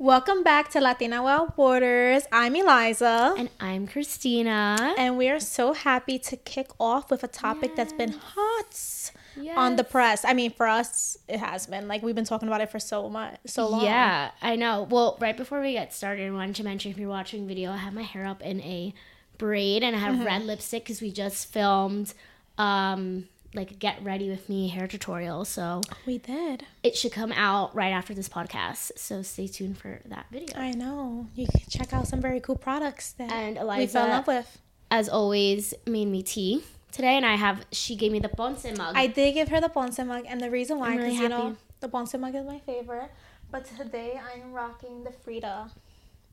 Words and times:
Welcome 0.00 0.42
back 0.42 0.70
to 0.70 0.80
Latina 0.80 1.22
Wild 1.22 1.54
Borders. 1.56 2.22
I'm 2.32 2.56
Eliza. 2.56 3.34
And 3.36 3.50
I'm 3.60 3.86
Christina. 3.86 4.94
And 4.96 5.18
we 5.18 5.28
are 5.28 5.38
so 5.38 5.74
happy 5.74 6.18
to 6.20 6.38
kick 6.38 6.70
off 6.80 7.10
with 7.10 7.22
a 7.22 7.28
topic 7.28 7.72
yes. 7.72 7.76
that's 7.76 7.92
been 7.92 8.12
hot 8.12 9.12
yes. 9.36 9.58
on 9.58 9.76
the 9.76 9.84
press. 9.84 10.24
I 10.24 10.32
mean, 10.32 10.52
for 10.52 10.66
us, 10.66 11.18
it 11.28 11.38
has 11.38 11.66
been. 11.66 11.86
Like, 11.86 12.02
we've 12.02 12.14
been 12.14 12.24
talking 12.24 12.48
about 12.48 12.62
it 12.62 12.70
for 12.70 12.78
so 12.78 13.10
much, 13.10 13.36
so 13.44 13.68
long. 13.68 13.84
Yeah, 13.84 14.30
I 14.40 14.56
know. 14.56 14.86
Well, 14.88 15.18
right 15.20 15.36
before 15.36 15.60
we 15.60 15.72
get 15.72 15.92
started, 15.92 16.26
I 16.26 16.30
wanted 16.30 16.56
to 16.56 16.64
mention 16.64 16.90
if 16.90 16.96
you're 16.96 17.10
watching 17.10 17.46
video, 17.46 17.70
I 17.70 17.76
have 17.76 17.92
my 17.92 18.00
hair 18.00 18.24
up 18.24 18.40
in 18.40 18.62
a 18.62 18.94
braid 19.36 19.82
and 19.82 19.94
I 19.94 19.98
have 19.98 20.14
mm-hmm. 20.14 20.24
red 20.24 20.42
lipstick 20.44 20.84
because 20.84 21.02
we 21.02 21.12
just 21.12 21.52
filmed 21.52 22.14
um 22.56 23.28
like 23.54 23.78
get 23.78 24.02
ready 24.02 24.28
with 24.30 24.48
me 24.48 24.68
hair 24.68 24.86
tutorial. 24.86 25.44
So 25.44 25.80
we 26.06 26.18
did. 26.18 26.64
It 26.82 26.96
should 26.96 27.12
come 27.12 27.32
out 27.32 27.74
right 27.74 27.90
after 27.90 28.14
this 28.14 28.28
podcast. 28.28 28.92
So 28.96 29.22
stay 29.22 29.46
tuned 29.46 29.78
for 29.78 30.00
that 30.06 30.26
video. 30.30 30.56
I 30.56 30.72
know. 30.72 31.26
You 31.34 31.46
can 31.46 31.68
check 31.68 31.92
out 31.92 32.06
some 32.06 32.20
very 32.20 32.40
cool 32.40 32.56
products 32.56 33.12
that 33.12 33.30
and 33.32 33.56
Eliza, 33.56 33.80
we 33.80 33.86
fell 33.86 34.04
in 34.04 34.10
love 34.10 34.26
with. 34.26 34.58
As 34.90 35.08
always, 35.08 35.74
made 35.86 36.08
me 36.08 36.22
tea 36.22 36.64
today, 36.90 37.16
and 37.16 37.24
I 37.24 37.36
have. 37.36 37.64
She 37.70 37.94
gave 37.96 38.12
me 38.12 38.18
the 38.18 38.28
Ponce 38.28 38.64
mug. 38.76 38.94
I 38.96 39.06
did 39.06 39.34
give 39.34 39.48
her 39.48 39.60
the 39.60 39.68
Ponce 39.68 39.98
mug, 39.98 40.24
and 40.26 40.40
the 40.40 40.50
reason 40.50 40.78
why, 40.78 40.96
because 40.96 41.12
really 41.12 41.22
you 41.22 41.28
know, 41.28 41.56
the 41.80 41.88
Ponce 41.88 42.14
mug 42.14 42.34
is 42.34 42.44
my 42.44 42.58
favorite. 42.60 43.10
But 43.50 43.64
today 43.76 44.20
I'm 44.32 44.52
rocking 44.52 45.04
the 45.04 45.10
Frida 45.10 45.70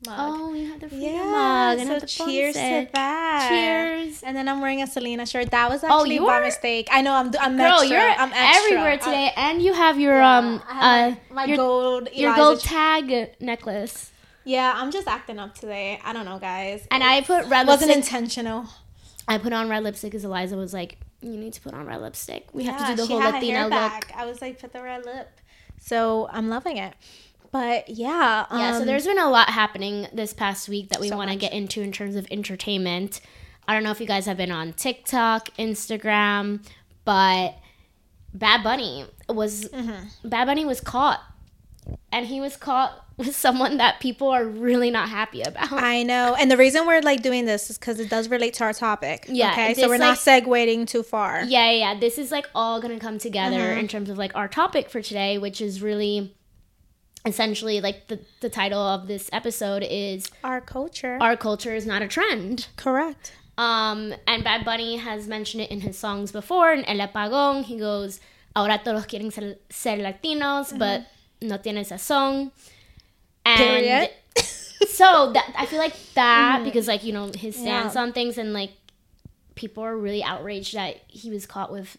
mug. 0.06 0.16
Oh, 0.18 0.50
we 0.52 0.64
had 0.64 0.80
the 0.80 0.88
Frida 0.88 1.04
yeah, 1.04 1.74
mug. 1.76 2.00
so 2.00 2.26
cheers 2.26 2.54
to 2.54 2.88
that. 2.92 3.48
Cheers. 3.48 4.22
And 4.22 4.36
then 4.36 4.48
I'm 4.48 4.60
wearing 4.60 4.82
a 4.82 4.86
Selena 4.86 5.26
shirt. 5.26 5.50
That 5.50 5.70
was 5.70 5.82
oh, 5.84 6.00
actually 6.00 6.18
oh, 6.18 6.26
by 6.26 6.40
mistake. 6.40 6.88
I 6.90 7.02
know 7.02 7.14
I'm 7.14 7.32
I'm 7.40 7.56
Girl, 7.56 7.80
extra. 7.80 7.88
you're 7.88 8.00
I'm 8.00 8.32
extra. 8.32 8.64
everywhere 8.64 8.98
today, 8.98 9.32
I, 9.36 9.50
and 9.50 9.62
you 9.62 9.72
have 9.72 9.98
your 9.98 10.16
yeah, 10.16 10.38
um 10.38 10.62
uh 10.68 11.14
my 11.30 11.44
your, 11.44 11.56
gold 11.56 12.08
your 12.12 12.34
gold 12.34 12.60
tag 12.60 13.34
necklace. 13.40 14.10
Yeah, 14.44 14.72
I'm 14.74 14.90
just 14.90 15.06
acting 15.06 15.38
up 15.38 15.54
today. 15.54 16.00
I 16.04 16.12
don't 16.12 16.24
know, 16.24 16.38
guys. 16.38 16.86
And 16.90 17.02
I 17.02 17.20
put 17.20 17.46
red. 17.46 17.66
Lipstick. 17.66 17.88
Wasn't 17.88 17.90
intentional. 17.90 18.66
I 19.26 19.36
put 19.36 19.52
on 19.52 19.68
red 19.68 19.82
lipstick 19.82 20.10
because 20.10 20.24
Eliza 20.24 20.56
was 20.56 20.72
like, 20.72 20.96
"You 21.20 21.36
need 21.36 21.52
to 21.52 21.60
put 21.60 21.74
on 21.74 21.86
red 21.86 22.00
lipstick. 22.00 22.48
We 22.54 22.64
yeah, 22.64 22.72
have 22.72 22.88
to 22.88 22.96
do 22.96 23.02
the 23.02 23.06
whole 23.06 23.18
Latina 23.32 23.68
look." 23.68 24.16
I 24.16 24.24
was 24.24 24.40
like, 24.40 24.58
"Put 24.58 24.72
the 24.72 24.82
red 24.82 25.04
lip." 25.04 25.28
So 25.80 26.28
I'm 26.32 26.48
loving 26.48 26.78
it. 26.78 26.94
But 27.50 27.88
yeah. 27.88 28.46
Um, 28.50 28.58
yeah, 28.58 28.72
so 28.72 28.80
um, 28.80 28.86
there's 28.86 29.06
been 29.06 29.18
a 29.18 29.30
lot 29.30 29.50
happening 29.50 30.06
this 30.12 30.32
past 30.32 30.68
week 30.68 30.90
that 30.90 31.00
we 31.00 31.08
so 31.08 31.16
want 31.16 31.30
to 31.30 31.36
get 31.36 31.52
into 31.52 31.82
in 31.82 31.92
terms 31.92 32.16
of 32.16 32.26
entertainment. 32.30 33.20
I 33.66 33.74
don't 33.74 33.82
know 33.82 33.90
if 33.90 34.00
you 34.00 34.06
guys 34.06 34.26
have 34.26 34.36
been 34.36 34.52
on 34.52 34.72
TikTok, 34.72 35.50
Instagram, 35.56 36.64
but 37.04 37.58
Bad 38.34 38.62
Bunny 38.62 39.06
was 39.28 39.68
mm-hmm. 39.68 40.28
Bad 40.28 40.46
Bunny 40.46 40.64
was 40.64 40.80
caught. 40.80 41.20
And 42.12 42.26
he 42.26 42.38
was 42.38 42.56
caught 42.56 43.06
with 43.16 43.34
someone 43.34 43.78
that 43.78 43.98
people 43.98 44.28
are 44.28 44.44
really 44.44 44.90
not 44.90 45.08
happy 45.08 45.42
about. 45.42 45.72
I 45.72 46.02
know. 46.02 46.36
And 46.38 46.50
the 46.50 46.56
reason 46.56 46.86
we're 46.86 47.00
like 47.00 47.22
doing 47.22 47.46
this 47.46 47.70
is 47.70 47.78
because 47.78 47.98
it 47.98 48.10
does 48.10 48.28
relate 48.28 48.54
to 48.54 48.64
our 48.64 48.72
topic. 48.72 49.26
Yeah. 49.28 49.52
Okay. 49.52 49.74
So 49.74 49.88
we're 49.88 49.98
like, 49.98 50.00
not 50.00 50.18
segueing 50.18 50.86
too 50.86 51.02
far. 51.02 51.44
Yeah, 51.44 51.70
yeah. 51.70 51.98
This 51.98 52.18
is 52.18 52.30
like 52.30 52.46
all 52.54 52.80
gonna 52.80 53.00
come 53.00 53.18
together 53.18 53.56
mm-hmm. 53.56 53.80
in 53.80 53.88
terms 53.88 54.10
of 54.10 54.18
like 54.18 54.34
our 54.34 54.48
topic 54.48 54.90
for 54.90 55.02
today, 55.02 55.38
which 55.38 55.60
is 55.60 55.82
really 55.82 56.34
essentially 57.28 57.80
like 57.80 58.08
the, 58.08 58.18
the 58.40 58.48
title 58.48 58.80
of 58.80 59.06
this 59.06 59.28
episode 59.32 59.84
is 59.88 60.30
our 60.42 60.60
culture 60.60 61.18
our 61.20 61.36
culture 61.36 61.74
is 61.74 61.86
not 61.86 62.02
a 62.02 62.08
trend 62.08 62.68
correct 62.76 63.32
um 63.56 64.14
and 64.26 64.44
bad 64.44 64.64
bunny 64.64 64.96
has 64.96 65.28
mentioned 65.28 65.62
it 65.62 65.70
in 65.70 65.80
his 65.80 65.98
songs 65.98 66.32
before 66.32 66.72
in 66.72 66.84
el 66.86 67.06
apagón 67.06 67.62
he 67.64 67.78
goes 67.78 68.20
ahora 68.56 68.80
todos 68.82 69.06
quieren 69.06 69.32
ser, 69.32 69.56
ser 69.70 69.98
latinos 69.98 70.68
mm-hmm. 70.68 70.78
but 70.78 71.06
no 71.40 71.58
tienen 71.58 71.86
sazón 71.86 72.50
and 73.44 73.58
Period. 73.58 74.10
so 74.88 75.32
that 75.32 75.52
i 75.56 75.66
feel 75.66 75.78
like 75.78 75.96
that 76.14 76.60
mm. 76.60 76.64
because 76.64 76.88
like 76.88 77.04
you 77.04 77.12
know 77.12 77.30
his 77.34 77.54
stance 77.56 77.94
yeah. 77.94 78.02
on 78.02 78.12
things 78.12 78.38
and 78.38 78.52
like 78.52 78.70
people 79.58 79.82
are 79.82 79.96
really 79.96 80.22
outraged 80.22 80.74
that 80.74 80.96
he 81.08 81.30
was 81.30 81.44
caught 81.44 81.72
with 81.72 81.98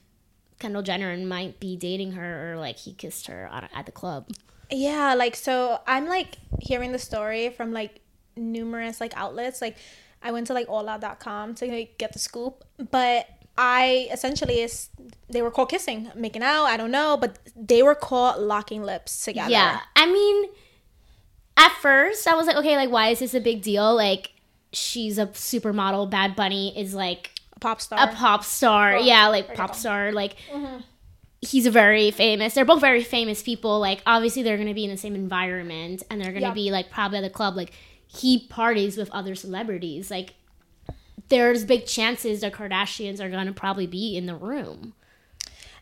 Kendall 0.59 0.81
Jenner 0.81 1.09
and 1.09 1.27
might 1.27 1.59
be 1.59 1.75
dating 1.75 2.13
her 2.13 2.53
or 2.53 2.57
like 2.57 2.77
he 2.77 2.93
kissed 2.93 3.27
her 3.27 3.49
at 3.73 3.85
the 3.85 3.91
club. 3.91 4.27
Yeah, 4.71 5.15
like 5.15 5.35
so 5.35 5.79
I'm 5.87 6.07
like 6.07 6.35
hearing 6.61 6.91
the 6.91 6.99
story 6.99 7.49
from 7.49 7.71
like 7.71 8.01
numerous 8.35 9.01
like 9.01 9.15
outlets. 9.15 9.61
Like 9.61 9.77
I 10.21 10.31
went 10.31 10.47
to 10.47 10.53
like 10.53 10.67
allout.com 10.67 11.55
to 11.55 11.65
like, 11.65 11.97
get 11.97 12.13
the 12.13 12.19
scoop, 12.19 12.63
but 12.91 13.27
I 13.57 14.07
essentially 14.11 14.61
is 14.61 14.89
they 15.29 15.41
were 15.41 15.51
caught 15.51 15.69
kissing, 15.69 16.11
making 16.15 16.43
out, 16.43 16.65
I 16.65 16.77
don't 16.77 16.91
know, 16.91 17.17
but 17.17 17.39
they 17.55 17.83
were 17.83 17.95
caught 17.95 18.41
locking 18.41 18.83
lips 18.83 19.25
together. 19.25 19.51
Yeah. 19.51 19.79
I 19.95 20.05
mean 20.05 20.49
at 21.57 21.71
first 21.81 22.27
I 22.27 22.35
was 22.35 22.47
like, 22.47 22.57
okay, 22.57 22.75
like 22.75 22.91
why 22.91 23.09
is 23.09 23.19
this 23.19 23.33
a 23.33 23.41
big 23.41 23.61
deal? 23.61 23.95
Like 23.95 24.31
she's 24.71 25.17
a 25.17 25.27
supermodel, 25.27 26.09
Bad 26.09 26.35
Bunny 26.35 26.77
is 26.79 26.93
like 26.93 27.31
a 27.53 27.59
pop 27.59 27.81
star. 27.81 27.99
A 27.99 28.13
pop 28.13 28.43
star. 28.43 28.97
Oh, 28.97 29.01
yeah, 29.01 29.27
like 29.27 29.55
pop 29.55 29.75
star 29.75 30.11
like 30.11 30.35
mm-hmm 30.51 30.81
he's 31.41 31.65
a 31.65 31.71
very 31.71 32.11
famous. 32.11 32.53
They're 32.53 32.65
both 32.65 32.81
very 32.81 33.03
famous 33.03 33.41
people. 33.41 33.79
Like 33.79 34.01
obviously 34.05 34.43
they're 34.43 34.57
gonna 34.57 34.73
be 34.73 34.85
in 34.85 34.91
the 34.91 34.97
same 34.97 35.15
environment 35.15 36.03
and 36.09 36.21
they're 36.21 36.33
gonna 36.33 36.47
yep. 36.47 36.55
be 36.55 36.71
like 36.71 36.89
probably 36.89 37.19
at 37.19 37.21
the 37.21 37.29
club. 37.29 37.55
Like 37.55 37.71
he 38.07 38.47
parties 38.47 38.97
with 38.97 39.09
other 39.11 39.35
celebrities. 39.35 40.11
Like 40.11 40.33
there's 41.29 41.63
big 41.63 41.85
chances 41.85 42.41
the 42.41 42.51
Kardashians 42.51 43.19
are 43.19 43.29
gonna 43.29 43.53
probably 43.53 43.87
be 43.87 44.17
in 44.17 44.25
the 44.25 44.35
room. 44.35 44.93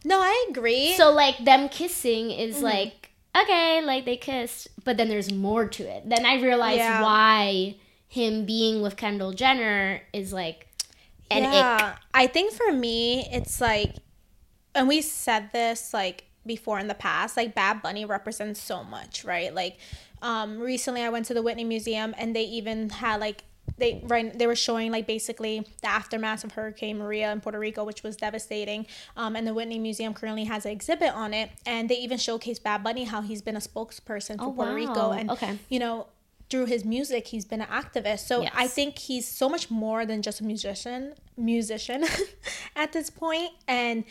No, 0.05 0.19
I 0.19 0.47
agree. 0.49 0.93
So 0.93 1.11
like 1.11 1.43
them 1.43 1.69
kissing 1.69 2.31
is 2.31 2.55
mm-hmm. 2.55 2.65
like 2.65 3.09
okay, 3.35 3.81
like 3.83 4.05
they 4.05 4.17
kissed, 4.17 4.67
but 4.83 4.97
then 4.97 5.09
there's 5.09 5.31
more 5.31 5.67
to 5.67 5.83
it. 5.83 6.07
Then 6.09 6.25
I 6.25 6.41
realized 6.41 6.79
yeah. 6.79 7.01
why 7.01 7.75
him 8.07 8.45
being 8.45 8.81
with 8.81 8.95
Kendall 8.95 9.33
Jenner 9.33 10.01
is 10.13 10.31
like 10.31 10.67
an 11.29 11.43
yeah. 11.43 11.93
Ick. 11.93 11.99
I 12.13 12.27
think 12.27 12.53
for 12.53 12.71
me 12.71 13.27
it's 13.31 13.59
like 13.59 13.95
and 14.77 14.87
we 14.87 15.01
said 15.01 15.51
this 15.51 15.93
like 15.93 16.25
before 16.45 16.79
in 16.79 16.87
the 16.87 16.93
past 16.93 17.35
like 17.35 17.53
bad 17.53 17.81
bunny 17.81 18.05
represents 18.05 18.61
so 18.61 18.83
much 18.83 19.25
right 19.25 19.53
like 19.53 19.77
um 20.21 20.59
recently 20.59 21.01
i 21.01 21.09
went 21.09 21.25
to 21.25 21.33
the 21.33 21.41
whitney 21.41 21.65
museum 21.65 22.15
and 22.17 22.35
they 22.35 22.43
even 22.43 22.89
had 22.89 23.19
like 23.19 23.43
they 23.77 24.01
right 24.05 24.37
they 24.39 24.47
were 24.47 24.55
showing 24.55 24.91
like 24.91 25.05
basically 25.05 25.59
the 25.81 25.87
aftermath 25.87 26.43
of 26.43 26.53
hurricane 26.53 26.97
maria 26.97 27.31
in 27.31 27.41
puerto 27.41 27.59
rico 27.59 27.83
which 27.83 28.01
was 28.01 28.15
devastating 28.15 28.85
um, 29.17 29.35
and 29.35 29.45
the 29.45 29.53
whitney 29.53 29.77
museum 29.77 30.13
currently 30.13 30.45
has 30.45 30.65
an 30.65 30.71
exhibit 30.71 31.13
on 31.13 31.33
it 31.33 31.51
and 31.65 31.89
they 31.89 31.95
even 31.95 32.17
showcase 32.17 32.59
bad 32.59 32.81
bunny 32.83 33.03
how 33.03 33.21
he's 33.21 33.41
been 33.41 33.57
a 33.57 33.59
spokesperson 33.59 34.37
for 34.37 34.45
oh, 34.45 34.53
puerto 34.53 34.71
wow. 34.71 34.75
rico 34.75 35.11
and 35.11 35.29
okay. 35.29 35.59
you 35.69 35.79
know 35.79 36.07
through 36.49 36.65
his 36.65 36.85
music 36.85 37.27
he's 37.27 37.43
been 37.43 37.61
an 37.61 37.67
activist 37.67 38.19
so 38.19 38.41
yes. 38.41 38.53
i 38.55 38.67
think 38.67 38.97
he's 38.97 39.27
so 39.27 39.49
much 39.49 39.69
more 39.69 40.05
than 40.05 40.21
just 40.21 40.39
a 40.39 40.43
musician 40.45 41.13
musician 41.35 42.05
at 42.75 42.93
this 42.93 43.09
point 43.09 43.51
and 43.67 44.05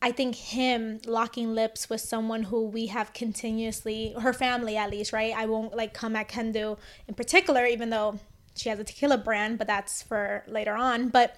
I 0.00 0.12
think 0.12 0.36
him 0.36 1.00
locking 1.06 1.54
lips 1.54 1.90
with 1.90 2.00
someone 2.00 2.44
who 2.44 2.66
we 2.66 2.86
have 2.86 3.12
continuously, 3.12 4.14
her 4.20 4.32
family 4.32 4.76
at 4.76 4.90
least, 4.90 5.12
right? 5.12 5.34
I 5.36 5.46
won't 5.46 5.76
like 5.76 5.92
come 5.92 6.14
at 6.14 6.28
Kendall 6.28 6.78
in 7.08 7.14
particular, 7.14 7.66
even 7.66 7.90
though 7.90 8.20
she 8.54 8.68
has 8.68 8.78
a 8.78 8.84
tequila 8.84 9.18
brand, 9.18 9.58
but 9.58 9.66
that's 9.66 10.02
for 10.02 10.44
later 10.46 10.74
on. 10.74 11.08
But 11.08 11.36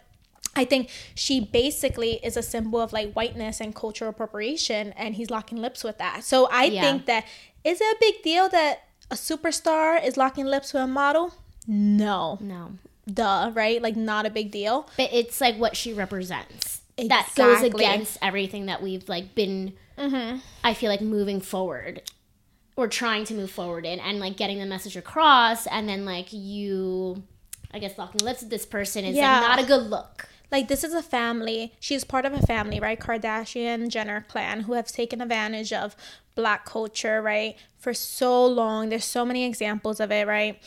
I 0.57 0.65
think 0.65 0.91
she 1.15 1.41
basically 1.41 2.21
is 2.23 2.37
a 2.37 2.43
symbol 2.43 2.81
of 2.81 2.93
like 2.93 3.13
whiteness 3.15 3.61
and 3.61 3.75
cultural 3.75 4.11
appropriation, 4.11 4.93
and 4.93 5.15
he's 5.15 5.31
locking 5.31 5.59
lips 5.59 5.83
with 5.83 5.99
that. 5.99 6.25
So 6.25 6.49
I 6.51 6.65
yeah. 6.65 6.83
think 6.83 7.07
that 7.07 7.25
is 7.65 7.81
it 7.81 7.85
a 7.85 7.97
big 8.01 8.23
deal 8.23 8.49
that 8.51 8.89
a 9.11 9.15
superstar 9.15 10.05
is 10.05 10.17
locking 10.17 10.47
lips 10.47 10.73
with 10.73 10.83
a 10.83 10.87
model? 10.87 11.35
No. 11.67 12.39
No. 12.41 12.73
Duh, 13.13 13.51
right? 13.55 13.81
Like, 13.83 13.97
not 13.97 14.27
a 14.27 14.31
big 14.31 14.51
deal. 14.51 14.89
But 14.97 15.11
it's 15.13 15.41
like 15.41 15.57
what 15.57 15.77
she 15.77 15.93
represents. 15.93 16.80
That 17.09 17.31
goes 17.35 17.63
against 17.63 18.19
everything 18.23 18.67
that 18.67 18.83
we've 18.83 19.09
like 19.09 19.35
been 19.35 19.73
mm-hmm. 19.99 20.39
i 20.65 20.75
feel 20.75 20.91
like 20.91 21.01
moving 21.01 21.41
forward 21.41 22.03
or 22.77 22.89
trying 22.89 23.25
to 23.25 23.35
move 23.35 23.51
forward 23.51 23.85
in 23.85 24.01
and 24.01 24.21
like 24.21 24.37
getting 24.37 24.59
the 24.59 24.67
message 24.67 24.97
across 24.97 25.67
and 25.67 25.89
then 25.89 26.05
like 26.05 26.33
you 26.33 27.23
i 27.73 27.79
guess 27.79 27.99
locking 27.99 28.25
lips 28.25 28.41
with 28.41 28.51
this 28.51 28.67
person 28.67 29.05
is 29.05 29.17
yeah. 29.17 29.41
like 29.41 29.49
not 29.49 29.59
a 29.61 29.67
good 29.67 29.91
look. 29.91 30.27
Like 30.51 30.67
this 30.67 30.83
is 30.83 30.95
a 30.95 31.03
family. 31.03 31.75
She's 31.79 32.03
part 32.03 32.25
of 32.25 32.33
a 32.33 32.45
family 32.45 32.81
right? 32.81 32.99
Kardashian 32.99 33.89
jenner 33.89 34.27
clan 34.29 34.63
who 34.63 34.73
have 34.73 34.89
taken 34.89 35.21
advantage 35.21 35.73
of 35.73 35.95
black 36.35 36.65
culture 36.65 37.23
right 37.23 37.57
for 37.79 37.95
so 37.95 38.47
long. 38.47 38.89
There's 38.89 39.05
so 39.05 39.25
many 39.25 39.45
examples 39.45 40.01
of 40.01 40.11
it 40.11 40.27
right 40.27 40.61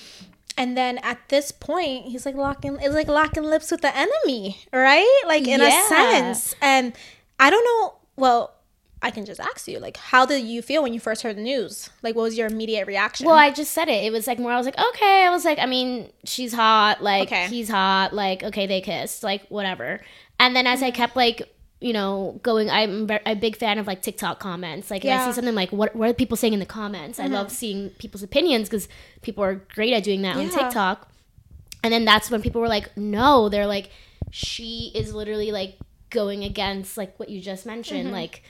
and 0.57 0.77
then 0.77 0.97
at 0.99 1.19
this 1.29 1.51
point 1.51 2.05
he's 2.05 2.25
like 2.25 2.35
locking 2.35 2.77
it's 2.81 2.93
like 2.93 3.07
locking 3.07 3.43
lips 3.43 3.71
with 3.71 3.81
the 3.81 3.95
enemy 3.95 4.57
right? 4.71 5.21
Like 5.27 5.47
in 5.47 5.59
yeah. 5.59 5.85
a 5.85 5.87
sense. 5.87 6.55
And 6.61 6.93
i 7.39 7.49
don't 7.49 7.63
know 7.65 7.95
well 8.15 8.53
i 9.01 9.09
can 9.09 9.25
just 9.25 9.39
ask 9.39 9.67
you 9.67 9.79
like 9.79 9.97
how 9.97 10.25
did 10.25 10.45
you 10.45 10.61
feel 10.61 10.83
when 10.83 10.93
you 10.93 10.99
first 10.99 11.23
heard 11.23 11.35
the 11.35 11.41
news? 11.41 11.89
Like 12.01 12.15
what 12.15 12.23
was 12.23 12.37
your 12.37 12.47
immediate 12.47 12.87
reaction? 12.87 13.25
Well 13.25 13.35
i 13.35 13.51
just 13.51 13.71
said 13.71 13.89
it. 13.89 14.03
It 14.03 14.11
was 14.11 14.27
like 14.27 14.39
more 14.39 14.51
i 14.51 14.57
was 14.57 14.65
like 14.65 14.79
okay. 14.89 15.25
I 15.25 15.29
was 15.29 15.45
like 15.45 15.59
i 15.59 15.65
mean 15.65 16.11
she's 16.25 16.53
hot. 16.53 17.01
Like 17.01 17.27
okay. 17.27 17.47
he's 17.47 17.69
hot. 17.69 18.13
Like 18.13 18.43
okay 18.43 18.67
they 18.67 18.81
kissed. 18.81 19.23
Like 19.23 19.47
whatever. 19.47 20.01
And 20.39 20.55
then 20.55 20.67
as 20.67 20.81
i 20.81 20.87
mm-hmm. 20.87 20.95
kept 20.95 21.15
like 21.15 21.53
you 21.83 21.93
know, 21.93 22.39
going. 22.43 22.69
I'm 22.69 23.09
a 23.25 23.35
big 23.35 23.55
fan 23.57 23.77
of 23.77 23.85
like 23.87 24.01
TikTok 24.01 24.39
comments. 24.39 24.89
Like, 24.89 25.03
if 25.05 25.11
I 25.11 25.25
see 25.27 25.33
something 25.33 25.55
like, 25.55 25.71
what 25.71 25.95
what 25.95 26.09
are 26.09 26.13
people 26.13 26.37
saying 26.37 26.53
in 26.53 26.59
the 26.59 26.65
comments? 26.65 27.19
I 27.19 27.27
love 27.27 27.51
seeing 27.51 27.89
people's 28.01 28.23
opinions 28.23 28.69
because 28.69 28.87
people 29.21 29.43
are 29.43 29.55
great 29.75 29.93
at 29.93 30.03
doing 30.03 30.21
that 30.23 30.35
on 30.37 30.49
TikTok. 30.49 31.09
And 31.83 31.91
then 31.91 32.05
that's 32.05 32.31
when 32.31 32.41
people 32.41 32.61
were 32.61 32.69
like, 32.69 32.95
no, 32.95 33.49
they're 33.49 33.67
like, 33.67 33.89
she 34.31 34.91
is 34.95 35.13
literally 35.13 35.51
like 35.51 35.77
going 36.09 36.43
against 36.43 36.97
like 36.97 37.19
what 37.19 37.27
you 37.29 37.41
just 37.41 37.65
mentioned, 37.65 38.05
Mm-hmm. 38.05 38.13
like 38.13 38.43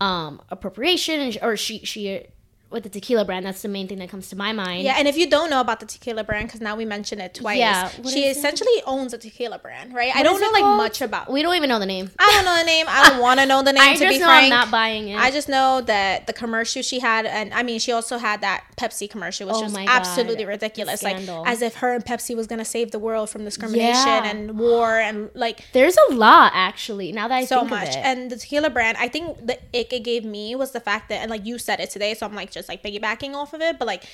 um 0.00 0.40
appropriation 0.48 1.36
or 1.42 1.56
she 1.56 1.84
she 1.84 2.26
with 2.70 2.84
the 2.84 2.88
tequila 2.88 3.24
brand. 3.24 3.44
That's 3.46 3.62
the 3.62 3.68
main 3.68 3.88
thing 3.88 3.98
that 3.98 4.08
comes 4.08 4.28
to 4.30 4.36
my 4.36 4.52
mind. 4.52 4.82
Yeah, 4.84 4.94
and 4.98 5.08
if 5.08 5.16
you 5.16 5.28
don't 5.28 5.50
know 5.50 5.60
about 5.60 5.80
the 5.80 5.86
tequila 5.86 6.22
brand, 6.24 6.46
because 6.46 6.60
now 6.60 6.76
we 6.76 6.84
mentioned 6.84 7.20
it 7.20 7.34
twice, 7.34 7.58
Yeah, 7.58 7.88
she 7.88 8.24
is 8.24 8.36
it? 8.36 8.38
essentially 8.38 8.82
owns 8.86 9.12
a 9.12 9.18
tequila 9.18 9.58
brand, 9.58 9.92
right? 9.94 10.14
I 10.14 10.22
don't 10.22 10.40
know 10.40 10.50
like 10.50 10.62
called? 10.62 10.76
much 10.76 11.00
about. 11.00 11.30
We 11.32 11.42
don't 11.42 11.56
even 11.56 11.68
know 11.68 11.78
the 11.80 11.86
name. 11.86 12.10
I 12.18 12.26
don't 12.36 12.44
know 12.44 12.56
the 12.56 12.64
name. 12.64 12.86
I 12.88 13.08
don't 13.10 13.20
want 13.20 13.40
to 13.40 13.46
know 13.46 13.62
the 13.62 13.72
name. 13.78 13.82
I 13.82 13.94
to 13.96 14.08
be 14.08 14.18
frank, 14.18 14.44
I'm 14.44 14.50
not 14.50 14.70
buying 14.70 15.08
it. 15.08 15.18
I 15.18 15.30
just 15.30 15.48
know 15.48 15.80
that 15.82 16.26
the 16.26 16.32
commercial 16.32 16.82
she 16.82 17.00
had, 17.00 17.26
and 17.26 17.52
I 17.52 17.62
mean, 17.62 17.80
she 17.80 17.92
also 17.92 18.18
had 18.18 18.40
that 18.42 18.64
Pepsi 18.76 19.10
commercial, 19.10 19.48
which 19.48 19.56
Oh 19.56 19.62
was 19.62 19.72
God. 19.72 19.86
absolutely 19.88 20.44
ridiculous. 20.44 21.02
Like, 21.02 21.16
as 21.46 21.62
if 21.62 21.76
her 21.76 21.92
and 21.94 22.04
Pepsi 22.04 22.36
was 22.36 22.46
gonna 22.46 22.64
save 22.64 22.92
the 22.92 22.98
world 22.98 23.30
from 23.30 23.44
discrimination 23.44 24.06
Yeah. 24.06 24.30
and 24.30 24.58
war 24.58 24.98
and 24.98 25.30
like 25.34 25.64
There's 25.72 25.96
a 26.08 26.14
lot 26.14 26.52
actually. 26.54 27.10
Now 27.12 27.26
that 27.28 27.34
I 27.34 27.44
so 27.44 27.60
think 27.60 27.70
much. 27.70 27.88
of 27.88 27.94
it. 27.96 28.04
And 28.04 28.30
the 28.30 28.36
tequila 28.36 28.70
brand, 28.70 28.96
I 28.98 29.08
think 29.08 29.44
the 29.46 29.58
ick 29.76 29.92
it 29.92 30.04
gave 30.04 30.24
me 30.24 30.54
was 30.54 30.70
the 30.72 30.80
fact 30.80 31.08
that, 31.08 31.16
and 31.16 31.30
like 31.30 31.44
you 31.44 31.58
said 31.58 31.80
it 31.80 31.90
today, 31.90 32.14
so 32.14 32.26
I'm 32.26 32.34
like 32.34 32.50
just 32.50 32.59
like 32.68 32.82
piggybacking 32.82 33.34
off 33.34 33.52
of 33.54 33.60
it, 33.60 33.78
but 33.78 33.86
like 33.86 34.04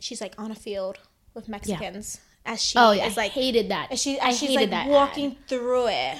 she's 0.00 0.20
like 0.20 0.34
on 0.38 0.50
a 0.50 0.54
field 0.54 0.98
with 1.34 1.48
Mexicans 1.48 2.20
as 2.46 2.62
she 2.62 2.78
oh 2.78 2.92
yeah, 2.92 3.06
is 3.06 3.16
like 3.16 3.30
I 3.30 3.34
hated 3.34 3.70
that. 3.70 3.88
and 3.90 3.98
she 3.98 4.18
I 4.18 4.28
as 4.28 4.38
she's 4.38 4.54
like 4.54 4.70
that 4.70 4.88
walking 4.88 5.32
ad. 5.32 5.48
through 5.48 5.88
it, 5.88 6.18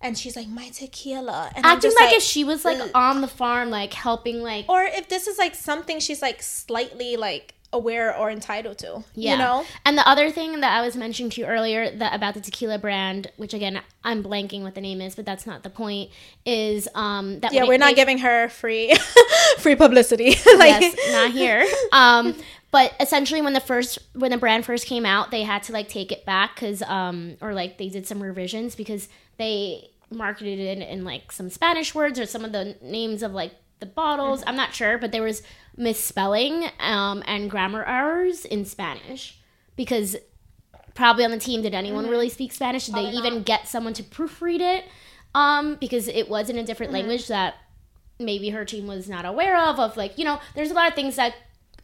and 0.00 0.16
she's 0.16 0.36
like 0.36 0.48
my 0.48 0.68
tequila, 0.70 1.50
and 1.54 1.66
I'm 1.66 1.76
acting 1.76 1.90
just 1.90 2.00
like, 2.00 2.14
if 2.14 2.22
she 2.22 2.44
was 2.44 2.64
like 2.64 2.78
ugh. 2.78 2.90
on 2.94 3.20
the 3.20 3.28
farm, 3.28 3.70
like 3.70 3.92
helping, 3.92 4.42
like 4.42 4.66
or 4.68 4.82
if 4.82 5.08
this 5.08 5.26
is 5.26 5.38
like 5.38 5.54
something 5.54 6.00
she's 6.00 6.22
like 6.22 6.42
slightly 6.42 7.16
like 7.16 7.54
aware 7.72 8.16
or 8.16 8.30
entitled 8.30 8.78
to, 8.78 9.04
Yeah. 9.14 9.32
you 9.32 9.38
know. 9.38 9.64
And 9.84 9.98
the 9.98 10.08
other 10.08 10.30
thing 10.30 10.60
that 10.60 10.72
I 10.72 10.80
was 10.84 10.96
mentioning 10.96 11.28
to 11.32 11.40
you 11.42 11.46
earlier 11.46 11.90
that 11.90 12.14
about 12.14 12.32
the 12.34 12.40
tequila 12.40 12.78
brand, 12.78 13.30
which 13.36 13.52
again 13.52 13.80
I'm 14.02 14.22
blanking 14.22 14.62
what 14.62 14.74
the 14.74 14.80
name 14.80 15.00
is, 15.02 15.14
but 15.14 15.26
that's 15.26 15.46
not 15.46 15.62
the 15.64 15.70
point, 15.70 16.10
is 16.46 16.88
um 16.94 17.40
that 17.40 17.52
Yeah, 17.52 17.64
we're 17.64 17.74
it- 17.74 17.80
not 17.80 17.88
they- 17.90 17.94
giving 17.94 18.18
her 18.18 18.48
free 18.48 18.94
free 19.58 19.76
publicity. 19.76 20.28
like, 20.56 20.80
yes, 20.80 20.96
not 21.12 21.30
here. 21.30 21.66
Um, 21.92 22.34
but 22.70 22.94
essentially, 23.00 23.42
when 23.42 23.52
the 23.52 23.60
first 23.60 23.98
when 24.14 24.30
the 24.30 24.38
brand 24.38 24.64
first 24.64 24.86
came 24.86 25.04
out, 25.04 25.30
they 25.30 25.42
had 25.42 25.62
to 25.64 25.72
like 25.72 25.88
take 25.88 26.10
it 26.10 26.24
back 26.24 26.54
because 26.54 26.80
um 26.82 27.36
or 27.42 27.52
like 27.54 27.76
they 27.78 27.88
did 27.90 28.06
some 28.06 28.22
revisions 28.22 28.74
because 28.76 29.08
they 29.36 29.90
marketed 30.10 30.58
it 30.58 30.78
in, 30.78 30.82
in 30.82 31.04
like 31.04 31.30
some 31.32 31.50
Spanish 31.50 31.94
words 31.94 32.18
or 32.18 32.24
some 32.24 32.44
of 32.46 32.52
the 32.52 32.76
names 32.80 33.22
of 33.22 33.32
like 33.32 33.52
the 33.80 33.86
bottles. 33.86 34.42
I'm 34.46 34.56
not 34.56 34.74
sure, 34.74 34.98
but 34.98 35.12
there 35.12 35.22
was 35.22 35.42
misspelling 35.76 36.64
um 36.80 37.22
and 37.26 37.48
grammar 37.50 37.84
errors 37.84 38.44
in 38.44 38.64
Spanish 38.64 39.38
because 39.76 40.16
probably 40.94 41.24
on 41.24 41.30
the 41.30 41.38
team 41.38 41.62
did 41.62 41.72
anyone 41.74 42.08
really 42.08 42.28
speak 42.28 42.52
Spanish? 42.52 42.86
Did 42.86 42.96
they 42.96 43.10
even 43.10 43.34
not. 43.36 43.44
get 43.44 43.68
someone 43.68 43.92
to 43.94 44.02
proofread 44.02 44.60
it? 44.60 44.84
Um, 45.34 45.76
because 45.76 46.08
it 46.08 46.28
was 46.28 46.50
in 46.50 46.58
a 46.58 46.64
different 46.64 46.92
language 46.92 47.28
that 47.28 47.54
maybe 48.18 48.48
her 48.50 48.64
team 48.64 48.86
was 48.88 49.08
not 49.08 49.24
aware 49.24 49.56
of 49.56 49.78
of 49.78 49.96
like 49.96 50.18
you 50.18 50.24
know 50.24 50.40
there's 50.56 50.70
a 50.72 50.74
lot 50.74 50.88
of 50.88 50.94
things 50.94 51.14
that 51.16 51.34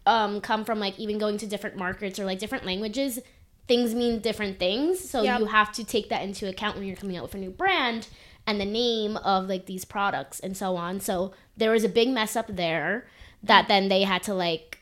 um, 0.06 0.40
come 0.40 0.64
from 0.64 0.80
like 0.80 0.98
even 0.98 1.16
going 1.18 1.38
to 1.38 1.46
different 1.46 1.76
markets 1.76 2.18
or 2.18 2.24
like 2.24 2.38
different 2.40 2.66
languages 2.66 3.20
things 3.68 3.94
mean 3.94 4.18
different 4.18 4.58
things 4.58 4.98
so 5.08 5.22
Yep. 5.22 5.40
you 5.40 5.46
have 5.46 5.70
to 5.72 5.84
take 5.84 6.08
that 6.08 6.22
into 6.22 6.48
account 6.48 6.76
when 6.76 6.86
you're 6.86 6.96
coming 6.96 7.16
out 7.16 7.22
with 7.22 7.34
a 7.34 7.38
new 7.38 7.50
brand 7.50 8.08
and 8.46 8.60
the 8.60 8.64
name 8.64 9.16
of 9.18 9.48
like 9.48 9.66
these 9.66 9.84
products 9.84 10.40
and 10.40 10.56
so 10.56 10.76
on 10.76 11.00
so 11.00 11.32
there 11.56 11.70
was 11.70 11.84
a 11.84 11.88
big 11.88 12.08
mess 12.08 12.36
up 12.36 12.46
there 12.48 13.06
that 13.42 13.68
then 13.68 13.88
they 13.88 14.02
had 14.02 14.22
to 14.22 14.34
like 14.34 14.78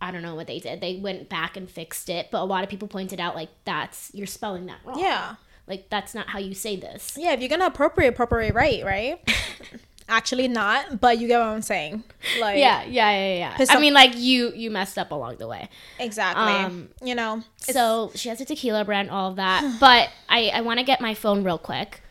i 0.00 0.10
don't 0.10 0.22
know 0.22 0.34
what 0.34 0.46
they 0.46 0.58
did 0.58 0.80
they 0.80 0.96
went 0.96 1.28
back 1.28 1.56
and 1.56 1.70
fixed 1.70 2.08
it 2.08 2.28
but 2.30 2.40
a 2.40 2.44
lot 2.44 2.62
of 2.64 2.70
people 2.70 2.88
pointed 2.88 3.20
out 3.20 3.34
like 3.34 3.50
that's 3.64 4.10
you're 4.14 4.26
spelling 4.26 4.66
that 4.66 4.78
wrong 4.84 4.98
yeah. 4.98 5.34
like 5.66 5.88
that's 5.90 6.14
not 6.14 6.28
how 6.28 6.38
you 6.38 6.54
say 6.54 6.76
this 6.76 7.16
Yeah, 7.18 7.32
if 7.32 7.40
you're 7.40 7.48
gonna 7.48 7.66
appropriate, 7.66 8.08
appropriate 8.08 8.54
right, 8.54 8.84
right? 8.84 9.20
Actually, 10.08 10.48
not, 10.48 11.00
but 11.00 11.16
you 11.16 11.26
get 11.28 11.38
what 11.38 11.48
I'm 11.48 11.62
saying. 11.62 12.04
Like, 12.38 12.58
yeah 12.58 12.82
yeah 12.84 13.10
yeah 13.10 13.34
yeah 13.38 13.56
'Cause 13.56 13.70
i 13.70 13.80
mean 13.80 13.94
like 13.94 14.12
you 14.18 14.52
you 14.54 14.70
messed 14.70 14.98
up 14.98 15.12
along 15.12 15.36
the 15.38 15.48
way 15.48 15.70
exactly. 15.98 16.42
Um, 16.52 16.90
you 17.02 17.14
know, 17.14 17.42
So 17.56 18.10
she 18.14 18.28
has 18.28 18.38
a 18.40 18.44
tequila 18.44 18.84
brand, 18.84 19.08
all 19.08 19.30
of 19.30 19.36
that. 19.36 19.62
But 19.80 20.10
I, 20.28 20.48
I 20.50 20.60
want 20.60 20.78
to 20.78 20.84
get 20.84 21.00
my 21.00 21.14
phone 21.14 21.42
real 21.42 21.56
quick. 21.56 22.02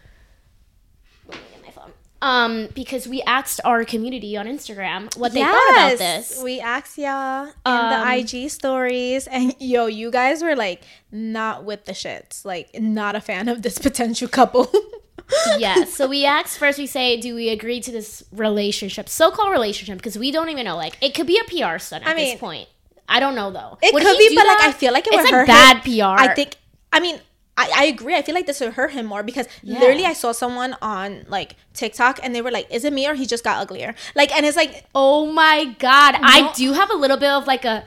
Let 1.27 1.37
me 1.37 1.43
get 1.53 1.63
my 1.65 1.71
phone. 1.71 1.91
Um, 2.23 2.69
because 2.73 3.05
we 3.05 3.21
asked 3.23 3.59
our 3.65 3.83
community 3.83 4.37
on 4.37 4.45
Instagram 4.47 5.13
what 5.17 5.33
they 5.33 5.41
thought 5.41 5.71
about 5.71 5.97
this. 5.97 6.41
We 6.41 6.61
asked 6.61 6.97
y'all 6.97 7.47
in 7.47 7.53
Um, 7.65 7.89
the 7.91 8.17
IG 8.17 8.49
stories, 8.49 9.27
and 9.27 9.53
yo, 9.59 9.87
you 9.87 10.09
guys 10.09 10.41
were 10.41 10.55
like 10.55 10.83
not 11.11 11.65
with 11.65 11.83
the 11.83 11.91
shits, 11.91 12.45
like 12.45 12.79
not 12.79 13.15
a 13.17 13.19
fan 13.21 13.49
of 13.49 13.61
this 13.61 13.77
potential 13.87 14.29
couple. 14.29 14.71
yeah. 15.57 15.83
So 15.83 16.07
we 16.07 16.25
asked 16.25 16.57
first. 16.57 16.79
We 16.79 16.87
say, 16.87 17.19
do 17.19 17.35
we 17.35 17.49
agree 17.49 17.81
to 17.81 17.91
this 17.91 18.23
relationship, 18.31 19.09
so-called 19.09 19.51
relationship? 19.51 19.97
Because 19.97 20.17
we 20.17 20.31
don't 20.31 20.47
even 20.47 20.63
know. 20.63 20.77
Like, 20.77 20.95
it 21.01 21.13
could 21.13 21.27
be 21.27 21.37
a 21.39 21.43
PR 21.43 21.77
stunt 21.77 22.05
at 22.05 22.15
I 22.15 22.15
this 22.15 22.39
point. 22.39 22.69
I 23.09 23.19
don't 23.19 23.35
know 23.35 23.51
though. 23.51 23.77
It 23.81 23.93
Would 23.93 24.01
could 24.01 24.17
be, 24.17 24.33
but 24.33 24.47
like? 24.47 24.61
I 24.63 24.71
feel 24.71 24.93
like 24.93 25.07
it 25.07 25.13
it's 25.13 25.23
would 25.23 25.25
like 25.25 25.33
hurt 25.33 25.47
bad. 25.47 25.83
PR. 25.83 26.23
I 26.23 26.33
think. 26.33 26.55
I 26.93 27.01
mean. 27.01 27.19
I, 27.55 27.69
I 27.75 27.83
agree. 27.85 28.15
I 28.15 28.23
feel 28.23 28.33
like 28.33 28.47
this 28.47 28.59
would 28.61 28.73
hurt 28.73 28.91
him 28.93 29.05
more 29.05 29.21
because 29.21 29.47
Yeah. 29.61 29.79
literally 29.79 30.05
I 30.05 30.13
saw 30.13 30.31
someone 30.31 30.75
on 30.81 31.25
like 31.27 31.55
TikTok 31.73 32.19
and 32.23 32.33
they 32.33 32.41
were 32.41 32.49
like, 32.51 32.67
"Is 32.71 32.83
it 32.83 32.91
me 32.93 33.07
or 33.07 33.13
he 33.13 33.25
just 33.27 33.43
got 33.43 33.59
uglier?" 33.61 33.93
Like, 34.15 34.31
and 34.35 34.45
it's 34.45 34.57
like 34.57 34.85
Oh 34.95 35.31
my 35.31 35.65
god! 35.77 36.15
I 36.19 36.51
do 36.53 36.73
have 36.73 36.89
a 36.89 36.95
little 36.95 37.17
bit 37.17 37.29
of 37.29 37.45
like 37.45 37.63
a. 37.63 37.83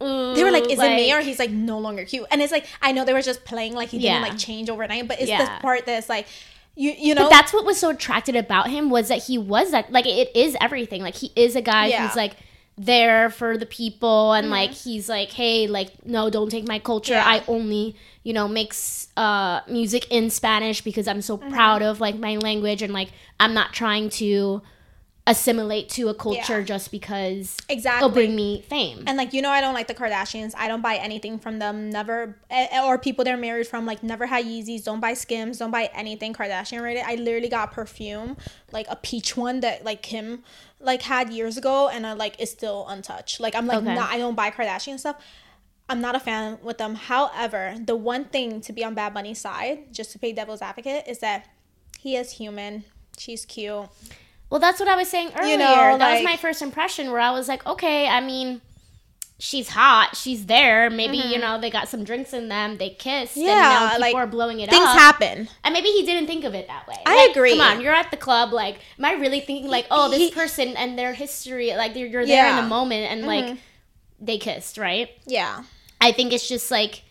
they 0.00 0.44
were 0.44 0.50
like, 0.50 0.64
ooh, 0.64 0.70
"Is 0.70 0.78
it 0.78 0.94
me 0.96 1.12
or 1.14 1.20
he's 1.20 1.38
like 1.38 1.50
no 1.50 1.78
longer 1.78 2.04
cute?" 2.04 2.26
And 2.30 2.42
it's 2.42 2.52
like 2.52 2.66
I 2.82 2.92
know 2.92 3.04
they 3.04 3.12
were 3.14 3.22
just 3.22 3.44
playing 3.44 3.74
like 3.74 3.88
he 3.90 3.98
Yeah. 3.98 4.18
didn't 4.18 4.28
like 4.30 4.38
change 4.38 4.68
overnight, 4.68 5.08
but 5.08 5.18
it's 5.20 5.28
Yeah. 5.30 5.44
the 5.56 5.60
part 5.62 5.86
that's 5.86 6.08
like, 6.10 6.26
you 6.76 6.92
you 6.96 7.14
know, 7.14 7.22
But 7.24 7.30
that's 7.30 7.52
what 7.54 7.64
was 7.64 7.78
so 7.78 7.90
attracted 7.90 8.36
about 8.36 8.68
him 8.68 8.90
was 8.90 9.08
that 9.08 9.22
he 9.24 9.38
was 9.38 9.70
that 9.70 9.90
like 9.92 10.06
it 10.06 10.30
is 10.36 10.56
everything. 10.60 11.02
Like 11.02 11.14
he 11.16 11.32
is 11.36 11.56
a 11.56 11.62
guy 11.62 11.86
Yeah. 11.86 12.06
Who's 12.06 12.16
like 12.16 12.34
there 12.84 13.28
for 13.30 13.58
the 13.58 13.66
people 13.66 14.32
and 14.32 14.48
like 14.48 14.72
he's 14.72 15.08
like, 15.08 15.30
hey, 15.32 15.66
like 15.66 16.04
no, 16.06 16.30
don't 16.30 16.50
take 16.50 16.66
my 16.66 16.78
culture. 16.78 17.12
Yeah. 17.12 17.24
I 17.26 17.42
only 17.46 17.94
you 18.22 18.32
know 18.32 18.48
makes 18.48 19.08
uh 19.16 19.60
music 19.68 20.06
in 20.10 20.30
Spanish 20.30 20.80
because 20.82 21.06
I'm 21.06 21.22
so 21.22 21.38
Mm-hmm. 21.38 21.52
proud 21.52 21.82
of 21.82 22.00
like 22.00 22.16
my 22.18 22.36
language 22.36 22.82
and 22.82 22.92
like 22.92 23.10
I'm 23.38 23.54
not 23.54 23.72
trying 23.72 24.10
to 24.10 24.62
assimilate 25.30 25.88
to 25.90 26.08
a 26.08 26.14
culture 26.14 26.58
Yeah. 26.58 26.64
just 26.64 26.90
because 26.90 27.56
exactly. 27.68 27.98
it'll 28.06 28.14
bring 28.14 28.34
me 28.36 28.62
fame. 28.68 29.04
And 29.06 29.16
like 29.16 29.32
you 29.32 29.42
know, 29.42 29.50
I 29.50 29.60
don't 29.60 29.74
like 29.74 29.86
the 29.88 29.94
Kardashians. 29.94 30.52
I 30.56 30.68
don't 30.68 30.82
buy 30.82 30.96
anything 30.96 31.38
from 31.38 31.58
them. 31.58 31.90
Never, 31.90 32.36
eh, 32.50 32.82
or 32.84 32.98
people 32.98 33.24
they're 33.24 33.36
married 33.36 33.66
from. 33.66 33.86
Like 33.86 34.02
never 34.02 34.26
had 34.26 34.44
Yeezys. 34.44 34.84
Don't 34.84 35.00
buy 35.00 35.14
Skims. 35.14 35.58
Don't 35.58 35.70
buy 35.70 35.90
anything 35.94 36.32
Kardashian 36.34 36.82
rated. 36.82 37.04
I 37.06 37.14
literally 37.14 37.48
got 37.48 37.72
perfume, 37.72 38.36
like 38.72 38.86
a 38.90 38.96
peach 38.96 39.36
one 39.36 39.60
that 39.60 39.84
like 39.84 40.02
Kim 40.02 40.42
like 40.80 41.02
had 41.02 41.30
years 41.30 41.56
ago, 41.56 41.88
and 41.88 42.06
I 42.06 42.12
like 42.14 42.40
is 42.40 42.50
still 42.50 42.86
untouched. 42.88 43.40
Like 43.40 43.54
I'm 43.54 43.66
like 43.66 43.78
Okay. 43.78 43.94
not. 43.94 44.10
I 44.10 44.18
don't 44.18 44.34
buy 44.34 44.50
Kardashian 44.50 44.98
stuff. 44.98 45.16
I'm 45.88 46.00
not 46.00 46.14
a 46.14 46.20
fan 46.20 46.58
with 46.62 46.78
them. 46.78 46.94
However, 46.94 47.74
the 47.84 47.96
one 47.96 48.24
thing 48.26 48.60
to 48.60 48.72
be 48.72 48.84
on 48.84 48.94
Bad 48.94 49.12
Bunny's 49.12 49.40
side, 49.40 49.92
just 49.92 50.12
to 50.12 50.18
play 50.20 50.32
devil's 50.32 50.62
advocate, 50.62 51.04
is 51.08 51.18
that 51.18 51.48
he 51.98 52.14
is 52.16 52.30
human. 52.32 52.84
She's 53.18 53.44
cute. 53.44 53.86
Well, 54.50 54.60
that's 54.60 54.80
what 54.80 54.88
I 54.88 54.96
was 54.96 55.08
saying 55.08 55.30
earlier. 55.38 55.56
know, 55.58 55.64
that 55.64 55.98
like- 56.00 56.14
was 56.16 56.24
my 56.24 56.36
first 56.36 56.60
impression 56.60 57.10
where 57.12 57.20
I 57.20 57.30
was 57.30 57.48
like, 57.48 57.64
okay, 57.66 58.08
I 58.08 58.20
mean, 58.20 58.60
she's 59.38 59.68
hot, 59.70 60.16
she's 60.16 60.46
there. 60.46 60.90
Maybe, 60.90 61.16
you 61.16 61.38
know, 61.38 61.58
they 61.60 61.70
got 61.70 61.88
some 61.88 62.04
drinks 62.04 62.32
in 62.32 62.48
them, 62.48 62.76
they 62.78 62.90
kissed, 62.90 63.36
Mm-hmm. 63.36 63.46
Yeah, 63.46 63.52
and 63.52 63.62
now 63.62 63.88
people 63.90 64.00
like, 64.00 64.14
are 64.16 64.26
blowing 64.26 64.60
it 64.60 64.68
Things 64.68 64.84
up. 64.84 64.98
happen. 64.98 65.48
and 65.64 65.72
maybe 65.72 65.88
he 65.88 66.04
didn't 66.04 66.26
think 66.26 66.44
of 66.44 66.54
it 66.54 66.66
that 66.66 66.86
way. 66.88 66.96
I 67.06 67.26
Like, 67.26 67.30
agree. 67.36 67.52
Come 67.52 67.60
on, 67.60 67.80
you're 67.80 67.94
at 67.94 68.10
the 68.10 68.16
club. 68.16 68.52
Like, 68.52 68.80
am 68.98 69.04
I 69.04 69.12
really 69.12 69.40
thinking 69.40 69.68
like, 69.70 69.86
oh, 69.90 70.10
this 70.10 70.18
He- 70.18 70.30
person 70.32 70.76
and 70.76 70.98
their 70.98 71.14
history? 71.14 71.72
Like, 71.74 71.94
you're, 71.96 72.08
you're 72.08 72.26
there 72.26 72.48
in 72.50 72.56
Yeah. 72.56 72.60
the 72.62 72.66
moment, 72.68 73.10
and 73.10 73.22
Mhm. 73.22 73.26
like, 73.26 73.56
they 74.20 74.36
kissed, 74.36 74.76
right? 74.76 75.08
Yeah. 75.26 75.62
I 76.00 76.12
think 76.12 76.32
it's 76.32 76.48
just 76.48 76.70
like 76.70 77.02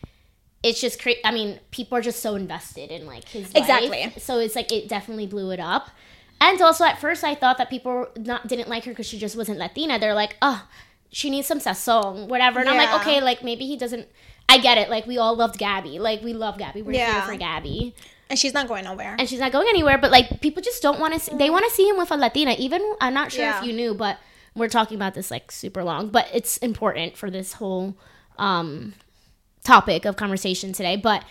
it's 0.61 0.81
just 0.81 1.01
cra- 1.01 1.13
I 1.23 1.31
mean, 1.31 1.57
people 1.71 1.97
are 1.97 2.01
just 2.01 2.19
so 2.21 2.35
invested 2.35 2.91
in 2.91 3.05
like 3.07 3.25
his 3.29 3.49
Exactly. 3.55 3.89
life. 3.89 4.21
So 4.21 4.39
it's 4.39 4.55
like 4.57 4.71
it 4.73 4.89
definitely 4.89 5.25
blew 5.25 5.51
it 5.51 5.59
up. 5.61 5.89
And 6.41 6.61
also 6.61 6.83
at 6.85 6.99
first 6.99 7.23
I 7.23 7.35
thought 7.35 7.57
that 7.57 7.69
people 7.69 8.07
not 8.17 8.47
didn't 8.47 8.69
like 8.69 8.85
her 8.85 8.91
because 8.91 9.07
she 9.07 9.17
just 9.19 9.35
wasn't 9.35 9.57
Latina. 9.59 9.99
They're 9.99 10.13
like, 10.13 10.37
oh, 10.41 10.67
she 11.11 11.29
needs 11.29 11.47
some 11.47 11.59
sazon, 11.59 12.27
whatever. 12.27 12.59
And 12.59 12.69
I'm 12.69 12.77
like, 12.77 13.01
okay, 13.01 13.21
like 13.21 13.43
maybe 13.43 13.65
he 13.65 13.75
doesn't. 13.77 14.07
I 14.47 14.57
get 14.57 14.77
it. 14.77 14.89
Like 14.89 15.05
we 15.05 15.17
all 15.17 15.35
loved 15.35 15.57
Gabby. 15.57 15.99
Like 15.99 16.21
we 16.23 16.33
love 16.33 16.57
Gabby. 16.57 16.81
We're 16.81 16.93
here 16.93 17.21
for 17.23 17.35
Gabby, 17.35 17.93
And 18.29 18.39
she's 18.39 18.53
not 18.53 18.67
going 18.67 18.83
nowhere. 18.85 19.15
and 19.19 19.27
she's 19.29 19.39
not 19.39 19.51
going 19.51 19.67
anywhere. 19.69 19.97
But 19.97 20.11
like 20.11 20.41
people 20.41 20.61
just 20.63 20.81
don't 20.81 20.99
want 20.99 21.13
to. 21.13 21.19
See, 21.19 21.35
they 21.35 21.49
want 21.49 21.65
to 21.65 21.71
see 21.71 21.87
him 21.87 21.97
with 21.97 22.09
a 22.11 22.17
Latina. 22.17 22.55
Even 22.57 22.81
I'm 23.01 23.13
not 23.13 23.31
sure 23.31 23.43
Yeah. 23.45 23.59
if 23.59 23.65
you 23.65 23.73
knew, 23.73 23.93
but 23.93 24.17
we're 24.55 24.69
talking 24.69 24.95
about 24.95 25.13
this 25.13 25.29
like 25.29 25.51
super 25.51 25.83
long. 25.83 26.09
But 26.09 26.27
it's 26.33 26.57
important 26.57 27.17
for 27.17 27.29
this 27.29 27.53
whole 27.53 27.95
um 28.37 28.93
topic 29.63 30.05
of 30.05 30.15
conversation 30.15 30.73
today. 30.73 30.95
But 30.95 31.23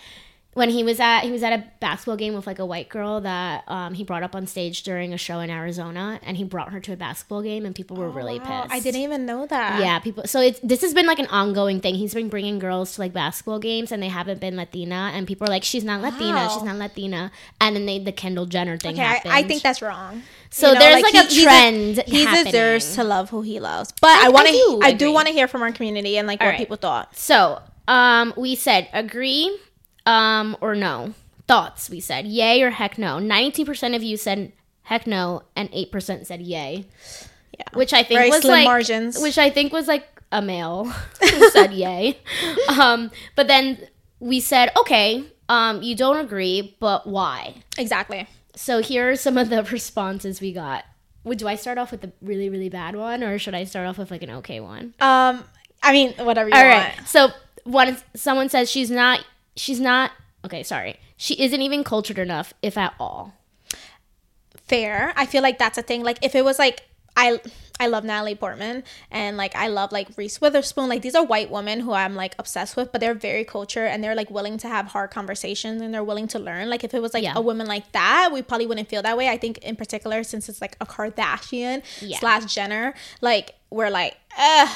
when 0.55 0.69
he 0.71 0.83
was 0.83 0.99
at 0.99 1.21
he 1.21 1.31
was 1.31 1.43
at 1.43 1.53
a 1.53 1.63
basketball 1.79 2.17
game 2.17 2.33
with 2.33 2.47
like 2.47 2.57
a 2.59 2.65
white 2.65 2.89
girl 2.89 3.21
that 3.21 3.63
um, 3.67 3.93
he 3.93 4.03
brought 4.03 4.23
up 4.23 4.35
on 4.35 4.47
stage 4.47 4.81
during 4.83 5.13
a 5.13 5.17
show 5.17 5.39
in 5.39 5.49
Arizona, 5.49 6.19
and 6.23 6.35
he 6.37 6.43
brought 6.43 6.71
her 6.71 6.79
to 6.79 6.93
a 6.93 6.97
basketball 6.97 7.41
game, 7.43 7.65
and 7.65 7.75
people 7.75 7.95
were 7.95 8.09
really 8.09 8.39
Oh, 8.39 8.43
Wow, 8.49 8.61
pissed. 8.63 8.73
I 8.73 8.79
didn't 8.79 9.01
even 9.01 9.25
know 9.27 9.45
that. 9.45 9.79
Yeah, 9.79 9.99
people. 9.99 10.23
So 10.25 10.41
it's 10.41 10.59
this 10.61 10.81
has 10.81 10.93
been 10.93 11.05
like 11.05 11.19
an 11.19 11.27
ongoing 11.27 11.79
thing. 11.81 11.95
He's 11.95 12.13
been 12.15 12.29
bringing 12.29 12.57
girls 12.59 12.95
to 12.95 13.01
like 13.01 13.13
basketball 13.13 13.59
games, 13.59 13.91
and 13.91 14.01
they 14.01 14.07
haven't 14.09 14.41
been 14.41 14.55
Latina, 14.57 15.11
and 15.13 15.27
people 15.27 15.45
are 15.47 15.51
like, 15.51 15.63
"She's 15.63 15.83
not 15.83 16.01
Latina. 16.01 16.33
Wow. 16.33 16.49
She's 16.49 16.63
not 16.63 16.77
Latina." 16.77 17.31
And 17.61 17.75
then 17.75 17.85
they 17.85 17.99
the 17.99 18.11
Kendall 18.11 18.47
Jenner 18.47 18.77
thing 18.77 18.93
Okay, 18.95 19.03
I, 19.03 19.05
happened. 19.05 19.33
I 19.33 19.43
think 19.43 19.61
that's 19.61 19.81
wrong. 19.83 20.23
So 20.49 20.73
there's, 20.73 21.03
like, 21.03 21.13
a 21.13 21.25
he- 21.27 21.43
trend 21.43 21.97
He, 22.07 22.23
happening. 22.25 22.45
deserves 22.45 22.95
to 22.95 23.03
love 23.03 23.29
who 23.29 23.43
he 23.43 23.59
loves. 23.59 23.93
But 24.01 24.09
I- 24.09 24.25
I, 24.25 24.29
want 24.29 24.47
I 24.47 24.51
to. 24.51 24.57
do 24.57 24.79
I 24.81 24.91
do 24.93 25.05
agree. 25.05 25.13
want 25.13 25.27
to 25.27 25.33
hear 25.33 25.47
from 25.47 25.61
our 25.61 25.71
community 25.71 26.17
and 26.17 26.27
like 26.27 26.41
All 26.41 26.47
what 26.47 26.51
right. 26.53 26.57
people 26.57 26.77
thought. 26.77 27.15
So, 27.15 27.61
um, 27.87 28.33
we 28.35 28.55
said 28.55 28.89
agree, 28.93 29.55
um, 30.05 30.55
or 30.61 30.75
no. 30.75 31.13
Thoughts. 31.47 31.89
We 31.89 31.99
said 31.99 32.27
yay 32.27 32.61
or 32.61 32.69
heck 32.69 32.97
no. 32.97 33.17
Ninety 33.19 33.65
percent 33.65 33.95
of 33.95 34.03
you 34.03 34.17
said 34.17 34.51
heck 34.83 35.07
no, 35.07 35.43
and 35.55 35.69
eight 35.73 35.91
percent 35.91 36.27
said 36.27 36.41
yay. 36.41 36.85
Yeah. 37.57 37.65
Which 37.73 37.91
I 37.93 38.03
think 38.03 38.19
Very 38.19 38.29
was 38.29 38.41
slim 38.41 38.51
like, 38.51 38.65
margins. 38.65 39.19
which 39.19 39.37
I 39.37 39.49
think 39.49 39.73
was 39.73 39.87
like 39.87 40.07
a 40.31 40.41
male 40.41 40.85
who 41.21 41.49
said 41.49 41.73
yay. 41.73 42.19
Um, 42.79 43.09
but 43.35 43.47
then 43.47 43.87
we 44.19 44.39
said 44.39 44.71
okay, 44.77 45.23
um, 45.49 45.81
you 45.81 45.95
don't 45.95 46.17
agree, 46.17 46.77
but 46.79 47.07
why? 47.07 47.55
Exactly. 47.77 48.27
So 48.55 48.81
here 48.81 49.09
are 49.09 49.15
some 49.15 49.37
of 49.37 49.49
the 49.49 49.63
responses 49.71 50.39
we 50.41 50.53
got. 50.53 50.85
Would 51.23 51.39
do 51.39 51.47
I 51.47 51.55
start 51.55 51.77
off 51.77 51.91
with 51.91 52.03
a 52.03 52.11
really 52.21 52.49
really 52.49 52.69
bad 52.69 52.95
one, 52.95 53.23
or 53.23 53.39
should 53.39 53.55
I 53.55 53.63
start 53.63 53.87
off 53.87 53.97
with 53.97 54.11
like 54.11 54.21
an 54.21 54.29
okay 54.31 54.59
one? 54.59 54.93
Um, 54.99 55.43
I 55.81 55.91
mean, 55.93 56.13
whatever 56.19 56.49
you 56.49 56.55
All 56.55 56.63
want. 56.63 56.97
right. 56.97 57.07
So 57.07 57.29
one 57.63 57.97
someone 58.15 58.49
says 58.49 58.69
she's 58.69 58.91
not 58.91 59.25
she's 59.59 59.79
not 59.79 60.11
okay, 60.45 60.63
sorry. 60.63 60.99
She 61.17 61.33
isn't 61.41 61.61
even 61.61 61.83
cultured 61.83 62.17
enough, 62.17 62.53
if 62.61 62.77
at 62.77 62.93
all. 62.99 63.33
fair. 64.67 65.13
I 65.15 65.25
feel 65.25 65.41
like 65.41 65.57
that's 65.57 65.77
a 65.77 65.81
thing. 65.81 66.03
Like 66.03 66.19
if 66.21 66.35
it 66.35 66.45
was 66.45 66.59
like 66.59 66.83
I 67.17 67.39
I 67.79 67.87
love 67.87 68.03
Natalie 68.03 68.35
Portman 68.35 68.83
and 69.09 69.37
like 69.37 69.55
I 69.55 69.67
love 69.67 69.91
like 69.91 70.09
Reese 70.17 70.41
Witherspoon. 70.41 70.89
Like 70.89 71.01
these 71.01 71.15
are 71.15 71.23
white 71.23 71.49
women 71.49 71.79
who 71.79 71.93
I'm 71.93 72.15
like 72.15 72.35
obsessed 72.37 72.75
with, 72.75 72.91
but 72.91 72.99
they're 72.99 73.13
very 73.13 73.45
cultured 73.45 73.87
and 73.87 74.03
they're 74.03 74.15
like 74.15 74.29
willing 74.29 74.57
to 74.59 74.67
have 74.67 74.87
hard 74.87 75.11
conversations 75.11 75.81
and 75.81 75.93
they're 75.93 76.03
willing 76.03 76.27
to 76.29 76.39
learn. 76.39 76.69
Like 76.69 76.83
if 76.83 76.93
it 76.93 77.01
was 77.01 77.13
like 77.13 77.23
Yeah. 77.23 77.33
a 77.35 77.41
woman 77.41 77.67
like 77.67 77.91
that, 77.93 78.31
we 78.33 78.41
probably 78.41 78.67
wouldn't 78.67 78.89
feel 78.89 79.01
that 79.03 79.17
way. 79.17 79.29
I 79.29 79.37
think 79.37 79.59
in 79.59 79.75
particular 79.77 80.23
since 80.23 80.49
it's 80.49 80.59
like 80.61 80.75
a 80.81 80.85
Kardashian 80.85 81.83
Yeah. 82.01 82.19
slash 82.19 82.53
Jenner, 82.53 82.93
like 83.21 83.55
we're 83.69 83.89
like, 83.89 84.17
eh, 84.37 84.67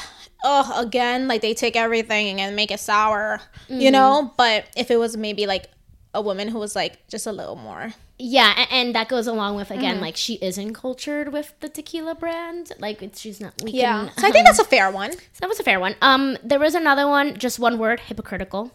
oh 0.45 0.74
again, 0.79 1.27
like 1.27 1.41
they 1.41 1.53
take 1.53 1.75
everything 1.75 2.39
and 2.39 2.55
make 2.55 2.72
it 2.72 2.79
sour, 2.79 3.41
Mm-hmm. 3.69 3.81
you 3.81 3.91
know? 3.91 4.33
But 4.38 4.65
if 4.77 4.91
it 4.91 4.98
was 4.98 5.17
maybe 5.17 5.45
like 5.48 5.65
a 6.13 6.22
woman 6.22 6.48
who 6.50 6.60
was 6.60 6.75
like 6.75 7.08
just 7.08 7.25
a 7.25 7.32
little 7.32 7.55
more 7.55 7.93
Yeah, 8.20 8.53
and, 8.58 8.67
and 8.72 8.96
that 8.96 9.08
goes 9.10 9.27
along 9.27 9.55
with 9.55 9.70
Mm-hmm. 9.70 9.79
again, 9.79 10.01
like 10.01 10.15
she 10.15 10.36
isn't 10.36 10.74
cultured 10.74 11.34
with 11.34 11.53
the 11.60 11.70
tequila 11.70 12.15
brand. 12.15 12.72
Like 12.79 13.01
it's, 13.01 13.20
she's 13.20 13.39
not. 13.41 13.53
We 13.63 13.72
yeah. 13.72 14.08
Can, 14.10 14.17
So 14.22 14.27
I 14.27 14.32
think 14.32 14.46
that's 14.46 14.60
a 14.60 14.63
fair 14.65 14.91
one. 14.91 15.12
so 15.13 15.20
that 15.41 15.50
was 15.50 15.60
a 15.60 15.63
fair 15.63 15.79
one. 15.79 15.96
Um, 16.01 16.38
there 16.43 16.60
was 16.60 16.75
another 16.75 17.08
one, 17.08 17.38
just 17.38 17.60
one 17.60 17.77
word, 17.79 18.00
hypocritical. 18.01 18.72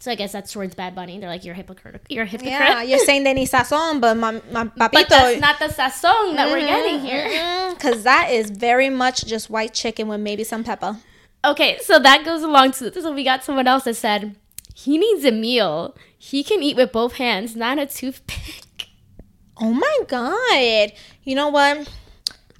So 0.00 0.12
I 0.12 0.14
guess 0.14 0.30
that's 0.30 0.52
towards 0.52 0.76
Bad 0.76 0.94
Bunny. 0.94 1.18
They're 1.18 1.28
like, 1.28 1.44
you're 1.44 1.56
hypocritical. 1.56 2.06
You're 2.08 2.24
hypocrite. 2.24 2.52
Yeah, 2.52 2.82
you're 2.82 3.00
saying 3.00 3.24
they 3.24 3.34
need 3.34 3.48
sazon, 3.48 4.00
but 4.00 4.16
my, 4.16 4.40
my 4.52 4.64
papito. 4.78 4.90
but 4.92 5.08
that's 5.08 5.40
not 5.40 5.58
the 5.58 5.66
sazon 5.66 6.36
that 6.36 6.50
we're 6.52 6.60
getting 6.60 7.00
here. 7.00 7.74
Because 7.74 8.04
that 8.04 8.30
is 8.30 8.50
very 8.50 8.90
much 8.90 9.26
just 9.26 9.50
white 9.50 9.74
chicken 9.74 10.06
with 10.06 10.20
maybe 10.20 10.44
some 10.44 10.62
pepper. 10.62 10.98
Okay, 11.44 11.78
so 11.82 11.98
that 11.98 12.24
goes 12.24 12.42
along 12.42 12.72
to 12.72 12.92
so 13.00 13.12
we 13.12 13.24
got 13.24 13.42
someone 13.44 13.66
else 13.66 13.84
that 13.84 13.94
said 13.94 14.36
he 14.84 14.96
needs 14.98 15.24
a 15.24 15.32
meal. 15.32 15.96
He 16.16 16.44
can 16.44 16.62
eat 16.62 16.76
with 16.76 16.92
both 16.92 17.14
hands, 17.14 17.56
not 17.56 17.78
a 17.78 17.86
toothpick. 17.86 18.64
Oh 19.60 19.72
my 19.72 19.98
god! 20.06 20.92
You 21.24 21.34
know 21.34 21.48
what? 21.48 21.90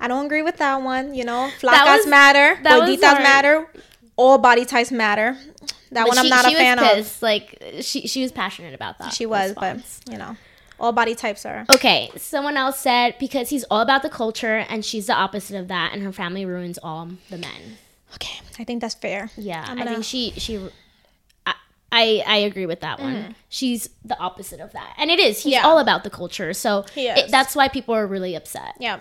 I 0.01 0.09
don't 0.09 0.27
agree 0.27 0.43
with 0.43 0.57
that 0.57 0.83
one. 0.83 1.15
You 1.15 1.25
know, 1.25 1.49
flacas 1.61 2.09
matter, 2.09 2.61
gorditas 2.61 3.23
matter, 3.23 3.69
all 4.17 4.37
body 4.39 4.65
types 4.65 4.91
matter. 4.91 5.37
That 5.93 6.03
But 6.03 6.09
one 6.09 6.19
I'm 6.19 6.29
not 6.29 6.45
she 6.47 6.55
a 6.55 6.57
fan 6.57 6.79
of. 6.81 6.85
pissed. 6.87 7.23
Like 7.23 7.63
she 7.83 8.09
she 8.09 8.21
was 8.23 8.33
passionate 8.33 8.75
about 8.75 8.99
that. 8.99 9.13
She 9.13 9.27
was, 9.27 9.51
response. 9.51 10.01
but 10.07 10.13
you 10.13 10.19
know, 10.19 10.37
all 10.81 10.91
body 10.91 11.15
types 11.15 11.47
are. 11.47 11.65
Okay, 11.73 12.11
someone 12.17 12.57
else 12.57 12.81
said 12.81 13.15
because 13.21 13.49
he's 13.49 13.63
all 13.71 13.81
about 13.81 14.03
the 14.03 14.11
culture 14.11 14.67
and 14.69 14.85
she's 14.85 15.07
the 15.07 15.15
opposite 15.15 15.57
of 15.57 15.69
that, 15.69 15.93
and 15.93 16.03
her 16.03 16.11
family 16.11 16.45
ruins 16.45 16.81
all 16.83 17.11
the 17.31 17.39
men. 17.39 17.79
Okay, 18.15 18.41
I 18.59 18.65
think 18.65 18.81
that's 18.81 18.97
fair. 18.97 19.31
Yeah, 19.37 19.65
I'm 19.69 19.81
I 19.81 19.85
think 19.85 20.03
she 20.03 20.33
she. 20.33 20.59
I, 21.99 22.23
I 22.27 22.37
agree 22.49 22.67
with 22.67 22.81
that 22.81 23.01
one. 23.01 23.15
Mm-hmm. 23.15 23.33
She's 23.49 23.89
the 24.05 24.19
opposite 24.19 24.61
of 24.61 24.73
that, 24.73 24.95
and 24.99 25.11
it 25.11 25.19
is. 25.19 25.43
He's 25.43 25.53
Yeah. 25.55 25.63
all 25.67 25.79
about 25.79 26.05
the 26.05 26.11
culture, 26.11 26.53
so 26.55 26.85
it- 26.97 27.31
that's 27.31 27.55
why 27.57 27.69
people 27.69 27.95
are 27.95 28.07
really 28.07 28.35
upset. 28.35 28.75
Yeah. 28.79 28.99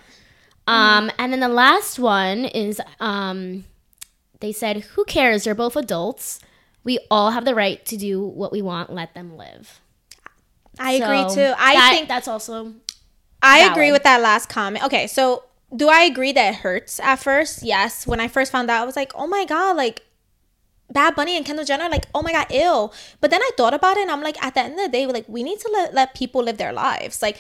Um, 0.68 1.12
and 1.18 1.32
then 1.32 1.39
the 1.39 1.48
last 1.48 1.98
one 2.00 2.46
is 2.46 2.82
um, 3.00 3.63
they 4.42 4.51
said, 4.51 4.77
"Who 4.96 5.06
cares? 5.06 5.44
They're 5.46 5.56
both 5.56 5.75
adults. 5.75 6.39
We 6.84 7.00
all 7.10 7.32
have 7.32 7.46
the 7.46 7.56
right 7.56 7.86
to 7.86 7.96
do 7.98 8.22
what 8.22 8.51
we 8.51 8.62
want. 8.62 8.92
Let 8.92 9.13
them 9.13 9.38
live." 9.38 9.80
I 10.80 10.92
agree 10.94 11.24
too. 11.34 11.54
I 11.58 11.74
that- 11.74 11.92
think 11.94 12.08
that's 12.08 12.27
also 12.27 12.74
I 13.42 13.60
Valid. 13.60 13.72
agree 13.72 13.92
with 13.92 14.04
that 14.04 14.22
last 14.22 14.50
comment. 14.50 14.84
Okay, 14.86 15.08
so 15.08 15.44
do 15.75 15.89
I 15.89 16.01
agree 16.01 16.32
that 16.34 16.50
it 16.54 16.56
hurts 16.60 17.00
at 17.00 17.18
first? 17.18 17.63
Yes. 17.63 18.06
When 18.08 18.20
I 18.20 18.27
first 18.27 18.51
found 18.51 18.70
out, 18.70 18.82
I 18.82 18.86
was 18.86 18.96
like, 18.96 19.12
oh 19.16 19.27
my 19.27 19.46
God, 19.46 19.75
like 19.77 20.01
Bad 20.89 21.15
Bunny 21.15 21.36
and 21.36 21.46
Kendall 21.46 21.65
Jenner, 21.65 21.89
like, 21.89 22.06
oh 22.15 22.22
my 22.22 22.32
God, 22.32 22.48
ill. 22.50 22.94
But 23.20 23.29
then 23.32 23.41
I 23.41 23.50
thought 23.58 23.74
about 23.74 23.98
it 23.98 24.01
and 24.03 24.12
I'm 24.12 24.22
like, 24.22 24.41
at 24.44 24.53
the 24.53 24.62
end 24.62 24.74
of 24.79 24.86
the 24.86 24.89
day, 24.91 25.06
like, 25.06 25.25
we 25.27 25.44
need 25.44 25.60
to 25.60 25.70
let, 25.74 25.94
let 25.94 26.15
people 26.15 26.44
live 26.44 26.58
their 26.58 26.72
lives. 26.72 27.22
Like, 27.22 27.38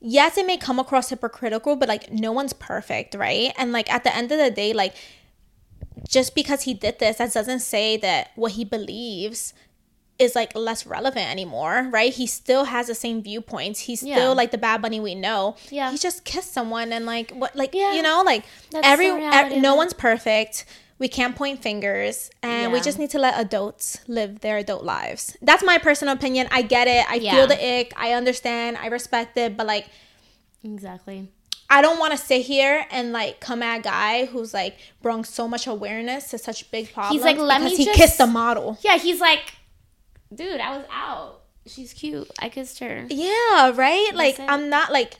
yes, 0.00 0.36
it 0.36 0.46
may 0.46 0.56
come 0.56 0.78
across 0.80 1.10
hypocritical, 1.10 1.76
but 1.76 1.88
like, 1.88 2.10
no 2.12 2.32
one's 2.32 2.52
perfect, 2.52 3.14
right? 3.14 3.52
And 3.56 3.72
like, 3.72 3.92
at 3.92 4.02
the 4.04 4.14
end 4.14 4.32
of 4.32 4.38
the 4.38 4.50
day, 4.50 4.72
like, 4.72 4.94
just 6.08 6.34
because 6.34 6.62
he 6.62 6.74
did 6.74 6.98
this, 6.98 7.18
that 7.18 7.32
doesn't 7.32 7.60
say 7.60 7.96
that 7.98 8.30
what 8.36 8.52
he 8.52 8.64
believes 8.64 9.52
is 10.18 10.34
like 10.34 10.54
less 10.56 10.84
relevant 10.84 11.30
anymore, 11.30 11.88
right? 11.92 12.12
He 12.12 12.26
still 12.26 12.64
has 12.64 12.88
the 12.88 12.94
same 12.94 13.22
viewpoints. 13.22 13.80
He's 13.80 14.02
Yeah. 14.02 14.16
still 14.16 14.34
like 14.34 14.50
the 14.50 14.58
Bad 14.58 14.82
Bunny 14.82 14.98
we 14.98 15.14
know. 15.14 15.54
Yeah. 15.70 15.92
He 15.92 15.98
just 15.98 16.24
kissed 16.24 16.52
someone 16.52 16.92
and 16.92 17.06
like 17.06 17.30
what 17.30 17.54
like 17.54 17.72
Yeah. 17.74 17.92
you 17.94 18.02
know, 18.02 18.22
like 18.26 18.44
That's 18.72 18.84
every 18.86 19.08
the 19.10 19.14
reality 19.16 19.54
ev- 19.56 19.62
no 19.62 19.76
one's 19.76 19.92
perfect. 19.92 20.64
We 20.98 21.06
can't 21.08 21.36
point 21.36 21.62
fingers 21.62 22.30
and 22.42 22.72
we 22.72 22.80
just 22.80 22.98
need 22.98 23.10
to 23.10 23.18
let 23.20 23.38
adults 23.38 23.98
live 24.08 24.40
their 24.40 24.56
adult 24.58 24.82
lives. 24.84 25.36
That's 25.40 25.62
my 25.64 25.78
personal 25.78 26.14
opinion. 26.14 26.48
I 26.50 26.62
get 26.62 26.88
it. 26.88 27.08
I 27.08 27.14
Yeah. 27.16 27.34
feel 27.34 27.46
the 27.46 27.54
ick. 27.80 27.92
I 27.96 28.12
understand. 28.14 28.76
I 28.76 28.86
respect 28.88 29.36
it, 29.36 29.56
but 29.56 29.66
like 29.66 29.86
exactly. 30.64 31.28
I 31.70 31.82
don't 31.82 31.98
want 31.98 32.12
to 32.12 32.18
sit 32.18 32.42
here 32.42 32.86
and 32.90 33.12
like 33.12 33.40
come 33.40 33.62
at 33.62 33.80
a 33.80 33.82
guy 33.82 34.24
who's 34.24 34.54
like 34.54 34.76
brought 35.02 35.26
so 35.26 35.46
much 35.46 35.66
awareness 35.66 36.30
to 36.30 36.38
such 36.38 36.70
big 36.70 36.92
problems. 36.92 37.14
he's 37.14 37.24
like, 37.24 37.38
"Let 37.38 37.60
me 37.60 37.66
because 37.66 37.78
he 37.78 37.84
just- 37.84 37.98
kissed 37.98 38.20
a 38.20 38.26
model. 38.26 38.78
Yeah, 38.80 38.96
he's 38.98 39.20
like, 39.20 39.54
dude, 40.34 40.60
I 40.60 40.78
was 40.78 40.86
out. 40.90 41.42
She's 41.66 41.92
cute. 41.92 42.28
I 42.40 42.48
kissed 42.48 42.78
her. 42.78 43.06
Yeah, 43.10 43.72
right. 43.74 44.10
Like 44.14 44.38
it. 44.38 44.46
I'm 44.48 44.70
not 44.70 44.90
like 44.92 45.14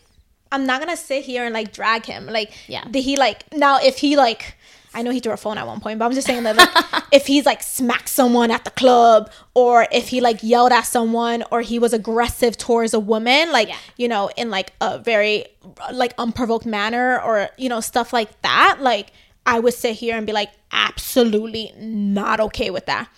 I'm 0.50 0.64
not 0.64 0.80
gonna 0.80 0.96
sit 0.96 1.24
here 1.24 1.44
and 1.44 1.52
like 1.52 1.72
drag 1.72 2.06
him. 2.06 2.26
Like, 2.26 2.52
Yeah. 2.66 2.84
did 2.90 3.04
he 3.04 3.16
like 3.18 3.52
now 3.54 3.78
if 3.78 3.98
he 3.98 4.16
like 4.16 4.56
I 4.94 5.02
know 5.02 5.10
he 5.10 5.20
threw 5.20 5.32
a 5.32 5.36
phone 5.36 5.58
at 5.58 5.66
one 5.66 5.80
point, 5.80 5.98
but 5.98 6.06
I'm 6.06 6.12
just 6.12 6.26
saying 6.26 6.42
that 6.44 6.56
like 6.56 7.04
if 7.12 7.26
he's 7.26 7.44
like 7.46 7.62
smacked 7.62 8.08
someone 8.08 8.50
at 8.50 8.64
the 8.64 8.70
club 8.70 9.30
or 9.54 9.86
if 9.92 10.08
he 10.08 10.20
like 10.20 10.42
yelled 10.42 10.72
at 10.72 10.82
someone 10.86 11.44
or 11.50 11.60
he 11.60 11.78
was 11.78 11.92
aggressive 11.92 12.56
towards 12.56 12.94
a 12.94 13.00
woman, 13.00 13.52
like 13.52 13.68
Yeah. 13.68 13.76
you 13.96 14.08
know, 14.08 14.30
in 14.36 14.50
like 14.50 14.72
a 14.80 14.98
very 14.98 15.46
like 15.92 16.14
unprovoked 16.18 16.66
manner 16.66 17.20
or 17.20 17.48
you 17.58 17.68
know, 17.68 17.80
stuff 17.80 18.12
like 18.12 18.40
that, 18.42 18.78
like 18.80 19.12
I 19.46 19.60
would 19.60 19.74
sit 19.74 19.94
here 19.96 20.16
and 20.16 20.26
be 20.26 20.32
like, 20.32 20.50
absolutely 20.72 21.72
not 21.78 22.40
okay 22.40 22.70
with 22.70 22.86
that. 22.86 23.08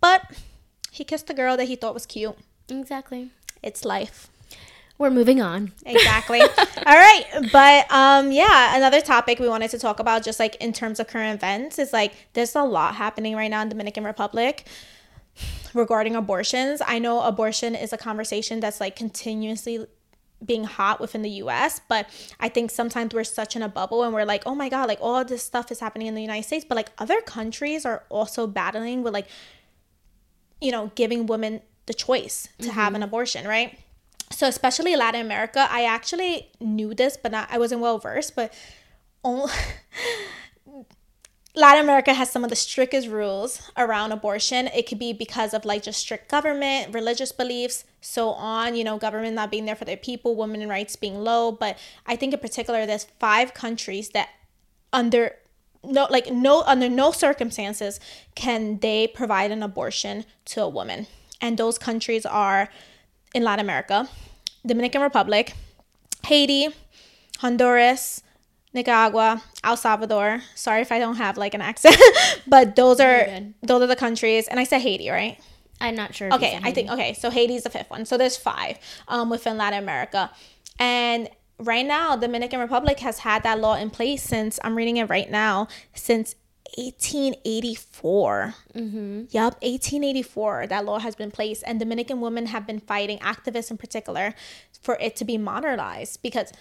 But 0.00 0.22
he 0.90 1.04
kissed 1.04 1.26
the 1.26 1.34
girl 1.34 1.56
that 1.56 1.64
he 1.66 1.76
thought 1.76 1.94
was 1.94 2.06
cute. 2.06 2.36
Exactly. 2.68 3.30
It's 3.62 3.84
life. 3.84 4.28
We're 5.00 5.08
moving 5.08 5.40
on. 5.40 5.72
Exactly. 5.86 6.42
All 6.42 6.48
right. 6.84 7.24
But 7.50 7.90
um 7.90 8.32
yeah, 8.32 8.76
another 8.76 9.00
topic 9.00 9.38
we 9.38 9.48
wanted 9.48 9.70
to 9.70 9.78
talk 9.78 9.98
about 9.98 10.22
just 10.22 10.38
like 10.38 10.56
in 10.56 10.74
terms 10.74 11.00
of 11.00 11.06
current 11.06 11.34
events 11.34 11.78
is 11.78 11.90
like 11.90 12.12
there's 12.34 12.54
a 12.54 12.64
lot 12.64 12.96
happening 12.96 13.34
right 13.34 13.48
now 13.48 13.62
in 13.62 13.70
Dominican 13.70 14.04
Republic 14.04 14.66
regarding 15.72 16.16
abortions. 16.16 16.82
I 16.86 16.98
know 16.98 17.22
abortion 17.22 17.74
is 17.74 17.94
a 17.94 17.96
conversation 17.96 18.60
that's 18.60 18.78
like 18.78 18.94
continuously 18.94 19.86
being 20.44 20.64
hot 20.64 21.00
within 21.00 21.22
the 21.22 21.30
US, 21.44 21.80
but 21.88 22.06
I 22.38 22.50
think 22.50 22.70
sometimes 22.70 23.14
we're 23.14 23.24
such 23.24 23.56
in 23.56 23.62
a 23.62 23.70
bubble 23.70 24.02
and 24.04 24.12
we're 24.12 24.26
like, 24.26 24.42
"Oh 24.44 24.54
my 24.54 24.68
god, 24.68 24.86
like 24.86 24.98
all 25.00 25.24
this 25.24 25.42
stuff 25.42 25.72
is 25.72 25.80
happening 25.80 26.08
in 26.08 26.14
the 26.14 26.20
United 26.20 26.46
States," 26.46 26.66
but 26.68 26.76
like 26.76 26.90
other 26.98 27.22
countries 27.22 27.86
are 27.86 28.04
also 28.10 28.46
battling 28.46 29.02
with 29.02 29.14
like 29.14 29.28
you 30.60 30.70
know, 30.70 30.92
giving 30.94 31.24
women 31.24 31.62
the 31.86 31.94
choice 31.94 32.48
to 32.58 32.70
have 32.70 32.94
an 32.94 33.02
abortion, 33.02 33.48
right? 33.48 33.78
So 34.30 34.46
especially 34.46 34.96
Latin 34.96 35.20
America, 35.20 35.66
I 35.70 35.84
actually 35.84 36.50
knew 36.60 36.94
this, 36.94 37.16
but 37.16 37.32
not 37.32 37.48
I 37.50 37.58
wasn't 37.58 37.80
well 37.80 37.98
versed, 37.98 38.36
but 38.36 38.52
only, 39.24 39.52
Latin 41.56 41.82
America 41.82 42.14
has 42.14 42.30
some 42.30 42.44
of 42.44 42.50
the 42.50 42.56
strictest 42.56 43.08
rules 43.08 43.70
around 43.76 44.12
abortion. 44.12 44.68
It 44.68 44.86
could 44.86 45.00
be 45.00 45.12
because 45.12 45.52
of 45.52 45.64
like 45.64 45.82
just 45.82 45.98
strict 45.98 46.30
government, 46.30 46.94
religious 46.94 47.32
beliefs, 47.32 47.84
so 48.00 48.30
on, 48.30 48.76
you 48.76 48.84
know, 48.84 48.98
government 48.98 49.34
not 49.34 49.50
being 49.50 49.64
there 49.64 49.74
for 49.74 49.84
their 49.84 49.96
people, 49.96 50.36
women 50.36 50.68
rights 50.68 50.94
being 50.94 51.16
low. 51.16 51.50
But 51.50 51.76
I 52.06 52.14
think 52.14 52.32
in 52.32 52.38
particular, 52.38 52.86
there's 52.86 53.04
five 53.18 53.52
countries 53.52 54.10
that 54.10 54.28
under 54.92 55.34
no 55.82 56.06
like 56.10 56.30
no 56.30 56.62
under 56.62 56.88
no 56.88 57.10
circumstances 57.10 57.98
can 58.34 58.78
they 58.78 59.06
provide 59.06 59.50
an 59.50 59.62
abortion 59.62 60.24
to 60.46 60.62
a 60.62 60.68
woman. 60.68 61.08
And 61.40 61.58
those 61.58 61.78
countries 61.78 62.24
are 62.24 62.68
in 63.34 63.44
Latin 63.44 63.64
America, 63.64 64.08
Dominican 64.66 65.02
Republic, 65.02 65.54
Haiti, 66.26 66.68
Honduras, 67.38 68.22
Nicaragua, 68.72 69.42
El 69.64 69.76
Salvador. 69.76 70.42
Sorry 70.54 70.82
if 70.82 70.92
I 70.92 70.98
don't 70.98 71.16
have 71.16 71.36
like 71.36 71.54
an 71.54 71.60
accent, 71.60 71.96
but 72.46 72.76
those 72.76 73.00
are 73.00 73.26
those 73.62 73.82
are 73.82 73.86
the 73.86 73.96
countries. 73.96 74.48
And 74.48 74.60
I 74.60 74.64
said 74.64 74.80
Haiti, 74.80 75.10
right? 75.10 75.38
I'm 75.80 75.94
not 75.94 76.14
sure. 76.14 76.32
Okay, 76.32 76.58
I 76.62 76.72
think 76.72 76.90
okay. 76.90 77.14
So 77.14 77.30
Haiti's 77.30 77.62
the 77.62 77.70
fifth 77.70 77.90
one. 77.90 78.04
So 78.04 78.18
there's 78.18 78.36
five 78.36 78.78
um, 79.08 79.30
within 79.30 79.56
Latin 79.56 79.82
America, 79.82 80.30
and 80.78 81.28
right 81.58 81.86
now 81.86 82.16
Dominican 82.16 82.60
Republic 82.60 83.00
has 83.00 83.20
had 83.20 83.42
that 83.42 83.58
law 83.58 83.76
in 83.76 83.90
place 83.90 84.22
since 84.22 84.58
I'm 84.62 84.76
reading 84.76 84.98
it 84.98 85.08
right 85.08 85.30
now 85.30 85.68
since 85.94 86.34
1884. 86.76 88.54
Mm-hmm. 88.74 89.22
Yup, 89.30 89.54
1884. 89.62 90.66
That 90.68 90.84
law 90.84 90.98
has 90.98 91.14
been 91.14 91.30
placed, 91.30 91.62
and 91.66 91.78
Dominican 91.78 92.20
women 92.20 92.46
have 92.46 92.66
been 92.66 92.80
fighting 92.80 93.18
activists 93.18 93.70
in 93.70 93.76
particular 93.76 94.34
for 94.80 94.96
it 95.00 95.16
to 95.16 95.24
be 95.24 95.36
modernized 95.38 96.22
because 96.22 96.52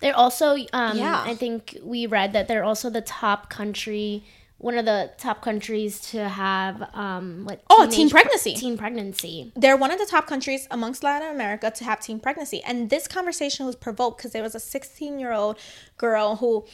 they're 0.00 0.16
also, 0.16 0.56
um, 0.72 0.96
yeah. 0.96 1.22
I 1.24 1.34
think 1.34 1.78
we 1.82 2.06
read 2.06 2.32
that 2.32 2.48
they're 2.48 2.64
also 2.64 2.90
the 2.90 3.00
top 3.00 3.50
country, 3.50 4.24
one 4.58 4.78
of 4.78 4.84
the 4.84 5.10
top 5.18 5.42
countries 5.42 6.00
to 6.10 6.28
have 6.28 6.88
um, 6.94 7.44
like 7.46 7.60
oh 7.68 7.88
teen 7.90 8.10
pregnancy. 8.10 8.52
Pre- 8.52 8.60
teen 8.60 8.78
pregnancy. 8.78 9.52
They're 9.56 9.76
one 9.76 9.90
of 9.90 9.98
the 9.98 10.06
top 10.06 10.26
countries 10.26 10.68
amongst 10.70 11.02
Latin 11.02 11.34
America 11.34 11.70
to 11.70 11.84
have 11.84 12.00
teen 12.00 12.20
pregnancy, 12.20 12.62
and 12.64 12.90
this 12.90 13.08
conversation 13.08 13.66
was 13.66 13.76
provoked 13.76 14.18
because 14.18 14.32
there 14.32 14.42
was 14.42 14.54
a 14.54 14.60
16 14.60 15.18
year 15.18 15.32
old 15.32 15.58
girl 15.96 16.36
who 16.36 16.64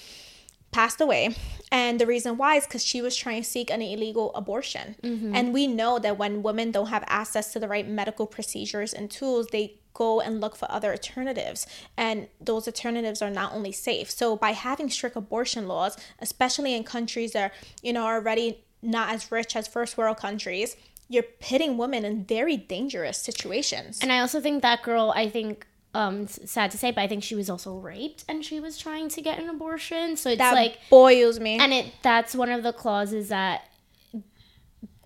passed 0.70 1.00
away. 1.00 1.34
And 1.70 2.00
the 2.00 2.06
reason 2.06 2.36
why 2.36 2.56
is 2.56 2.64
because 2.64 2.84
she 2.84 3.02
was 3.02 3.16
trying 3.16 3.42
to 3.42 3.48
seek 3.48 3.70
an 3.70 3.82
illegal 3.82 4.34
abortion. 4.34 4.96
Mm-hmm. 5.02 5.34
and 5.34 5.52
we 5.52 5.66
know 5.66 5.98
that 5.98 6.18
when 6.18 6.42
women 6.42 6.70
don't 6.70 6.88
have 6.88 7.04
access 7.06 7.52
to 7.52 7.60
the 7.60 7.68
right 7.68 7.86
medical 7.86 8.26
procedures 8.26 8.92
and 8.92 9.10
tools 9.10 9.48
they 9.48 9.74
go 9.94 10.20
and 10.20 10.40
look 10.40 10.54
for 10.54 10.70
other 10.70 10.92
alternatives. 10.92 11.66
And 11.96 12.28
those 12.40 12.68
alternatives 12.68 13.20
are 13.20 13.30
not 13.30 13.52
only 13.52 13.72
safe. 13.72 14.10
So 14.10 14.36
by 14.36 14.52
having 14.52 14.90
strict 14.90 15.16
abortion 15.16 15.66
laws 15.66 15.96
especially 16.20 16.74
in 16.74 16.84
countries 16.84 17.32
that 17.32 17.52
you 17.82 17.92
know 17.92 18.04
are 18.04 18.16
already 18.16 18.64
not 18.82 19.12
as 19.12 19.32
rich 19.32 19.56
as 19.56 19.66
first 19.66 19.96
world 19.96 20.18
countries 20.18 20.76
you're 21.10 21.22
pitting 21.22 21.78
women 21.78 22.04
in 22.04 22.24
very 22.24 22.56
dangerous 22.56 23.18
situations. 23.18 23.98
And 24.02 24.12
i 24.12 24.20
also 24.20 24.40
think 24.40 24.62
that 24.62 24.82
girl 24.82 25.12
i 25.16 25.28
think 25.28 25.66
um 25.98 26.28
sad 26.28 26.70
to 26.70 26.78
say 26.78 26.92
but 26.92 27.00
i 27.00 27.08
think 27.08 27.24
she 27.24 27.34
was 27.34 27.50
also 27.50 27.76
raped 27.76 28.24
and 28.28 28.44
she 28.44 28.60
was 28.60 28.78
trying 28.78 29.08
to 29.08 29.20
get 29.20 29.38
an 29.38 29.48
abortion 29.48 30.16
so 30.16 30.30
it's 30.30 30.38
that 30.38 30.54
like 30.54 30.78
boils 30.88 31.40
me 31.40 31.58
and 31.58 31.72
it 31.72 31.92
that's 32.02 32.34
one 32.34 32.50
of 32.50 32.62
the 32.62 32.72
clauses 32.72 33.28
that 33.28 33.64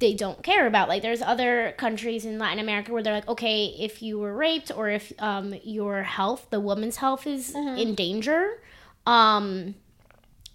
they 0.00 0.12
don't 0.12 0.42
care 0.42 0.66
about 0.66 0.88
like 0.88 1.00
there's 1.00 1.22
other 1.22 1.74
countries 1.78 2.26
in 2.26 2.38
latin 2.38 2.58
america 2.58 2.92
where 2.92 3.02
they're 3.02 3.14
like 3.14 3.28
okay 3.28 3.66
if 3.78 4.02
you 4.02 4.18
were 4.18 4.34
raped 4.34 4.70
or 4.76 4.90
if 4.90 5.12
um 5.18 5.54
your 5.64 6.02
health 6.02 6.46
the 6.50 6.60
woman's 6.60 6.96
health 6.96 7.26
is 7.26 7.54
mm-hmm. 7.54 7.78
in 7.78 7.94
danger 7.94 8.60
um 9.06 9.74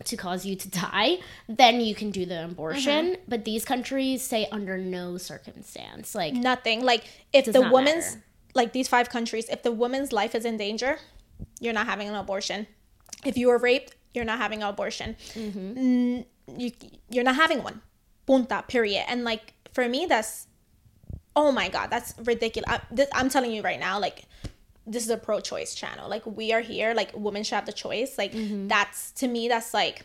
to 0.05 0.15
cause 0.15 0.45
you 0.45 0.55
to 0.55 0.69
die, 0.69 1.17
then 1.49 1.81
you 1.81 1.95
can 1.95 2.11
do 2.11 2.23
the 2.23 2.45
abortion. 2.45 3.05
Mm-hmm. 3.13 3.21
But 3.27 3.45
these 3.45 3.65
countries 3.65 4.21
say 4.21 4.47
under 4.51 4.77
no 4.77 5.17
circumstance, 5.17 6.13
like 6.13 6.35
nothing. 6.35 6.85
Like 6.85 7.03
if 7.33 7.45
the 7.45 7.63
woman's 7.63 8.13
matter 8.13 8.26
like 8.53 8.73
these 8.73 8.87
five 8.87 9.09
countries, 9.09 9.47
if 9.49 9.63
the 9.63 9.71
woman's 9.71 10.11
life 10.11 10.33
is 10.35 10.45
in 10.45 10.57
danger, 10.57 10.99
you're 11.59 11.73
not 11.73 11.85
having 11.85 12.07
an 12.07 12.15
abortion. 12.15 12.67
If 13.25 13.37
you 13.37 13.47
were 13.47 13.57
raped, 13.57 13.95
you're 14.13 14.25
not 14.25 14.39
having 14.39 14.63
an 14.63 14.69
abortion. 14.69 15.15
Mm-hmm. 15.33 16.21
You, 16.57 16.71
you're 17.09 17.23
not 17.23 17.35
having 17.35 17.63
one. 17.63 17.81
Punta, 18.25 18.63
period. 18.67 19.05
And 19.07 19.23
like 19.23 19.53
for 19.73 19.87
me, 19.87 20.05
that's, 20.07 20.47
oh 21.35 21.51
my 21.51 21.69
God, 21.69 21.89
that's 21.89 22.15
ridiculous. 22.23 22.69
I, 22.69 22.81
this, 22.89 23.09
I'm 23.13 23.29
telling 23.29 23.51
you 23.51 23.61
right 23.61 23.79
now, 23.79 23.99
like, 23.99 24.23
this 24.89 25.03
is 25.03 25.09
a 25.09 25.17
pro 25.17 25.39
choice 25.41 25.75
channel. 25.75 26.09
Like, 26.09 26.25
we 26.25 26.53
are 26.53 26.61
here, 26.61 26.93
like, 26.93 27.11
women 27.13 27.43
should 27.43 27.55
have 27.55 27.65
the 27.65 27.73
choice. 27.73 28.17
Like, 28.17 28.31
mm-hmm. 28.31 28.69
that's, 28.69 29.11
to 29.11 29.27
me, 29.27 29.49
that's 29.49 29.73
like, 29.73 30.03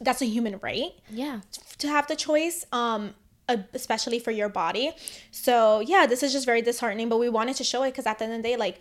that's 0.00 0.22
a 0.22 0.24
human 0.24 0.58
right. 0.62 0.92
Yeah. 1.10 1.40
To 1.78 1.88
have 1.88 2.06
the 2.06 2.16
choice. 2.16 2.64
Um, 2.72 3.14
especially 3.48 4.18
for 4.18 4.30
your 4.30 4.48
body. 4.48 4.92
So 5.30 5.80
yeah, 5.80 6.06
this 6.06 6.22
is 6.22 6.32
just 6.32 6.46
very 6.46 6.62
disheartening, 6.62 7.08
but 7.08 7.18
we 7.18 7.28
wanted 7.28 7.56
to 7.56 7.64
show 7.64 7.82
it 7.82 7.90
because 7.90 8.06
at 8.06 8.18
the 8.18 8.24
end 8.24 8.34
of 8.34 8.42
the 8.42 8.48
day, 8.48 8.56
like 8.56 8.80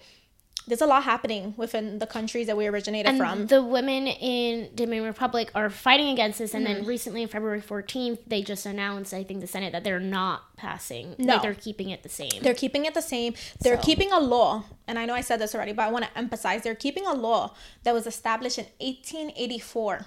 there's 0.68 0.82
a 0.82 0.86
lot 0.86 1.04
happening 1.04 1.54
within 1.58 2.00
the 2.00 2.08
countries 2.08 2.48
that 2.48 2.56
we 2.56 2.68
originated 2.68 3.08
and 3.08 3.18
from. 3.18 3.48
The 3.48 3.62
women 3.62 4.08
in 4.08 4.70
Dominican 4.74 5.08
Republic 5.08 5.52
are 5.56 5.70
fighting 5.70 6.10
against 6.10 6.40
this, 6.40 6.54
and 6.54 6.66
mm-hmm. 6.66 6.76
then 6.76 6.86
recently, 6.86 7.22
on 7.22 7.28
February 7.28 7.62
14th, 7.62 8.20
they 8.28 8.42
just 8.42 8.66
announced, 8.66 9.14
I 9.14 9.24
think, 9.24 9.42
the 9.42 9.48
Senate 9.48 9.74
that 9.74 9.84
they're 9.84 10.00
not 10.00 10.56
passing. 10.56 11.16
No, 11.18 11.34
like 11.34 11.42
they're 11.42 11.54
keeping 11.54 11.90
it 11.90 12.04
the 12.04 12.10
same. 12.10 12.42
They're 12.42 12.54
keeping 12.54 12.86
it 12.86 12.94
the 12.94 13.02
same. 13.02 13.34
They're 13.60 13.76
so. 13.78 13.84
keeping 13.84 14.12
a 14.12 14.20
law, 14.20 14.64
and 14.88 14.98
I 14.98 15.06
know 15.06 15.14
I 15.14 15.22
said 15.22 15.40
this 15.40 15.54
already, 15.54 15.74
but 15.74 15.84
I 15.84 15.92
want 15.92 16.06
to 16.06 16.18
emphasize: 16.18 16.64
they're 16.64 16.76
keeping 16.76 17.06
a 17.06 17.14
law 17.14 17.56
that 17.84 17.94
was 17.94 18.08
established 18.08 18.58
in 18.58 18.66
1884. 18.80 20.06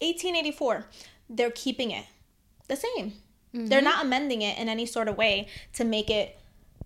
1884. 0.00 0.84
They're 1.30 1.50
keeping 1.50 1.90
it 1.90 2.04
the 2.68 2.76
same. 2.76 3.14
Mm-hmm. 3.54 3.66
They're 3.66 3.82
not 3.82 4.04
amending 4.04 4.42
it 4.42 4.58
in 4.58 4.68
any 4.68 4.86
sort 4.86 5.08
of 5.08 5.16
way 5.16 5.48
to 5.74 5.84
make 5.84 6.10
it 6.10 6.38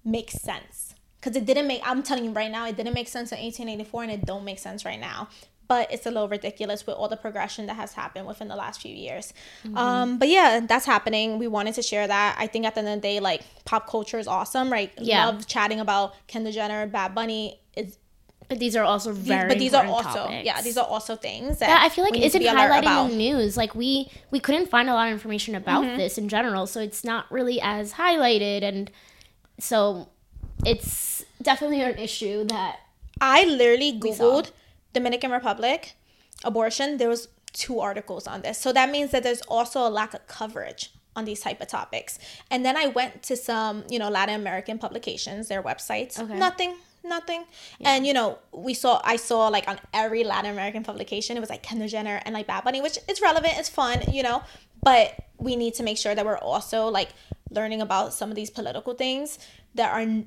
make 0.05 0.31
sense. 0.31 0.95
Because 1.21 1.37
it 1.37 1.45
didn't 1.45 1.67
make, 1.67 1.83
I'm 1.85 2.03
telling 2.03 2.25
you 2.25 2.31
right 2.31 2.51
now, 2.51 2.67
it 2.67 2.77
didn't 2.77 2.95
make 2.95 3.09
sense 3.09 3.31
in 3.33 3.39
1884 3.39 4.03
and 4.05 4.13
it 4.13 4.25
don't 4.25 4.45
make 4.45 4.59
sense 4.59 4.85
right 4.85 4.99
now. 4.99 5.29
But 5.69 5.93
it's 5.93 6.07
a 6.07 6.11
little 6.11 6.29
ridiculous 6.29 6.87
with 6.87 6.97
all 6.97 7.09
the 7.09 7.17
progression 7.17 7.67
that 7.67 7.75
has 7.75 7.93
happened 7.93 8.27
within 8.27 8.49
the 8.49 8.57
last 8.57 8.81
few 8.81 8.95
years. 8.95 9.33
Mm-hmm. 9.65 9.77
Um, 9.77 10.19
but 10.19 10.29
yeah, 10.29 10.61
that's 10.67 10.87
happening. 10.87 11.39
We 11.39 11.47
wanted 11.47 11.75
to 11.75 11.83
share 11.83 12.09
that. 12.09 12.37
I 12.39 12.47
think 12.49 12.65
at 12.65 12.75
the 12.75 12.81
end 12.81 12.89
of 12.89 12.95
the 12.97 13.01
day, 13.01 13.21
like 13.21 13.43
pop 13.65 13.89
culture 13.89 14.19
is 14.19 14.27
awesome, 14.27 14.73
right? 14.73 14.91
Yeah. 14.99 15.27
Love 15.27 15.47
chatting 15.47 15.79
about 15.79 16.15
Kendall 16.27 16.53
Jenner, 16.53 16.87
Bad 16.87 17.15
Bunny. 17.15 17.61
Is 17.77 17.99
but 18.51 18.59
these 18.59 18.75
are 18.75 18.83
also 18.83 19.13
very. 19.13 19.49
But 19.49 19.61
these 19.61 19.73
are 19.73 19.87
also 19.87 20.25
topics. 20.25 20.45
yeah, 20.45 20.61
these 20.61 20.77
are 20.77 20.85
also 20.85 21.15
things 21.15 21.61
that 21.61 21.69
yeah, 21.69 21.79
I 21.81 21.89
feel 21.89 22.03
like 22.03 22.19
isn't 22.19 22.43
highlighted 22.43 23.05
in 23.05 23.11
the 23.11 23.17
news. 23.17 23.57
Like 23.57 23.77
we 23.77 24.11
we 24.33 24.41
couldn't 24.41 24.69
find 24.69 24.91
a 24.91 24.93
lot 24.93 25.07
of 25.07 25.13
information 25.13 25.55
about 25.55 25.85
mm-hmm. 25.85 25.97
this 25.97 26.19
in 26.19 26.29
general, 26.29 26.67
so 26.67 26.81
it's 26.81 27.05
not 27.05 27.31
really 27.31 27.61
as 27.61 27.93
highlighted, 27.93 28.65
and 28.65 28.91
so 29.61 30.09
it's 30.67 31.25
definitely 31.41 31.81
an 31.81 31.97
issue 31.97 32.45
that 32.47 32.81
I 33.21 33.45
literally 33.45 33.93
googled 33.99 34.51
Dominican 34.95 35.31
Republic 35.31 35.95
abortion. 36.43 36.97
There 36.97 37.09
was 37.09 37.29
two 37.53 37.79
articles 37.79 38.27
on 38.27 38.43
this, 38.43 38.59
so 38.59 38.73
that 38.73 38.91
means 38.91 39.13
that 39.13 39.23
there's 39.23 39.43
also 39.43 39.87
a 39.87 39.91
lack 39.91 40.13
of 40.13 40.27
coverage 40.27 40.91
on 41.15 41.25
these 41.25 41.41
type 41.41 41.61
of 41.61 41.69
topics. 41.69 42.19
And 42.51 42.65
then 42.65 42.77
I 42.77 42.87
went 42.87 43.23
to 43.25 43.37
some, 43.37 43.85
you 43.89 44.01
know, 44.01 44.09
Latin 44.09 44.35
American 44.35 44.79
publications, 44.79 45.47
their 45.47 45.63
websites. 45.63 46.19
Okay. 46.19 46.37
Nothing, 46.37 46.77
nothing. 47.05 47.45
Yeah. 47.79 47.95
And 47.95 48.07
you 48.07 48.13
know, 48.13 48.39
we 48.53 48.75
saw 48.75 49.01
I 49.05 49.17
saw 49.17 49.49
like 49.49 49.69
on 49.69 49.79
every 49.93 50.25
Latin 50.25 50.51
American 50.51 50.83
publication, 50.83 51.37
it 51.37 51.41
was 51.41 51.51
like 51.51 51.63
Kendall 51.63 51.89
Jenner 51.89 52.21
and 52.25 52.35
like 52.35 52.47
Bad 52.47 52.65
Bunny, 52.65 52.81
which 52.81 52.99
is 53.09 53.21
relevant, 53.21 53.55
it's 53.57 53.69
fun, 53.69 54.03
you 54.13 54.23
know. 54.23 54.43
But 54.83 55.15
we 55.39 55.57
need 55.57 55.75
to 55.75 55.83
make 55.83 55.99
sure 55.99 56.15
that 56.15 56.25
we're 56.25 56.39
also 56.39 56.89
like 56.89 57.11
learning 57.51 57.81
about 57.81 58.15
some 58.15 58.31
of 58.31 58.37
these 58.37 58.51
political 58.51 58.95
things 58.95 59.39
that 59.75 59.93
are 59.93 60.25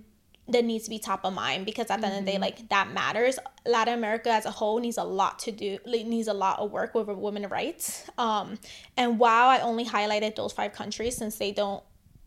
that 0.49 0.65
needs 0.65 0.83
to 0.83 0.89
be 0.89 0.99
top 0.99 1.23
of 1.23 1.33
mind 1.33 1.65
because 1.65 1.89
at 1.89 2.01
the 2.01 2.07
mm-hmm. 2.07 2.15
end 2.15 2.19
of 2.19 2.25
the 2.25 2.31
day, 2.31 2.35
mm-hmm. 2.35 2.43
like 2.43 2.69
that 2.69 2.91
matters. 2.91 3.39
Latin 3.65 3.93
America 3.93 4.29
as 4.29 4.45
a 4.45 4.51
whole 4.51 4.79
needs 4.79 4.97
a 4.97 5.03
lot 5.03 5.39
to 5.39 5.51
do, 5.51 5.77
needs 5.85 6.27
a 6.27 6.33
lot 6.33 6.59
of 6.59 6.71
work 6.71 6.93
with 6.93 7.07
women's 7.07 7.49
rights. 7.49 8.09
Um, 8.17 8.59
and 8.97 9.19
while 9.19 9.47
I 9.47 9.59
only 9.59 9.85
highlighted 9.85 10.35
those 10.35 10.51
five 10.51 10.73
countries 10.73 11.15
since 11.15 11.37
they 11.37 11.51
don't 11.51 11.83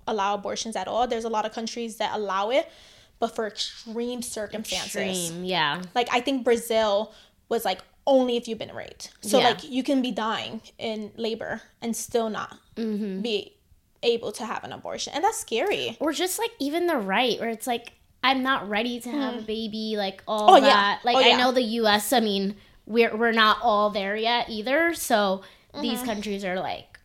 allow 0.07 0.35
abortions 0.35 0.77
at 0.77 0.89
all, 0.89 1.07
there's 1.07 1.25
a 1.25 1.29
lot 1.29 1.45
of 1.45 1.53
countries 1.53 1.97
that 1.97 2.15
allow 2.15 2.51
it 2.51 2.71
but 3.19 3.35
for 3.35 3.47
extreme 3.47 4.23
circumstances. 4.23 4.97
Extreme, 4.97 5.45
yeah. 5.45 5.83
Like 5.95 6.09
I 6.13 6.21
think 6.21 6.45
Brazil 6.45 7.13
was 7.49 7.65
like 7.65 7.81
only 8.07 8.37
if 8.37 8.47
you've 8.47 8.59
been 8.59 8.75
raped. 8.75 9.11
So 9.23 9.39
yeah. 9.39 9.49
like 9.49 9.65
you 9.65 9.83
can 9.83 10.03
be 10.03 10.11
dying 10.11 10.63
in 10.79 11.13
labor 11.17 11.63
and 11.81 11.97
still 11.97 12.31
not 12.31 12.59
mm-hmm. 12.77 13.21
be 13.21 13.55
able 14.03 14.33
to 14.33 14.45
have 14.45 14.65
an 14.65 14.73
abortion, 14.73 15.13
and 15.15 15.25
that's 15.25 15.39
scary. 15.39 15.97
Or 16.01 16.13
just 16.13 16.39
like 16.39 16.51
even 16.59 16.87
the 16.87 16.97
right, 16.97 17.41
where 17.41 17.51
it's 17.51 17.67
like 17.67 17.93
I'm 18.23 18.43
not 18.43 18.69
ready 18.69 19.01
to 19.01 19.11
have 19.11 19.35
mm. 19.35 19.39
a 19.39 19.43
baby, 19.43 19.95
like 19.97 20.23
all 20.27 20.57
oh, 20.57 20.61
that. 20.61 21.01
Yeah. 21.05 21.13
Like 21.13 21.25
oh, 21.25 21.33
I 21.33 21.37
know 21.37 21.53
the 21.53 21.63
U.S. 21.63 22.13
I 22.13 22.21
mean, 22.21 22.57
we're 22.87 23.17
we're 23.17 23.33
not 23.33 23.59
all 23.63 23.91
there 23.91 24.17
yet 24.17 24.49
either. 24.49 24.95
So 24.95 25.43
mm-hmm. 25.73 25.83
these 25.83 26.03
countries 26.03 26.45
are 26.45 26.59
like 26.59 26.99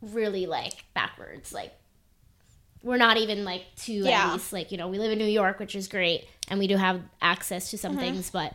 really 0.00 0.46
like 0.46 0.84
backwards, 0.94 1.52
like 1.52 1.74
we're 2.82 2.96
not 2.96 3.16
even 3.16 3.44
like 3.44 3.64
too 3.76 3.92
yeah. 3.92 4.26
at 4.28 4.32
least 4.34 4.52
like 4.52 4.72
you 4.72 4.78
know 4.78 4.88
we 4.88 4.98
live 4.98 5.12
in 5.12 5.18
New 5.18 5.24
York, 5.24 5.58
which 5.58 5.74
is 5.74 5.88
great, 5.88 6.26
and 6.48 6.58
we 6.58 6.66
do 6.66 6.76
have 6.76 7.00
access 7.20 7.70
to 7.70 7.78
some 7.78 7.92
mm-hmm. 7.92 8.00
things, 8.00 8.30
but 8.30 8.54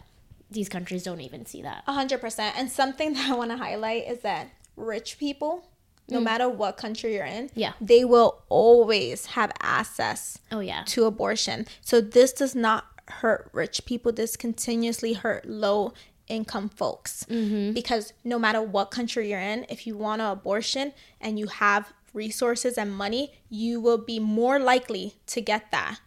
these 0.50 0.70
countries 0.70 1.04
don't 1.04 1.22
even 1.22 1.46
see 1.46 1.62
that. 1.62 1.84
A 1.88 1.94
hundred 1.94 2.22
percent. 2.22 2.58
And 2.58 2.72
something 2.72 3.14
that 3.16 3.30
I 3.30 3.36
want 3.36 3.52
to 3.52 3.58
highlight 3.58 4.08
is 4.08 4.20
that 4.20 4.50
rich 4.76 5.18
people, 5.18 5.68
no 6.10 6.22
matter 6.22 6.48
what 6.48 6.78
country 6.78 7.16
you're 7.16 7.26
in, 7.26 7.50
Yeah. 7.54 7.74
they 7.82 8.06
will 8.06 8.42
always 8.50 9.28
have 9.28 9.52
access 9.62 10.40
Oh 10.52 10.60
yeah. 10.60 10.84
to 10.88 11.06
abortion. 11.06 11.68
So 11.82 12.00
this 12.00 12.32
does 12.32 12.56
not 12.56 12.86
hurt 13.08 13.50
rich 13.54 13.86
people. 13.86 14.12
This 14.12 14.36
continuously 14.38 15.14
hurt 15.14 15.46
low 15.46 15.94
income 16.28 16.68
folks 16.68 17.24
because 17.26 18.14
no 18.26 18.38
matter 18.38 18.62
what 18.62 18.92
country 18.92 19.30
you're 19.32 19.40
in, 19.40 19.66
if 19.70 19.88
you 19.88 19.96
want 19.98 20.22
an 20.22 20.30
abortion 20.30 20.94
and 21.22 21.40
you 21.40 21.48
have 21.48 21.94
resources 22.18 22.78
and 22.78 22.92
money, 22.92 23.32
you 23.50 23.80
will 23.80 23.98
be 24.14 24.20
more 24.20 24.58
likely 24.60 25.14
to 25.28 25.40
get 25.42 25.72
that 25.72 26.00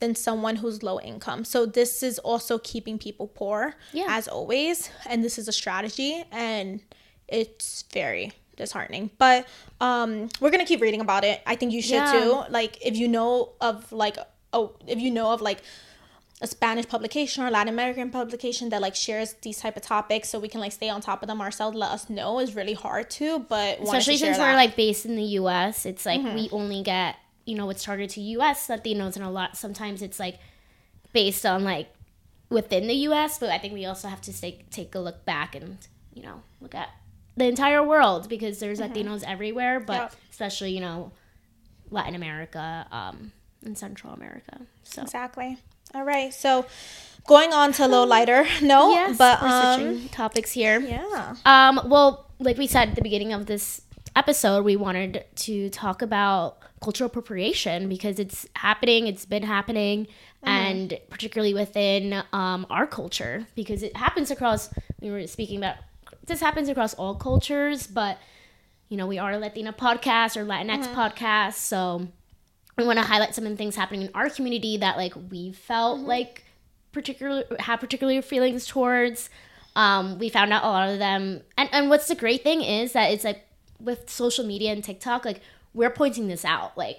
than 0.00 0.14
someone 0.14 0.56
who's 0.56 0.82
low 0.82 0.98
income. 1.00 1.44
So 1.44 1.66
this 1.66 2.02
is 2.02 2.18
also 2.20 2.58
keeping 2.58 2.98
people 2.98 3.26
poor 3.28 3.74
Yeah. 3.92 4.06
as 4.08 4.26
always, 4.28 4.90
and 5.06 5.22
this 5.24 5.38
is 5.38 5.46
a 5.48 5.52
strategy 5.52 6.24
and 6.32 6.80
it's 7.28 7.84
very 7.92 8.32
disheartening. 8.56 9.10
But 9.18 9.46
um 9.80 10.28
we're 10.40 10.50
going 10.54 10.64
to 10.66 10.70
keep 10.72 10.80
reading 10.80 11.00
about 11.00 11.24
it. 11.24 11.40
I 11.46 11.54
think 11.56 11.72
you 11.72 11.82
should 11.82 12.04
Yeah. 12.06 12.12
too. 12.16 12.28
Like 12.50 12.72
if 12.84 12.96
you 12.96 13.06
know 13.08 13.52
of 13.60 13.90
like 13.92 14.16
oh 14.52 14.74
if 14.86 14.98
you 14.98 15.10
know 15.10 15.32
of 15.34 15.40
like 15.40 15.60
a 16.40 16.46
Spanish 16.46 16.86
publication 16.86 17.42
or 17.42 17.50
Latin 17.50 17.72
American 17.74 18.10
publication 18.10 18.68
that 18.68 18.80
like 18.80 18.94
shares 18.94 19.34
these 19.42 19.58
type 19.58 19.76
of 19.76 19.82
topics 19.82 20.28
so 20.28 20.38
we 20.38 20.48
can 20.48 20.60
like 20.60 20.70
stay 20.72 20.88
on 20.88 21.00
top 21.00 21.20
of 21.22 21.26
them 21.26 21.40
ourselves, 21.40 21.76
let 21.76 21.90
us 21.90 22.08
know. 22.08 22.38
is 22.38 22.54
really 22.54 22.74
hard 22.74 23.10
to, 23.10 23.40
but 23.40 23.76
to 23.78 23.82
Especially 23.82 24.16
share 24.16 24.28
since 24.34 24.38
we're 24.38 24.44
that. 24.44 24.50
Mm-hmm. 24.50 24.56
like 24.56 24.76
based 24.76 25.04
in 25.04 25.16
the 25.16 25.22
U.S. 25.40 25.84
It's 25.84 26.06
like 26.06 26.22
we 26.22 26.48
only 26.52 26.82
get 26.82 27.16
you 27.44 27.56
know 27.56 27.66
what's 27.66 27.82
targeted 27.82 28.10
to 28.10 28.20
U.S. 28.20 28.68
Latinos, 28.68 29.16
and 29.16 29.24
a 29.24 29.30
lot 29.30 29.56
sometimes 29.56 30.00
it's 30.02 30.20
like 30.20 30.38
based 31.12 31.44
on 31.44 31.64
like 31.64 31.88
within 32.50 32.86
the 32.86 32.94
U.S. 32.94 33.38
But 33.38 33.50
I 33.50 33.58
think 33.58 33.74
we 33.74 33.84
also 33.86 34.06
have 34.08 34.20
to 34.22 34.40
take 34.40 34.70
take 34.70 34.94
a 34.94 35.00
look 35.00 35.24
back 35.24 35.54
and 35.56 35.78
you 36.14 36.22
know 36.22 36.42
look 36.60 36.74
at 36.74 36.90
the 37.36 37.46
entire 37.46 37.82
world 37.82 38.28
because 38.28 38.58
there's 38.60 38.80
Latinos 38.80 39.24
everywhere, 39.26 39.80
but 39.80 39.92
Mm-hmm. 39.94 40.02
Yep. 40.02 40.14
especially 40.30 40.70
you 40.72 40.80
know 40.80 41.10
Latin 41.90 42.14
America 42.14 42.86
um, 42.92 43.32
and 43.64 43.76
Central 43.76 44.12
America. 44.12 44.60
So 44.84 45.02
Exactly. 45.02 45.58
All 45.94 46.04
right. 46.04 46.32
So 46.32 46.66
going 47.26 47.52
on 47.52 47.72
to 47.74 47.86
a 47.86 47.88
little 47.88 48.06
lighter 48.06 48.46
note, 48.62 48.90
yes, 48.90 49.18
but 49.18 49.42
we're 49.42 49.48
um 49.48 49.80
switching 49.80 50.08
topics 50.10 50.52
here. 50.52 50.80
yeah. 50.80 51.36
Um, 51.44 51.80
well, 51.86 52.26
like 52.38 52.56
we 52.58 52.66
said 52.66 52.90
at 52.90 52.94
the 52.94 53.02
beginning 53.02 53.32
of 53.32 53.46
this 53.46 53.82
episode, 54.16 54.64
we 54.64 54.76
wanted 54.76 55.24
to 55.36 55.70
talk 55.70 56.02
about 56.02 56.58
cultural 56.80 57.06
appropriation 57.08 57.88
because 57.88 58.18
it's 58.18 58.46
happening, 58.54 59.06
it's 59.06 59.26
been 59.26 59.42
happening, 59.42 60.06
and 60.42 60.98
particularly 61.10 61.52
within 61.54 62.22
um, 62.32 62.66
our 62.70 62.86
culture 62.86 63.46
because 63.54 63.82
it 63.82 63.96
happens 63.96 64.30
across, 64.30 64.70
we 65.00 65.10
were 65.10 65.26
speaking 65.26 65.58
about, 65.58 65.76
this 66.26 66.40
happens 66.40 66.68
across 66.68 66.94
all 66.94 67.14
cultures, 67.14 67.86
but 67.86 68.18
you 68.88 68.96
know, 68.96 69.06
we 69.06 69.18
are 69.18 69.32
a 69.32 69.38
Latina 69.38 69.72
podcast 69.72 70.36
or 70.36 70.44
Latinx 70.44 70.92
podcast, 70.94 71.54
so 71.54 72.08
we 72.78 72.84
want 72.86 72.98
to 72.98 73.04
highlight 73.04 73.34
some 73.34 73.44
of 73.44 73.50
the 73.50 73.56
things 73.56 73.76
happening 73.76 74.02
in 74.02 74.10
our 74.14 74.30
community 74.30 74.76
that 74.78 74.96
like 74.96 75.12
we 75.30 75.52
felt 75.52 76.00
like 76.00 76.44
particular 76.92 77.44
have 77.58 77.80
particular 77.80 78.22
feelings 78.22 78.66
towards. 78.66 79.28
Um, 79.76 80.18
we 80.18 80.28
found 80.28 80.52
out 80.52 80.64
a 80.64 80.68
lot 80.68 80.88
of 80.88 80.98
them, 80.98 81.42
and 81.56 81.68
and 81.72 81.90
what's 81.90 82.08
the 82.08 82.14
great 82.14 82.42
thing 82.42 82.62
is 82.62 82.92
that 82.92 83.12
it's 83.12 83.24
like 83.24 83.44
with 83.78 84.08
social 84.08 84.44
media 84.44 84.72
and 84.72 84.82
TikTok, 84.82 85.24
like 85.24 85.40
we're 85.74 85.90
pointing 85.90 86.28
this 86.28 86.44
out. 86.44 86.76
Like 86.78 86.98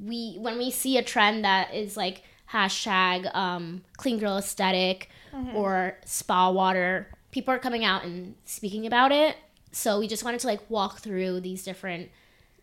we 0.00 0.36
when 0.38 0.58
we 0.58 0.70
see 0.70 0.96
a 0.98 1.02
trend 1.02 1.44
that 1.44 1.74
is 1.74 1.96
like 1.96 2.22
hashtag 2.52 3.34
um, 3.34 3.82
clean 3.96 4.18
girl 4.18 4.38
aesthetic 4.38 5.08
or 5.54 5.98
spa 6.04 6.48
water, 6.50 7.08
people 7.32 7.52
are 7.52 7.58
coming 7.58 7.84
out 7.84 8.04
and 8.04 8.36
speaking 8.44 8.86
about 8.86 9.10
it. 9.10 9.36
So 9.72 9.98
we 9.98 10.06
just 10.06 10.24
wanted 10.24 10.38
to 10.40 10.46
like 10.46 10.60
walk 10.70 11.00
through 11.00 11.40
these 11.40 11.64
different 11.64 12.10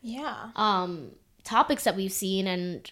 Yeah. 0.01 0.51
um, 0.55 1.11
topics 1.43 1.83
that 1.83 1.95
we've 1.95 2.11
seen 2.11 2.47
and 2.47 2.91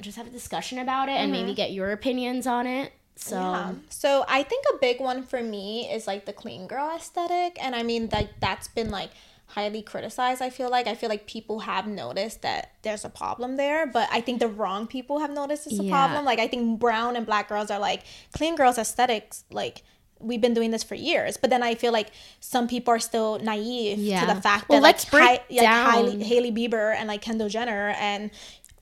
just 0.00 0.16
have 0.16 0.26
a 0.26 0.30
discussion 0.30 0.78
about 0.78 1.08
it 1.08 1.12
and 1.12 1.32
maybe 1.32 1.48
mm-hmm. 1.48 1.54
get 1.54 1.72
your 1.72 1.90
opinions 1.90 2.46
on 2.46 2.66
it. 2.66 2.92
So 3.16 3.36
Yeah. 3.36 3.72
So 3.88 4.24
I 4.28 4.42
think 4.44 4.64
a 4.72 4.78
big 4.78 5.00
one 5.00 5.24
for 5.24 5.42
me 5.42 5.90
is 5.90 6.06
like 6.06 6.24
the 6.24 6.32
clean 6.32 6.66
girl 6.66 6.94
aesthetic. 6.94 7.58
And 7.60 7.74
I 7.74 7.82
mean 7.82 8.08
like 8.12 8.28
that's 8.40 8.68
been 8.68 8.90
like 8.90 9.10
highly 9.46 9.82
criticized, 9.82 10.42
I 10.42 10.50
feel 10.50 10.70
like. 10.70 10.86
I 10.86 10.94
feel 10.94 11.08
like 11.08 11.26
people 11.26 11.60
have 11.60 11.86
noticed 11.86 12.42
that 12.42 12.74
there's 12.82 13.04
a 13.04 13.08
problem 13.08 13.56
there, 13.56 13.86
but 13.86 14.08
I 14.12 14.20
think 14.20 14.40
the 14.40 14.48
wrong 14.48 14.86
people 14.86 15.18
have 15.20 15.30
noticed 15.30 15.66
it's 15.66 15.80
a 15.80 15.84
Yeah. 15.84 15.90
problem. 15.90 16.24
Like 16.24 16.38
I 16.38 16.46
think 16.46 16.78
brown 16.78 17.16
and 17.16 17.26
black 17.26 17.48
girls 17.48 17.70
are 17.70 17.80
like 17.80 18.02
clean 18.32 18.54
girls 18.56 18.78
aesthetics 18.78 19.44
like 19.50 19.82
we've 20.20 20.40
been 20.40 20.54
doing 20.54 20.70
this 20.70 20.82
for 20.82 20.94
years 20.94 21.36
but 21.36 21.50
then 21.50 21.62
i 21.62 21.74
feel 21.74 21.92
like 21.92 22.10
some 22.40 22.66
people 22.68 22.92
are 22.92 22.98
still 22.98 23.38
naive 23.38 23.98
Yeah. 23.98 24.20
to 24.20 24.34
the 24.34 24.40
fact 24.40 24.68
that 24.68 24.68
Well, 24.68 24.80
like, 24.82 24.94
let's 24.94 25.04
break 25.04 25.22
Hi- 25.24 25.44
like 25.50 25.60
down- 25.60 25.92
Hailey, 25.92 26.24
Hailey 26.24 26.52
bieber 26.52 26.94
and 26.94 27.06
like 27.08 27.22
kendall 27.22 27.48
jenner 27.48 27.94
and 27.98 28.30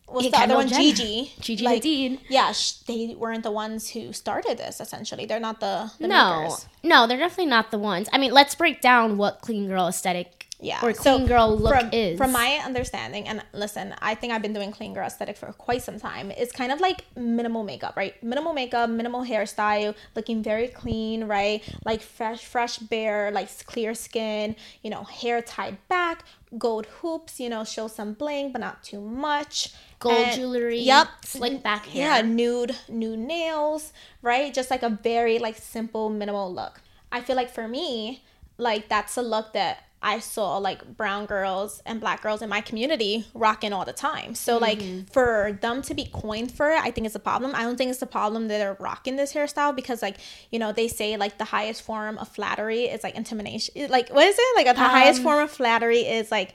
what's 0.08 0.24
Yeah, 0.26 0.30
the 0.30 0.38
other 0.44 0.54
one 0.54 0.68
Jenner. 0.68 0.80
gigi 0.82 1.32
Gigi 1.40 1.64
like, 1.64 1.82
Hadid. 1.82 2.20
yeah 2.28 2.52
sh- 2.52 2.72
they 2.86 3.14
weren't 3.18 3.42
the 3.42 3.50
ones 3.50 3.90
who 3.90 4.12
started 4.12 4.56
this 4.56 4.80
essentially 4.80 5.26
they're 5.26 5.40
not 5.40 5.58
the, 5.60 5.90
the 5.98 6.06
no, 6.08 6.42
makers. 6.42 6.66
no, 6.84 7.06
they're 7.08 7.18
definitely 7.18 7.46
not 7.50 7.70
the 7.72 7.78
ones. 7.78 8.08
I 8.12 8.18
mean, 8.18 8.32
let's 8.32 8.54
break 8.54 8.80
down 8.80 9.16
what 9.18 9.40
clean 9.40 9.66
girl 9.66 9.88
aesthetic 9.88 10.45
yeah. 10.60 10.80
Or 10.82 10.92
clean 10.92 11.26
girl 11.26 11.56
look 11.56 11.74
from, 11.78 11.90
is. 11.92 12.16
from 12.18 12.32
my 12.32 12.60
understanding 12.64 13.28
and 13.28 13.42
listen 13.52 13.94
i 14.00 14.14
think 14.14 14.32
i've 14.32 14.40
been 14.42 14.52
doing 14.54 14.72
clean 14.72 14.94
girl 14.94 15.06
aesthetic 15.06 15.36
for 15.36 15.52
quite 15.52 15.82
some 15.82 15.98
time 15.98 16.30
it's 16.30 16.52
kind 16.52 16.72
of 16.72 16.80
like 16.80 17.04
minimal 17.16 17.62
makeup 17.62 17.94
right? 17.96 18.14
Minimal 18.22 18.52
makeup 18.54 18.88
minimal 18.90 19.24
hairstyle 19.24 19.94
looking 20.14 20.42
very 20.42 20.68
clean 20.68 21.24
right? 21.24 21.62
Like 21.84 22.00
fresh 22.02 22.44
fresh 22.44 22.78
bare 22.78 23.30
like 23.30 23.48
clear 23.66 23.94
skin 23.94 24.56
you 24.82 24.90
know 24.90 25.04
hair 25.04 25.42
tied 25.42 25.76
back 25.88 26.24
gold 26.58 26.86
hoops 26.86 27.38
you 27.40 27.48
know 27.48 27.64
show 27.64 27.88
some 27.88 28.14
bling 28.14 28.52
but 28.52 28.60
not 28.60 28.82
too 28.82 29.00
much. 29.00 29.72
Gold 29.98 30.14
And- 30.14 30.36
jewelry, 30.36 30.80
yep 30.80 31.08
slick 31.24 31.62
back 31.62 31.86
hair. 31.86 32.16
yeah 32.16 32.22
nude 32.22 32.76
nude 32.88 33.18
nails 33.18 33.92
right? 34.22 34.52
Just 34.52 34.70
like 34.70 34.82
a 34.82 34.90
very 34.90 35.38
like 35.38 35.56
simple 35.56 36.08
minimal 36.10 36.52
look. 36.52 36.80
I 37.12 37.20
feel 37.20 37.36
like 37.36 37.50
for 37.50 37.68
me 37.68 38.22
like 38.58 38.88
that's 38.88 39.16
a 39.16 39.22
look 39.22 39.52
that 39.52 39.84
i 40.06 40.20
saw 40.20 40.56
like 40.58 40.96
brown 40.96 41.26
girls 41.26 41.82
and 41.84 42.00
black 42.00 42.22
girls 42.22 42.40
in 42.40 42.48
my 42.48 42.60
community 42.60 43.26
rocking 43.34 43.72
all 43.72 43.84
the 43.84 43.92
time. 43.92 44.34
So 44.34 44.56
like 44.58 44.80
for 45.10 45.58
them 45.60 45.82
to 45.82 45.94
be 45.94 46.06
coined 46.12 46.52
for 46.52 46.70
it 46.70 46.78
i 46.78 46.90
think 46.92 47.06
it's 47.06 47.16
a 47.16 47.26
problem. 47.30 47.54
I 47.54 47.62
don't 47.62 47.76
think 47.76 47.90
it's 47.90 48.02
a 48.02 48.06
problem 48.06 48.48
that 48.48 48.58
they're 48.58 48.76
rocking 48.78 49.16
this 49.16 49.32
hairstyle 49.34 49.74
because 49.74 50.00
like 50.02 50.16
you 50.52 50.58
know 50.60 50.70
they 50.72 50.88
say 50.88 51.16
like 51.16 51.38
the 51.38 51.44
highest 51.56 51.82
form 51.82 52.18
of 52.18 52.28
flattery 52.28 52.84
is 52.84 53.02
like 53.02 53.16
intimidation. 53.16 53.90
Like 53.90 54.08
what 54.10 54.26
is 54.26 54.36
it? 54.38 54.56
Like 54.56 54.66
the 54.74 54.80
highest 54.80 55.22
form 55.22 55.40
of 55.40 55.50
flattery 55.50 56.00
is 56.18 56.30
like 56.30 56.54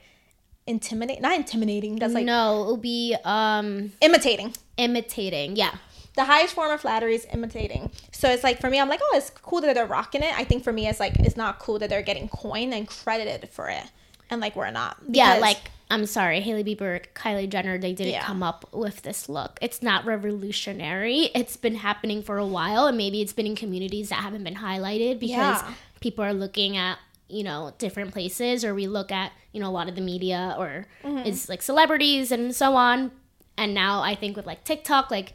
intimidate 0.67 1.19
not 1.21 1.33
intimidating 1.33 1.95
that's 1.97 2.13
like 2.13 2.25
no, 2.25 2.61
it 2.61 2.65
will 2.67 2.77
be 2.77 3.15
um 3.25 3.91
imitating. 4.01 4.53
imitating. 4.77 5.55
Yeah. 5.55 5.75
The 6.15 6.26
highest 6.26 6.54
form 6.56 6.71
of 6.71 6.82
flattery 6.82 7.15
is 7.15 7.26
imitating. 7.34 7.89
So 8.12 8.30
it's 8.30 8.43
like 8.43 8.60
for 8.60 8.69
me, 8.69 8.80
I'm 8.80 8.89
like, 8.89 9.00
oh, 9.02 9.17
it's 9.17 9.30
cool 9.30 9.62
that 9.62 9.76
they're 9.76 9.86
rocking 9.86 10.21
it. 10.24 10.38
I 10.38 10.43
think 10.43 10.63
for 10.63 10.74
me, 10.74 10.88
it's 10.88 11.00
like 11.00 11.15
it's 11.19 11.38
not 11.38 11.60
cool 11.60 11.80
that 11.80 11.89
they're 11.89 12.02
getting 12.02 12.28
coined 12.28 12.74
and 12.74 12.88
credited 12.88 13.50
for 13.50 13.69
it, 13.69 13.84
and 14.30 14.41
like 14.41 14.56
we're 14.56 14.71
not. 14.71 14.97
Yeah, 15.08 15.36
like 15.36 15.58
I'm 15.89 16.06
sorry, 16.06 16.39
Hailey 16.41 16.63
Bieber, 16.63 17.04
Kylie 17.15 17.50
Jenner, 17.50 17.78
they 17.78 17.93
didn't 17.93 18.13
Yeah. 18.13 18.24
come 18.26 18.43
up 18.43 18.65
with 18.74 19.02
this 19.04 19.28
look. 19.30 19.58
It's 19.62 19.82
not 19.82 20.06
revolutionary. 20.06 21.30
It's 21.36 21.56
been 21.58 21.76
happening 21.76 22.21
for 22.24 22.38
a 22.38 22.45
while, 22.45 22.88
and 22.88 22.97
maybe 22.97 23.21
it's 23.21 23.34
been 23.34 23.45
in 23.47 23.56
communities 23.56 24.10
that 24.10 24.15
haven't 24.15 24.43
been 24.43 24.56
highlighted 24.56 25.19
because 25.19 25.62
Yeah. 25.62 25.74
people 26.02 26.24
are 26.26 26.34
looking 26.34 26.76
at 26.78 26.97
you 27.30 27.43
know 27.45 27.71
different 27.78 28.12
places, 28.12 28.65
or 28.65 28.74
we 28.76 28.88
look 28.88 29.12
at 29.12 29.32
you 29.54 29.62
know 29.62 29.69
a 29.69 29.71
lot 29.71 29.88
of 29.88 29.95
the 29.95 30.02
media, 30.02 30.56
or 30.60 30.88
Mm-hmm. 31.04 31.28
it's 31.28 31.47
like 31.47 31.62
celebrities 31.62 32.32
and 32.32 32.54
so 32.56 32.76
on. 32.76 33.12
And 33.58 33.74
now 33.74 34.02
I 34.02 34.15
think 34.15 34.36
with 34.36 34.45
like 34.45 34.63
TikTok, 34.63 35.10
like 35.12 35.34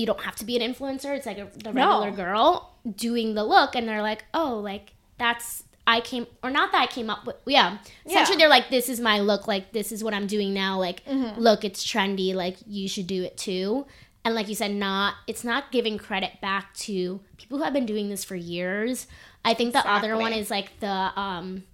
you 0.00 0.06
don't 0.06 0.20
have 0.22 0.36
to 0.36 0.44
be 0.44 0.56
an 0.60 0.74
influencer. 0.74 1.14
It's 1.16 1.26
like 1.26 1.38
a, 1.38 1.48
the 1.62 1.72
No. 1.72 2.02
regular 2.04 2.10
girl 2.10 2.74
doing 2.96 3.34
the 3.34 3.44
look, 3.44 3.74
and 3.76 3.86
they're 3.86 4.02
like, 4.02 4.24
oh, 4.34 4.56
like 4.58 4.94
that's 5.18 5.64
I 5.86 6.00
came 6.00 6.26
or 6.42 6.50
not 6.50 6.72
that 6.72 6.80
I 6.82 6.86
came 6.86 7.10
up 7.10 7.26
with. 7.26 7.36
Yeah, 7.46 7.78
essentially 8.06 8.36
Yeah. 8.36 8.40
they're 8.44 8.48
like, 8.48 8.70
this 8.70 8.88
is 8.88 9.00
my 9.00 9.18
look. 9.20 9.46
Like 9.48 9.72
this 9.72 9.92
is 9.92 10.02
what 10.04 10.14
I'm 10.14 10.26
doing 10.26 10.54
now. 10.54 10.78
Like 10.78 11.04
Mm-hmm. 11.04 11.40
look, 11.40 11.64
it's 11.64 11.84
trendy. 11.84 12.34
Like 12.34 12.56
you 12.66 12.88
should 12.88 13.06
do 13.06 13.22
it 13.24 13.36
too. 13.36 13.86
And 14.24 14.34
like 14.34 14.48
you 14.48 14.54
said, 14.54 14.70
not 14.72 15.14
it's 15.26 15.44
not 15.44 15.72
giving 15.72 15.96
credit 15.98 16.40
back 16.40 16.74
to 16.86 17.20
people 17.38 17.58
who 17.58 17.64
have 17.64 17.72
been 17.72 17.86
doing 17.86 18.08
this 18.10 18.22
for 18.24 18.36
years. 18.36 19.06
I 19.44 19.54
think 19.54 19.72
the 19.72 19.86
other 19.90 20.16
one 20.16 20.32
is 20.34 20.50
like 20.50 20.78
the 20.80 20.88
um 21.18 21.64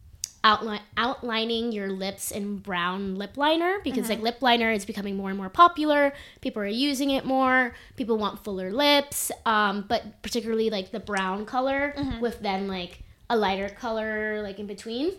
outline 0.50 0.80
outlining 0.96 1.72
your 1.72 1.88
lips 1.88 2.30
in 2.30 2.44
brown 2.58 3.16
lip 3.16 3.36
liner 3.36 3.72
because 3.82 4.04
Mm-hmm. 4.04 4.10
like 4.12 4.20
lip 4.28 4.38
liner 4.48 4.70
is 4.70 4.84
becoming 4.84 5.16
more 5.16 5.28
and 5.30 5.38
more 5.42 5.48
popular 5.50 6.12
people 6.40 6.62
are 6.62 6.66
using 6.90 7.10
it 7.10 7.24
more 7.24 7.74
people 7.96 8.16
want 8.24 8.34
fuller 8.44 8.70
lips 8.70 9.32
um 9.44 9.84
but 9.88 10.22
particularly 10.22 10.68
like 10.70 10.92
the 10.92 11.00
brown 11.00 11.44
color 11.46 11.92
Mm-hmm. 11.96 12.20
with 12.20 12.36
then 12.40 12.68
like 12.68 13.00
a 13.28 13.36
lighter 13.36 13.68
color 13.68 14.40
like 14.42 14.58
in 14.60 14.66
between 14.68 15.12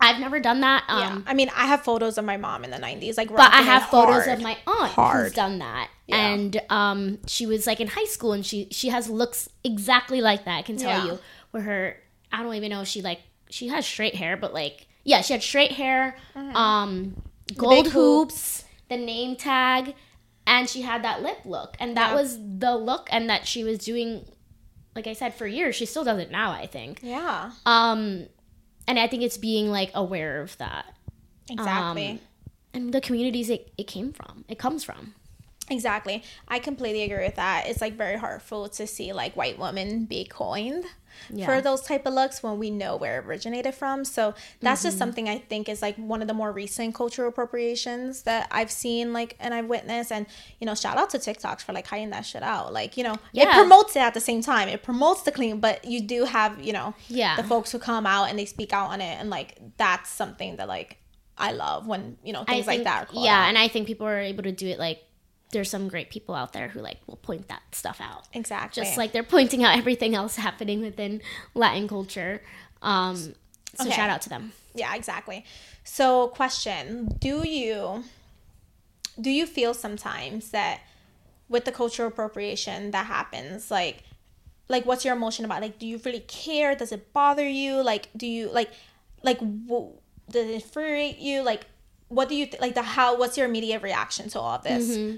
i've 0.00 0.18
never 0.20 0.40
done 0.40 0.60
that 0.60 0.84
um 0.88 1.00
Mm-hmm. 1.00 1.16
yeah. 1.18 1.30
I 1.30 1.34
mean, 1.34 1.50
I 1.54 1.66
have 1.66 1.82
photos 1.82 2.16
of 2.18 2.24
my 2.24 2.36
mom 2.38 2.64
in 2.64 2.70
the 2.70 2.78
'90s, 2.78 3.16
like. 3.18 3.28
but 3.28 3.52
I 3.52 3.62
have 3.62 3.84
photos 3.96 4.24
hard. 4.24 4.38
of 4.38 4.40
my 4.42 4.56
aunt 4.66 4.92
who's 4.92 5.32
done 5.34 5.58
that, 5.58 5.88
Yeah. 6.06 6.16
and 6.32 6.60
um, 6.70 7.18
she 7.26 7.44
was 7.46 7.66
like 7.66 7.80
in 7.80 7.88
high 7.88 8.04
school, 8.16 8.32
and 8.32 8.44
she 8.44 8.68
she 8.70 8.88
has 8.88 9.08
looks 9.10 9.48
exactly 9.64 10.20
like 10.22 10.44
that. 10.46 10.56
I 10.58 10.62
can 10.62 10.76
tell 10.76 10.90
Yeah. 10.90 11.04
you, 11.12 11.18
where 11.52 11.62
her 11.62 11.96
I 12.32 12.42
don't 12.42 12.54
even 12.54 12.70
know 12.70 12.80
if 12.82 12.88
she 12.88 13.02
like 13.02 13.20
she 13.50 13.68
has 13.68 13.86
straight 13.86 14.14
hair, 14.16 14.36
but 14.36 14.52
like 14.54 14.86
yeah, 15.04 15.20
she 15.22 15.32
had 15.32 15.42
straight 15.42 15.72
hair, 15.72 16.16
Mm-hmm. 16.36 16.56
um, 16.56 17.22
gold 17.56 17.84
big 17.84 17.92
hoops, 17.92 18.64
the 18.88 18.96
name 18.96 19.34
tag, 19.36 19.94
and 20.46 20.68
she 20.68 20.82
had 20.82 21.02
that 21.04 21.22
lip 21.22 21.38
look, 21.44 21.76
and 21.80 21.96
that 21.96 22.10
Yeah. 22.10 22.16
was 22.20 22.38
the 22.38 22.76
look, 22.76 23.08
and 23.10 23.28
that 23.30 23.46
she 23.46 23.64
was 23.64 23.78
doing, 23.78 24.24
like 24.94 25.06
I 25.06 25.14
said, 25.14 25.34
for 25.34 25.46
years. 25.46 25.74
She 25.76 25.86
still 25.86 26.04
does 26.04 26.18
it 26.18 26.30
now, 26.30 26.50
I 26.52 26.66
think. 26.66 27.00
Yeah. 27.02 27.52
Um, 27.64 28.26
and 28.86 28.98
I 28.98 29.06
think 29.06 29.22
it's 29.22 29.38
being 29.38 29.70
like 29.70 29.90
aware 29.94 30.40
of 30.42 30.56
that. 30.58 30.94
Exactly. 31.50 32.08
Um, 32.08 32.20
and 32.74 32.92
the 32.94 33.00
communities 33.00 33.48
it, 33.50 33.72
it 33.78 33.84
came 33.88 34.12
from, 34.12 34.44
it 34.48 34.58
comes 34.58 34.84
from. 34.84 35.14
Exactly. 35.68 36.22
I 36.48 36.58
completely 36.58 37.02
agree 37.04 37.24
with 37.24 37.36
that. 37.36 37.66
It's 37.68 37.80
like 37.80 37.94
very 37.94 38.16
hurtful 38.18 38.68
to 38.70 38.86
see 38.86 39.12
like 39.12 39.34
white 39.36 39.58
women 39.58 40.04
be 40.04 40.24
coined 40.24 40.84
Yeah. 41.30 41.46
for 41.46 41.60
those 41.60 41.82
type 41.82 42.06
of 42.06 42.14
looks 42.14 42.42
when 42.42 42.58
we 42.58 42.70
know 42.70 42.96
where 42.96 43.20
it 43.20 43.26
originated 43.26 43.74
from. 43.74 44.04
So 44.04 44.34
that's 44.60 44.80
Mm-hmm. 44.80 44.86
just 44.88 44.98
something 44.98 45.28
I 45.28 45.38
think 45.38 45.68
is 45.68 45.82
like 45.82 45.96
one 45.96 46.22
of 46.22 46.28
the 46.28 46.34
more 46.34 46.52
recent 46.52 46.94
cultural 46.94 47.28
appropriations 47.28 48.22
that 48.22 48.48
I've 48.50 48.70
seen 48.70 49.12
like 49.12 49.36
and 49.40 49.52
I've 49.54 49.66
witnessed 49.66 50.12
and 50.12 50.26
you 50.58 50.66
know 50.66 50.74
shout 50.74 50.96
out 50.96 51.10
to 51.10 51.18
TikToks 51.18 51.62
for 51.62 51.72
like 51.72 51.86
hiding 51.86 52.10
that 52.10 52.22
shit 52.26 52.42
out. 52.42 52.72
Like, 52.72 52.96
you 52.96 53.04
know, 53.04 53.16
it 53.34 53.48
promotes 53.50 53.96
it 53.96 54.00
at 54.00 54.14
the 54.14 54.20
same 54.20 54.42
time. 54.42 54.68
It 54.68 54.82
promotes 54.82 55.22
the 55.22 55.32
clean, 55.32 55.60
but 55.60 55.84
you 55.84 56.00
do 56.00 56.24
have, 56.24 56.60
you 56.62 56.72
know, 56.72 56.94
Yeah. 57.08 57.36
the 57.36 57.44
folks 57.44 57.72
who 57.72 57.78
come 57.78 58.06
out 58.06 58.24
and 58.30 58.38
they 58.38 58.46
speak 58.46 58.72
out 58.72 58.90
on 58.90 59.00
it 59.00 59.18
and 59.20 59.30
like 59.30 59.56
that's 59.76 60.10
something 60.10 60.56
that 60.56 60.68
like 60.68 60.98
I 61.36 61.52
love 61.52 61.86
when, 61.86 62.18
you 62.22 62.32
know, 62.32 62.44
things 62.44 62.68
I 62.68 62.72
like 62.76 62.84
that 62.84 63.08
are 63.10 63.14
yeah, 63.14 63.44
out. 63.44 63.48
and 63.48 63.56
I 63.58 63.68
think 63.68 63.86
people 63.86 64.06
are 64.06 64.18
able 64.18 64.42
to 64.42 64.52
do 64.52 64.66
it 64.68 64.78
like 64.78 65.02
there's 65.52 65.68
some 65.70 65.88
great 65.88 66.10
people 66.10 66.34
out 66.34 66.52
there 66.52 66.68
who 66.68 66.80
like 66.80 66.98
will 67.06 67.16
point 67.16 67.48
that 67.48 67.62
stuff 67.72 68.00
out. 68.00 68.24
Exactly. 68.32 68.82
Just 68.84 68.96
like 68.96 69.12
they're 69.12 69.22
pointing 69.22 69.64
out 69.64 69.76
everything 69.76 70.14
else 70.14 70.36
happening 70.48 70.80
within 70.80 71.20
Latin 71.54 71.88
culture. 71.88 72.42
Um 72.82 73.16
so 73.16 73.34
Okay. 73.86 73.90
shout 73.94 74.10
out 74.10 74.22
to 74.22 74.28
them. 74.28 74.52
Yeah, 74.74 74.94
exactly. 74.94 75.44
So, 75.84 76.28
question: 76.28 77.16
Do 77.18 77.46
you 77.48 78.04
do 79.20 79.30
you 79.30 79.46
feel 79.46 79.74
sometimes 79.74 80.50
that 80.50 80.80
with 81.48 81.64
the 81.64 81.72
cultural 81.72 82.08
appropriation 82.08 82.90
that 82.92 83.06
happens, 83.06 83.70
like, 83.70 84.04
like 84.68 84.86
what's 84.86 85.04
your 85.04 85.14
emotion 85.14 85.44
about? 85.44 85.60
Like, 85.62 85.78
do 85.78 85.86
you 85.86 86.00
really 86.04 86.20
care? 86.20 86.74
Does 86.76 86.92
it 86.92 87.12
bother 87.12 87.48
you? 87.48 87.82
Like, 87.82 88.08
do 88.16 88.26
you 88.26 88.50
like, 88.52 88.70
like, 89.22 89.38
w- 89.40 89.92
does 90.30 90.46
it 90.48 90.54
infuriate 90.54 91.18
you? 91.18 91.42
Like, 91.42 91.66
what 92.08 92.28
do 92.28 92.34
you 92.36 92.46
th- 92.46 92.60
like? 92.60 92.74
The 92.74 92.82
how? 92.82 93.16
What's 93.18 93.36
your 93.36 93.46
immediate 93.46 93.82
reaction 93.82 94.28
to 94.30 94.40
all 94.40 94.54
of 94.56 94.62
this? 94.62 94.96
Mm-hmm. 94.96 95.16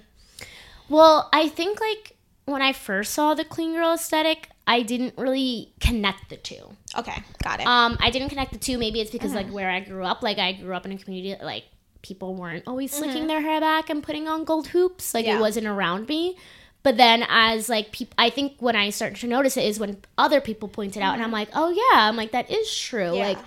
Well, 0.89 1.29
I 1.33 1.49
think 1.49 1.81
like 1.81 2.17
when 2.45 2.63
I 2.63 2.73
first 2.73 3.15
saw 3.15 3.35
the 3.35 3.45
clean 3.45 3.73
girl 3.73 3.95
aesthetic, 3.95 4.49
I 4.67 4.83
didn't 4.83 5.15
really 5.17 5.73
connect 5.81 6.29
the 6.31 6.37
two. 6.37 6.77
Okay, 6.97 7.23
got 7.43 7.61
it. 7.61 7.67
Um, 7.67 7.97
I 8.01 8.11
didn't 8.11 8.29
connect 8.29 8.53
the 8.53 8.59
two. 8.59 8.79
Maybe 8.79 9.01
it's 9.01 9.11
because 9.11 9.31
Mm-hmm. 9.33 9.49
like 9.49 9.53
where 9.55 9.71
I 9.71 9.81
grew 9.81 10.05
up, 10.05 10.23
like 10.23 10.39
I 10.39 10.53
grew 10.53 10.75
up 10.75 10.85
in 10.87 10.93
a 10.93 10.99
community 10.99 11.31
that, 11.35 11.45
like 11.45 11.65
people 12.03 12.35
weren't 12.35 12.65
always 12.67 12.93
Mm-hmm. 12.93 13.05
slicking 13.05 13.27
their 13.27 13.41
hair 13.41 13.61
back 13.61 13.91
and 13.91 14.03
putting 14.03 14.29
on 14.29 14.45
gold 14.45 14.69
hoops. 14.69 15.15
Like 15.15 15.27
Yeah. 15.27 15.37
it 15.39 15.41
wasn't 15.41 15.67
around 15.67 16.09
me. 16.09 16.37
But 16.85 16.97
then 16.97 17.25
as 17.29 17.69
like 17.69 17.93
people, 17.93 18.15
I 18.19 18.29
think 18.31 18.55
when 18.61 18.75
I 18.75 18.91
started 18.91 19.19
to 19.21 19.29
notice 19.29 19.57
it 19.57 19.65
is 19.65 19.79
when 19.79 19.99
other 20.19 20.41
people 20.41 20.69
pointed 20.69 21.01
out, 21.03 21.15
and 21.15 21.23
I'm 21.23 21.31
like, 21.31 21.49
oh 21.55 21.71
yeah, 21.71 22.09
I'm 22.09 22.17
like 22.17 22.33
that 22.33 22.51
is 22.51 22.77
true. 22.77 23.03
Mm-hmm. 23.05 23.15
Yeah. 23.17 23.29
Like 23.29 23.39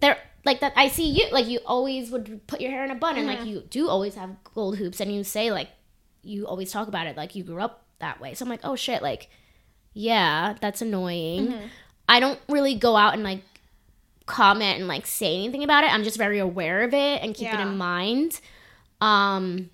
there, 0.00 0.18
like 0.44 0.60
that. 0.60 0.72
I 0.76 0.88
see 0.88 1.08
you. 1.10 1.26
Like 1.32 1.46
you 1.48 1.58
always 1.66 2.10
would 2.12 2.46
put 2.46 2.60
your 2.60 2.70
hair 2.70 2.84
in 2.84 2.90
a 2.92 2.94
bun, 2.94 3.16
and 3.16 3.28
Mm-hmm. 3.28 3.38
like 3.40 3.48
you 3.48 3.60
do 3.70 3.88
always 3.88 4.14
have 4.14 4.30
gold 4.54 4.76
hoops, 4.78 5.00
and 5.00 5.12
you 5.12 5.24
say 5.24 5.50
like 5.50 5.68
you 6.24 6.46
always 6.46 6.72
talk 6.72 6.88
about 6.88 7.06
it, 7.06 7.16
like 7.16 7.34
you 7.34 7.44
grew 7.44 7.60
up 7.60 7.84
that 8.00 8.20
way. 8.20 8.34
So 8.34 8.44
I'm 8.44 8.48
like, 8.48 8.60
oh 8.64 8.76
shit, 8.76 9.02
like 9.02 9.28
yeah, 9.92 10.56
that's 10.60 10.82
annoying. 10.82 11.48
Mm-hmm. 11.48 11.66
I 12.08 12.20
don't 12.20 12.38
really 12.48 12.74
go 12.74 12.96
out 12.96 13.14
and 13.14 13.22
like 13.22 13.42
comment 14.26 14.78
and 14.78 14.88
like 14.88 15.06
say 15.06 15.36
anything 15.36 15.64
about 15.64 15.84
it. 15.84 15.92
I'm 15.92 16.04
just 16.04 16.18
very 16.18 16.38
aware 16.38 16.82
of 16.82 16.92
it 16.92 17.22
and 17.22 17.34
keep 17.34 17.52
it 17.52 17.60
in 17.60 17.76
mind. 17.76 18.40
Um 19.00 19.70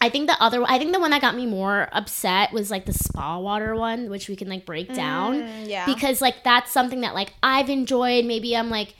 I 0.00 0.10
think 0.10 0.28
the 0.28 0.40
other 0.40 0.62
I 0.64 0.78
think 0.78 0.92
the 0.92 1.00
one 1.00 1.10
that 1.10 1.20
got 1.20 1.34
me 1.34 1.46
more 1.46 1.88
upset 1.92 2.52
was 2.52 2.70
like 2.70 2.86
the 2.86 2.92
spa 2.92 3.38
water 3.38 3.74
one, 3.74 4.10
which 4.10 4.28
we 4.28 4.36
can 4.36 4.48
like 4.48 4.64
break 4.64 4.94
down. 4.94 5.42
Mm, 5.42 5.68
yeah. 5.68 5.86
Because 5.86 6.20
like 6.20 6.44
that's 6.44 6.70
something 6.70 7.00
that 7.00 7.14
like 7.14 7.32
I've 7.42 7.68
enjoyed. 7.68 8.24
Maybe 8.24 8.56
I'm 8.56 8.70
like 8.70 8.94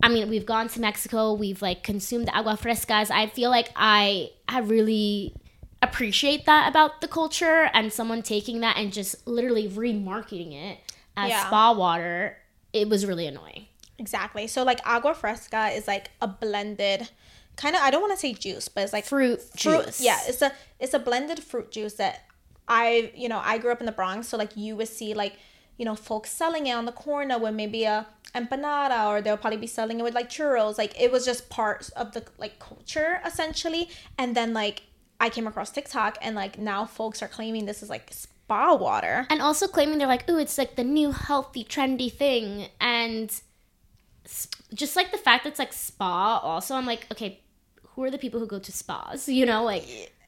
I 0.00 0.08
mean, 0.08 0.28
we've 0.28 0.46
gone 0.46 0.68
to 0.68 0.80
Mexico, 0.80 1.32
we've 1.34 1.60
like 1.60 1.82
consumed 1.82 2.28
the 2.28 2.36
agua 2.36 2.56
frescas. 2.56 3.10
I 3.10 3.26
feel 3.26 3.50
like 3.50 3.70
I 3.74 4.30
have 4.48 4.70
really 4.70 5.34
appreciate 5.82 6.46
that 6.46 6.68
about 6.68 7.00
the 7.00 7.08
culture 7.08 7.70
and 7.72 7.92
someone 7.92 8.22
taking 8.22 8.60
that 8.60 8.76
and 8.76 8.92
just 8.92 9.26
literally 9.26 9.68
remarketing 9.68 10.52
it 10.52 10.78
as 11.16 11.30
Yeah. 11.30 11.46
spa 11.46 11.72
water. 11.72 12.36
It 12.72 12.88
was 12.88 13.06
really 13.06 13.26
annoying. 13.26 13.66
Exactly. 13.98 14.46
So 14.46 14.62
like 14.64 14.80
agua 14.86 15.14
fresca 15.14 15.68
is 15.68 15.86
like 15.88 16.10
a 16.20 16.28
blended 16.28 17.08
kind 17.56 17.74
of 17.74 17.82
I 17.82 17.90
don't 17.90 18.00
want 18.00 18.12
to 18.12 18.18
say 18.18 18.32
juice, 18.34 18.68
but 18.68 18.84
it's 18.84 18.92
like 18.92 19.04
Fruit 19.04 19.40
fruit 19.58 19.84
juice. 19.86 20.00
yeah 20.00 20.18
it's 20.28 20.42
a 20.42 20.52
it's 20.78 20.94
a 20.94 20.98
blended 21.00 21.42
fruit 21.42 21.72
juice 21.72 21.94
that 21.94 22.24
i 22.68 23.10
you 23.16 23.28
know 23.28 23.40
i 23.42 23.58
grew 23.58 23.72
up 23.72 23.80
in 23.80 23.86
the 23.86 23.92
bronx 23.92 24.28
so 24.28 24.36
like 24.36 24.56
you 24.56 24.76
would 24.76 24.86
see 24.86 25.14
like 25.14 25.34
you 25.78 25.84
know 25.84 25.96
folks 25.96 26.30
selling 26.30 26.66
it 26.66 26.72
on 26.72 26.84
the 26.84 26.92
corner 26.92 27.36
with 27.38 27.54
maybe 27.54 27.82
a 27.84 28.06
empanada 28.34 29.06
or 29.08 29.20
they'll 29.22 29.38
probably 29.38 29.56
be 29.58 29.66
selling 29.66 29.98
it 29.98 30.02
with 30.02 30.14
like 30.14 30.28
churros 30.28 30.76
like 30.78 30.92
it 31.00 31.10
was 31.10 31.24
just 31.24 31.48
part 31.48 31.88
of 31.96 32.12
the 32.12 32.22
like 32.36 32.58
culture 32.60 33.20
essentially 33.26 33.88
and 34.18 34.36
then 34.36 34.52
like 34.52 34.82
i 35.20 35.28
came 35.28 35.46
across 35.46 35.70
tiktok 35.70 36.16
and 36.22 36.34
like 36.36 36.58
now 36.58 36.84
folks 36.84 37.22
are 37.22 37.28
claiming 37.28 37.66
this 37.66 37.82
is 37.82 37.90
like 37.90 38.08
spa 38.12 38.74
water 38.74 39.26
and 39.30 39.42
also 39.42 39.66
claiming 39.68 39.98
they're 39.98 40.06
like, 40.08 40.28
ooh, 40.30 40.38
it's 40.38 40.56
like 40.56 40.76
the 40.76 40.84
new 40.84 41.10
healthy, 41.12 41.62
trendy 41.64 42.10
thing, 42.10 42.68
and 42.80 43.42
just 44.74 44.96
like 44.96 45.10
the 45.10 45.18
fact 45.18 45.44
that 45.44 45.50
it's 45.50 45.58
like 45.58 45.72
spa. 45.72 46.38
Also, 46.38 46.74
I'm 46.74 46.86
like, 46.86 47.06
okay, 47.12 47.40
who 47.90 48.02
are 48.04 48.10
the 48.10 48.18
people 48.18 48.40
who 48.40 48.46
go 48.46 48.58
to 48.58 48.72
spas? 48.72 49.28
You 49.38 49.46
know, 49.46 49.64
like 49.64 49.84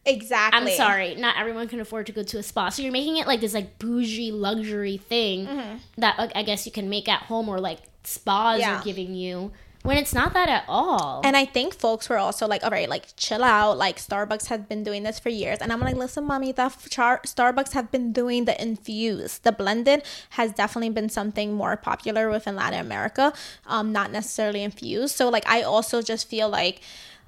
exactly 0.07 0.61
I'm 0.73 0.77
sorry, 0.77 1.15
not 1.15 1.37
everyone 1.39 1.69
can 1.69 1.81
afford 1.81 2.07
to 2.07 2.13
go 2.13 2.23
to 2.23 2.39
a 2.39 2.43
spa, 2.43 2.69
so 2.71 2.83
you're 2.83 2.93
making 2.93 3.17
it 3.19 3.27
like 3.27 3.41
this 3.41 3.55
like 3.55 3.79
bougie 3.79 4.33
luxury 4.33 4.97
thing 4.97 5.47
Mm-hmm. 5.47 5.77
that 5.99 6.19
like, 6.19 6.33
I 6.35 6.43
guess 6.43 6.67
you 6.67 6.73
can 6.73 6.89
make 6.89 7.09
at 7.09 7.23
home 7.23 7.49
or 7.49 7.59
like 7.61 7.79
spas 8.05 8.61
Yeah. 8.61 8.79
are 8.81 8.83
giving 8.83 9.15
you 9.15 9.53
when 9.83 9.97
it's 9.97 10.13
not 10.13 10.35
that 10.35 10.49
at 10.49 10.65
all. 10.69 11.23
And 11.25 11.37
I 11.37 11.47
think 11.47 11.75
folks 11.75 12.09
were 12.09 12.19
also 12.19 12.47
like, 12.47 12.63
all 12.63 12.71
right, 12.71 12.89
like 12.89 13.17
chill 13.17 13.43
out. 13.43 13.79
Like 13.79 13.97
Starbucks 13.97 14.47
has 14.49 14.61
been 14.63 14.85
doing 14.85 15.03
this 15.05 15.19
for 15.19 15.31
years. 15.31 15.59
And 15.61 15.73
I'm 15.73 15.81
like, 15.81 15.97
listen, 15.97 16.25
mommy, 16.25 16.53
the 16.53 16.71
char- 16.91 17.23
Starbucks 17.25 17.73
have 17.73 17.91
been 17.91 18.13
doing 18.13 18.45
the 18.45 18.61
infused. 18.61 19.43
The 19.45 19.53
blended 19.53 20.03
has 20.31 20.53
definitely 20.53 20.91
been 20.91 21.09
something 21.09 21.55
more 21.55 21.77
popular 21.77 22.29
within 22.31 22.57
Latin 22.57 22.81
America, 22.81 23.33
um, 23.67 23.91
not 23.93 24.13
necessarily 24.13 24.63
infused. 24.63 25.17
So 25.17 25.29
like, 25.31 25.49
I 25.49 25.63
also 25.63 26.03
just 26.03 26.29
feel 26.29 26.49
like 26.49 26.83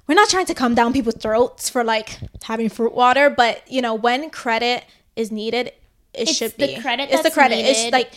we're 0.07 0.15
not 0.15 0.29
trying 0.29 0.45
to 0.47 0.53
come 0.53 0.75
down 0.75 0.93
people's 0.93 1.15
throats 1.15 1.69
for 1.69 1.83
like 1.83 2.19
having 2.43 2.69
fruit 2.69 2.93
water, 2.93 3.29
but 3.29 3.63
you 3.71 3.81
know, 3.81 3.95
when 3.95 4.29
credit 4.29 4.83
is 5.15 5.31
needed, 5.31 5.67
it 6.13 6.29
It's 6.29 6.35
should 6.35 6.51
the 6.57 6.67
be. 6.67 6.81
credit 6.81 7.09
It's 7.11 7.23
the 7.23 7.31
credit. 7.31 7.55
It's 7.55 7.91
like 7.91 8.13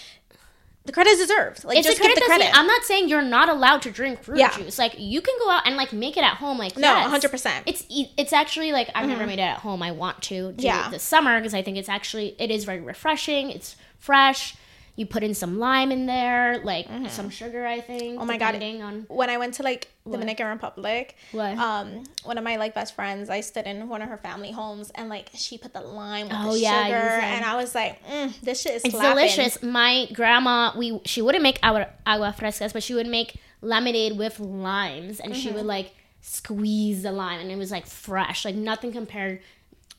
the 0.86 0.92
credit 0.92 1.10
is 1.10 1.18
deserved. 1.18 1.64
Like 1.64 1.78
it's 1.78 1.86
just 1.86 2.00
give 2.00 2.14
the 2.14 2.20
credit. 2.22 2.48
I'm 2.56 2.66
not 2.66 2.82
saying 2.84 3.08
you're 3.08 3.22
not 3.22 3.48
allowed 3.48 3.82
to 3.82 3.90
drink 3.90 4.22
fruit 4.22 4.38
Yeah. 4.38 4.56
juice. 4.56 4.78
Like 4.78 4.94
you 4.98 5.20
can 5.20 5.34
go 5.40 5.50
out 5.50 5.66
and 5.66 5.76
like 5.76 5.92
make 5.92 6.16
it 6.16 6.24
at 6.24 6.36
home. 6.36 6.58
Like 6.58 6.76
No, 6.76 6.88
yes. 6.88 7.24
100%. 7.24 7.62
It's 7.66 7.84
it's 7.88 8.32
actually 8.32 8.72
like 8.72 8.90
I've 8.94 9.08
never 9.08 9.20
mm-hmm. 9.20 9.28
made 9.28 9.38
it 9.38 9.42
at 9.42 9.58
home. 9.58 9.82
I 9.82 9.92
want 9.92 10.22
to 10.24 10.52
do 10.52 10.64
Yeah. 10.64 10.88
it 10.88 10.92
this 10.92 11.02
summer 11.02 11.38
because 11.38 11.54
I 11.54 11.62
think 11.62 11.76
it's 11.76 11.88
actually 11.88 12.36
it 12.38 12.50
is 12.50 12.64
very 12.64 12.80
refreshing. 12.80 13.50
It's 13.50 13.76
fresh. 13.98 14.54
You 14.96 15.04
put 15.04 15.22
in 15.22 15.34
some 15.34 15.58
lime 15.58 15.92
in 15.92 16.06
there, 16.06 16.58
like 16.64 16.88
some 17.08 17.28
sugar. 17.28 17.66
I 17.66 17.80
think. 17.80 18.18
Oh 18.20 18.24
my 18.24 18.38
God. 18.38 18.54
on 18.62 19.04
when 19.08 19.28
I 19.28 19.36
went 19.36 19.54
to 19.54 19.62
like 19.62 19.88
Dominican 20.10 20.46
Republic, 20.46 21.14
What? 21.32 21.58
um, 21.58 22.04
one 22.24 22.38
of 22.38 22.44
my 22.44 22.56
like 22.56 22.74
best 22.74 22.94
friends, 22.94 23.28
I 23.28 23.42
stood 23.42 23.66
in 23.66 23.88
one 23.90 24.00
of 24.00 24.08
her 24.08 24.16
family 24.16 24.52
homes 24.52 24.90
and 24.94 25.08
like 25.10 25.28
she 25.34 25.58
put 25.58 25.74
the 25.74 25.82
lime 25.82 26.28
with 26.28 26.38
Oh, 26.40 26.54
the 26.54 26.60
yeah, 26.60 26.84
sugar, 26.86 26.96
and 27.20 27.44
I 27.44 27.56
was 27.56 27.74
like, 27.74 28.02
mm, 28.06 28.40
this 28.40 28.62
shit 28.62 28.76
is 28.76 28.84
It's 28.86 28.94
slapping. 28.94 29.16
delicious. 29.16 29.62
My 29.62 30.06
grandma, 30.14 30.72
we 30.76 30.98
she 31.04 31.20
wouldn't 31.20 31.42
make 31.42 31.58
agua, 31.62 31.88
agua 32.06 32.34
frescas, 32.38 32.72
but 32.72 32.82
she 32.82 32.94
would 32.94 33.06
make 33.06 33.36
lemonade 33.60 34.16
with 34.16 34.40
limes, 34.40 35.20
and 35.20 35.36
she 35.36 35.48
Mm-hmm. 35.48 35.56
would 35.58 35.66
like 35.66 35.92
squeeze 36.22 37.02
the 37.02 37.12
lime, 37.12 37.40
and 37.40 37.50
it 37.50 37.56
was 37.58 37.70
like 37.70 37.86
fresh, 37.86 38.44
like 38.46 38.54
nothing 38.54 38.92
compared 38.92 39.40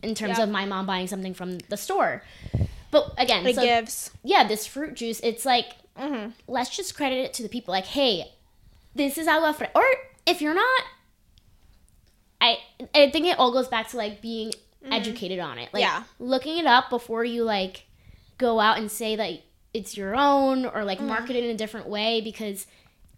in 0.01 0.15
terms 0.15 0.37
Yep. 0.39 0.47
of 0.47 0.49
my 0.49 0.65
mom 0.65 0.85
buying 0.87 1.05
something 1.07 1.33
from 1.35 1.59
the 1.69 1.77
store. 1.77 2.23
But 2.91 3.13
again, 3.17 3.45
It 3.45 3.55
so, 3.55 3.61
gives. 3.61 4.11
yeah, 4.23 4.47
this 4.47 4.65
fruit 4.65 4.93
juice, 4.95 5.19
it's 5.21 5.45
like 5.45 5.65
Mm-hmm. 5.99 6.29
let's 6.47 6.75
just 6.75 6.95
credit 6.95 7.15
it 7.25 7.33
to 7.33 7.43
the 7.43 7.49
people. 7.49 7.71
Like, 7.71 7.85
hey, 7.87 8.31
this 8.95 9.17
is 9.17 9.27
agua 9.27 9.53
fresca, 9.53 9.75
or 9.77 9.83
if 10.27 10.41
you're 10.41 10.53
not. 10.53 10.81
I 12.39 12.57
I 12.93 13.09
think 13.09 13.25
it 13.25 13.39
all 13.39 13.51
goes 13.51 13.67
back 13.67 13.89
to 13.89 13.97
like 13.97 14.21
being 14.21 14.51
educated 14.91 15.39
on 15.39 15.57
it. 15.57 15.69
Like 15.73 15.83
Mm-hmm. 15.83 15.99
Yeah. 15.99 16.03
looking 16.19 16.57
it 16.57 16.65
up 16.65 16.89
before 16.89 17.25
you 17.25 17.43
like 17.43 17.85
go 18.37 18.59
out 18.59 18.77
and 18.77 18.91
say 18.91 19.15
that 19.15 19.39
it's 19.73 19.97
your 19.97 20.15
own 20.15 20.65
or 20.65 20.83
like 20.83 20.99
Mm-hmm. 20.99 21.07
market 21.07 21.35
it 21.35 21.43
in 21.43 21.49
a 21.49 21.57
different 21.57 21.87
way 21.87 22.21
because 22.21 22.67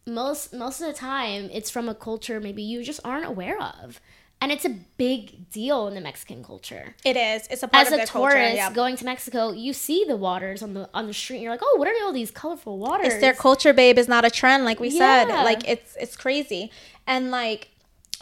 most 0.07 0.53
most 0.53 0.79
of 0.81 0.87
the 0.87 0.93
time 0.93 1.49
it's 1.51 1.69
from 1.69 1.87
a 1.89 1.93
culture 1.95 2.39
maybe 2.39 2.63
you 2.63 2.83
just 2.83 2.99
aren't 3.03 3.25
aware 3.25 3.59
of. 3.61 3.99
And 4.41 4.51
it's 4.51 4.65
a 4.65 4.69
big 4.97 5.49
deal 5.51 5.87
in 5.87 5.95
the 5.95 6.01
Mexican 6.01 6.43
culture. 6.43 6.95
It 7.03 7.17
is. 7.17 7.47
It's 7.51 7.63
a 7.63 7.67
part 7.67 7.87
As 7.87 7.93
of 7.93 7.99
a 7.99 8.05
tourist 8.05 8.11
culture. 8.11 8.37
Yeah. 8.55 8.71
going 8.71 8.95
to 8.97 9.05
Mexico, 9.05 9.51
you 9.51 9.73
see 9.73 10.05
the 10.07 10.15
waters 10.15 10.61
on 10.63 10.73
the 10.73 10.89
on 10.93 11.07
the 11.07 11.13
street. 11.13 11.37
And 11.37 11.43
you're 11.43 11.51
like, 11.53 11.61
oh, 11.63 11.75
what 11.77 11.87
are 11.87 11.93
all 12.03 12.13
these 12.13 12.31
colorful 12.31 12.77
waters? 12.77 13.07
It's 13.07 13.21
their 13.21 13.33
culture, 13.33 13.73
babe. 13.73 13.97
Is 13.97 14.07
not 14.07 14.25
a 14.25 14.29
trend, 14.29 14.63
like 14.65 14.79
we 14.79 14.89
said. 14.89 15.27
Like 15.27 15.67
it's 15.67 15.95
it's 15.99 16.15
crazy, 16.15 16.71
and 17.07 17.31
like 17.31 17.69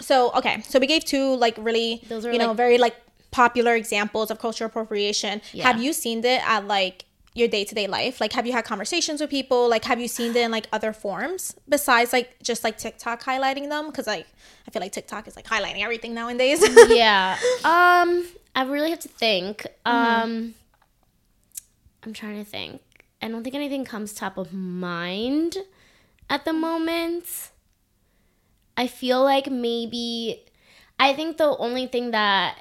so 0.01 0.31
okay. 0.33 0.61
So 0.61 0.79
we 0.79 0.87
gave 0.87 1.05
two 1.05 1.35
like 1.35 1.55
really 1.59 2.01
Those 2.09 2.25
are, 2.25 2.31
you 2.31 2.39
know 2.39 2.47
like- 2.49 2.57
very 2.57 2.77
like 2.77 2.95
popular 3.31 3.75
examples 3.75 4.31
of 4.31 4.39
cultural 4.39 4.67
appropriation. 4.69 5.41
Yeah. 5.53 5.67
Have 5.71 5.81
you 5.81 5.93
seen 5.93 6.23
it 6.25 6.41
at 6.47 6.65
like 6.65 7.05
your 7.37 7.47
day 7.47 7.63
to 7.63 7.75
day 7.75 7.87
life? 7.87 8.19
Like, 8.19 8.33
have 8.33 8.45
you 8.45 8.53
had 8.53 8.65
conversations 8.65 9.21
with 9.21 9.29
people? 9.29 9.69
Like, 9.69 9.85
have 9.85 9.99
you 9.99 10.07
seen 10.07 10.31
it 10.31 10.37
in 10.37 10.51
like 10.51 10.67
other 10.71 10.93
forms 10.93 11.55
besides 11.67 12.13
like 12.13 12.41
just 12.41 12.63
like 12.63 12.77
TikTok 12.77 13.23
highlighting 13.23 13.69
them? 13.69 13.87
Because 13.87 14.07
like 14.07 14.27
I 14.67 14.71
feel 14.71 14.81
like 14.81 14.91
TikTok 14.91 15.27
is 15.27 15.35
like 15.35 15.45
highlighting 15.45 15.81
everything 15.81 16.13
nowadays. 16.13 16.63
yeah. 16.89 17.37
Um, 17.63 18.25
I 18.55 18.63
really 18.63 18.89
have 18.89 18.99
to 18.99 19.09
think. 19.09 19.65
Mm-hmm. 19.85 20.23
Um, 20.23 20.53
I'm 22.03 22.13
trying 22.13 22.43
to 22.43 22.49
think. 22.49 22.81
I 23.21 23.27
don't 23.27 23.43
think 23.43 23.55
anything 23.55 23.85
comes 23.85 24.13
top 24.13 24.37
of 24.37 24.53
mind 24.53 25.57
at 26.29 26.45
the 26.45 26.53
moment. 26.53 27.51
I 28.75 28.87
feel 28.87 29.23
like 29.23 29.49
maybe 29.49 30.45
I 30.99 31.13
think 31.13 31.37
the 31.37 31.55
only 31.57 31.87
thing 31.87 32.11
that 32.11 32.59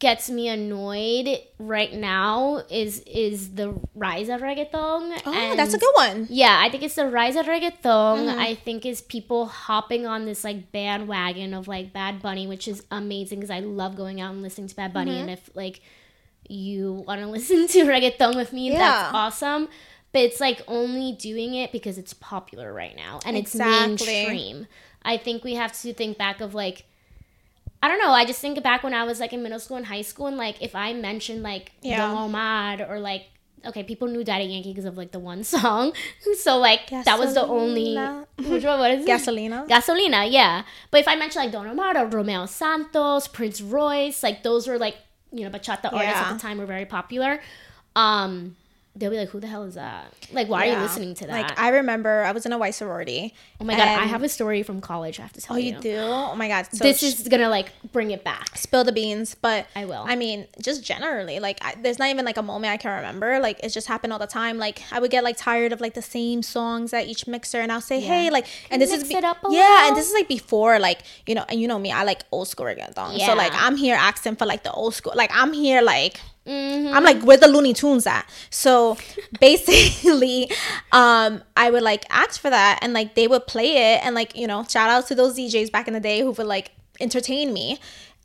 gets 0.00 0.28
me 0.30 0.48
annoyed 0.48 1.38
right 1.58 1.92
now 1.92 2.62
is 2.70 3.00
is 3.06 3.54
the 3.54 3.78
rise 3.94 4.28
of 4.28 4.40
reggaeton. 4.40 5.20
oh, 5.26 5.54
that's 5.56 5.74
a 5.74 5.78
good 5.78 5.92
one. 5.94 6.26
yeah, 6.30 6.58
I 6.60 6.70
think 6.70 6.82
it's 6.82 6.96
the 6.96 7.06
rise 7.06 7.36
of 7.36 7.46
reggaeton. 7.46 7.80
Mm-hmm. 7.82 8.38
I 8.40 8.54
think 8.56 8.84
is 8.84 9.02
people 9.02 9.46
hopping 9.46 10.06
on 10.06 10.24
this 10.24 10.42
like 10.42 10.72
bandwagon 10.72 11.54
of 11.54 11.68
like 11.68 11.92
Bad 11.92 12.20
Bunny, 12.22 12.46
which 12.48 12.66
is 12.66 12.82
amazing 12.90 13.38
because 13.40 13.50
I 13.50 13.60
love 13.60 13.94
going 13.94 14.20
out 14.20 14.32
and 14.32 14.42
listening 14.42 14.66
to 14.68 14.74
Bad 14.74 14.92
Bunny. 14.92 15.12
Mm-hmm. 15.12 15.20
And 15.20 15.30
if 15.30 15.50
like 15.54 15.80
you 16.48 17.04
want 17.06 17.20
to 17.20 17.26
listen 17.36 17.68
to 17.68 17.84
reggaeton 17.84 18.34
with 18.36 18.52
me, 18.52 18.72
Yeah. 18.72 18.78
that's 18.78 19.14
awesome. 19.14 19.68
But 20.12 20.22
it's 20.22 20.40
like 20.40 20.62
only 20.66 21.12
doing 21.12 21.54
it 21.54 21.70
because 21.70 21.96
it's 21.96 22.14
popular 22.14 22.72
right 22.72 22.96
now 22.96 23.20
and 23.24 23.36
Exactly. 23.36 23.92
it's 23.94 24.06
mainstream. 24.06 24.66
I 25.04 25.16
think 25.18 25.44
we 25.44 25.54
have 25.54 25.78
to 25.82 25.94
think 25.94 26.18
back 26.18 26.40
of 26.40 26.52
like 26.54 26.84
I 27.82 27.88
don't 27.88 27.98
know. 27.98 28.10
I 28.12 28.24
just 28.24 28.40
think 28.40 28.62
back 28.62 28.82
when 28.82 28.92
I 28.94 29.04
was 29.04 29.20
like 29.20 29.32
in 29.32 29.42
middle 29.42 29.58
school 29.58 29.76
and 29.78 29.86
high 29.86 30.02
school, 30.02 30.26
and 30.26 30.36
like 30.36 30.60
if 30.62 30.74
I 30.76 30.92
mentioned 30.92 31.42
like 31.42 31.72
Yeah. 31.82 31.98
Don 31.98 32.16
Omar 32.24 32.86
or 32.88 33.00
like 33.00 33.26
okay, 33.64 33.82
people 33.82 34.08
knew 34.08 34.24
Daddy 34.24 34.44
Yankee 34.44 34.70
because 34.72 34.84
of 34.86 34.96
like 34.96 35.12
the 35.12 35.18
one 35.18 35.44
song, 35.54 35.92
so 36.38 36.58
like 36.58 36.88
that 36.90 37.18
was 37.18 37.34
the 37.34 37.42
only 37.46 37.94
Gasolina. 37.96 38.26
which 38.50 38.64
one? 38.64 38.78
What 38.78 38.90
is 38.90 39.04
it? 39.04 39.08
Gasolina. 39.08 39.68
Gasolina, 39.68 40.30
yeah. 40.30 40.62
But 40.90 41.00
if 41.00 41.08
I 41.08 41.16
mentioned 41.16 41.44
like 41.44 41.52
Don 41.52 41.66
Omar 41.66 41.96
or 41.96 42.06
Romeo 42.06 42.46
Santos, 42.46 43.28
Prince 43.28 43.60
Royce, 43.60 44.22
like 44.22 44.42
those 44.42 44.66
were 44.68 44.78
like 44.78 44.96
you 45.32 45.44
know 45.44 45.50
bachata 45.50 45.92
artists 45.92 46.02
Yeah. 46.20 46.24
at 46.28 46.32
the 46.34 46.38
time 46.40 46.58
were 46.58 46.66
very 46.66 46.84
popular. 46.86 47.40
Um, 47.96 48.56
they'll 48.96 49.10
be 49.10 49.16
like, 49.16 49.28
"Who 49.30 49.40
the 49.40 49.46
hell 49.46 49.62
is 49.64 49.74
that? 49.74 50.12
Like, 50.32 50.48
why 50.48 50.68
are 50.68 50.72
you 50.72 50.78
listening 50.78 51.14
to 51.14 51.26
that?" 51.26 51.32
Like 51.32 51.58
I 51.60 51.68
remember, 51.70 52.22
I 52.24 52.32
was 52.32 52.44
in 52.46 52.52
a 52.52 52.58
white 52.58 52.74
sorority. 52.74 53.34
oh 53.60 53.64
my 53.64 53.74
god, 53.76 53.86
I 53.88 54.04
have 54.04 54.22
a 54.22 54.28
story 54.28 54.62
from 54.62 54.80
college. 54.80 55.18
I 55.18 55.22
have 55.22 55.32
to 55.34 55.40
tell 55.40 55.56
Oh, 55.56 55.58
you. 55.58 55.72
Oh, 55.72 55.76
you 55.76 55.80
do? 55.82 55.96
Oh 55.98 56.34
my 56.34 56.48
god! 56.48 56.66
So 56.72 56.84
this 56.84 57.02
is 57.02 57.26
gonna 57.28 57.48
like 57.48 57.72
bring 57.92 58.10
it 58.10 58.24
back. 58.24 58.56
spill 58.56 58.84
the 58.84 58.92
beans 58.92 59.34
but 59.40 59.66
I 59.74 59.84
will. 59.84 60.04
i 60.06 60.16
mean 60.16 60.46
just 60.60 60.84
generally 60.84 61.40
like 61.40 61.58
I, 61.64 61.74
there's 61.82 61.98
not 61.98 62.08
even 62.08 62.24
like 62.24 62.36
a 62.36 62.42
moment 62.42 62.72
i 62.72 62.76
can 62.76 62.94
remember 62.96 63.38
like 63.40 63.58
it 63.62 63.70
just 63.70 63.86
happened 63.86 64.12
all 64.12 64.18
the 64.18 64.26
time 64.26 64.58
like 64.58 64.82
i 64.92 64.98
would 65.00 65.10
get 65.10 65.24
like 65.24 65.36
tired 65.36 65.72
of 65.72 65.80
like 65.80 65.94
the 65.94 66.02
same 66.02 66.42
songs 66.42 66.92
at 66.92 67.06
each 67.06 67.26
mixer 67.26 67.60
and 67.60 67.70
i'll 67.72 67.80
say 67.80 68.00
hey 68.00 68.30
like 68.30 68.46
and 68.70 68.80
this 68.82 68.92
is 68.92 69.02
mix 69.02 69.14
it 69.14 69.24
up 69.24 69.38
a 69.44 69.46
yeah 69.50 69.60
little? 69.60 69.88
and 69.88 69.96
this 69.96 70.06
is 70.08 70.14
like 70.14 70.28
before 70.28 70.78
like 70.78 71.00
you 71.26 71.34
know 71.34 71.44
and 71.48 71.60
you 71.60 71.66
know 71.68 71.78
me 71.78 71.90
i 71.90 72.02
like 72.04 72.22
old 72.32 72.48
school 72.48 72.66
reggaeton 72.66 73.18
so 73.24 73.34
like 73.34 73.52
i'm 73.54 73.76
here 73.76 73.96
asking 73.96 74.36
for 74.36 74.46
like 74.46 74.62
the 74.62 74.72
old 74.72 74.94
school 74.94 75.12
like 75.16 75.30
i'm 75.34 75.52
here 75.52 75.80
like 75.82 76.20
Mhm. 76.50 76.92
I'm 76.92 77.04
like, 77.04 77.22
where 77.22 77.36
the 77.36 77.46
Luny 77.48 77.72
Tunes 77.72 78.06
at? 78.06 78.28
So 78.50 78.96
basically, 79.40 80.50
um, 80.92 81.42
I 81.56 81.70
would 81.70 81.82
like 81.82 82.04
ask 82.10 82.40
for 82.40 82.50
that, 82.50 82.80
and 82.82 82.92
like 82.92 83.14
they 83.14 83.28
would 83.28 83.46
play 83.46 83.94
it, 83.94 84.04
and 84.04 84.14
like 84.14 84.36
you 84.36 84.46
know, 84.46 84.64
shout 84.64 84.90
out 84.90 85.06
to 85.08 85.14
those 85.14 85.36
DJs 85.38 85.70
back 85.70 85.86
in 85.86 85.94
the 85.94 86.00
day 86.00 86.20
who 86.20 86.32
would 86.32 86.46
like 86.46 86.72
entertain 87.00 87.52
me, 87.52 87.78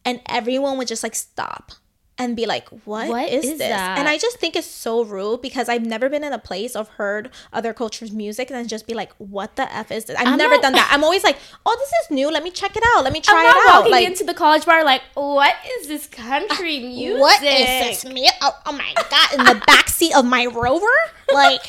and 0.04 0.22
everyone 0.28 0.78
would 0.78 0.88
just 0.88 1.04
like 1.04 1.16
stop 1.16 1.72
and 2.18 2.36
be 2.36 2.46
like, 2.46 2.70
"What, 2.86 3.10
What 3.10 3.30
is, 3.30 3.44
is 3.46 3.58
this?" 3.60 3.70
that? 3.70 3.98
And 4.00 4.08
I 4.08 4.18
just 4.18 4.38
think 4.40 4.56
it's 4.56 4.66
so 4.68 5.04
rude 5.04 5.42
because 5.42 5.68
I've 5.68 5.86
never 5.86 6.08
been 6.10 6.24
in 6.24 6.32
a 6.34 6.40
place 6.40 6.76
of 6.76 6.88
heard 6.90 7.30
other 7.52 7.74
cultures' 7.74 8.12
music 8.12 8.50
and 8.50 8.58
then 8.58 8.68
just 8.68 8.88
be 8.88 8.94
like, 8.94 9.12
"What 9.18 9.56
the 9.58 9.72
f 9.74 9.92
is 9.92 10.06
this?" 10.06 10.16
I've 10.18 10.28
I'm 10.28 10.38
never 10.38 10.56
not- 10.56 10.62
done 10.64 10.74
that. 10.74 10.90
I'm 10.94 11.04
always 11.04 11.24
like, 11.24 11.38
"Oh, 11.66 11.76
this 11.80 11.90
is 12.06 12.12
new. 12.12 12.32
Let 12.32 12.44
me 12.44 12.52
check 12.52 12.76
it 12.78 12.84
out. 12.96 13.04
Let 13.04 13.14
me 13.14 13.22
try 13.22 13.40
I'm 13.40 13.46
not 13.46 13.58
it 13.58 13.70
out." 13.70 13.76
walking 13.80 13.92
Like, 13.92 14.08
into 14.08 14.24
the 14.24 14.34
college 14.34 14.66
bar 14.66 14.84
like, 14.84 15.02
what 15.16 15.54
is 15.80 15.88
this 15.88 16.08
country 16.08 16.80
music? 16.80 17.20
What 17.26 17.44
is 17.44 18.02
this? 18.02 18.06
Me? 18.14 18.30
Oh, 18.42 18.52
oh 18.66 18.72
my 18.72 18.94
god! 18.96 19.34
In 19.40 19.44
the 19.46 19.66
backseat 19.66 20.16
of 20.18 20.26
my 20.26 20.46
Rover? 20.46 20.86
Like, 21.34 21.62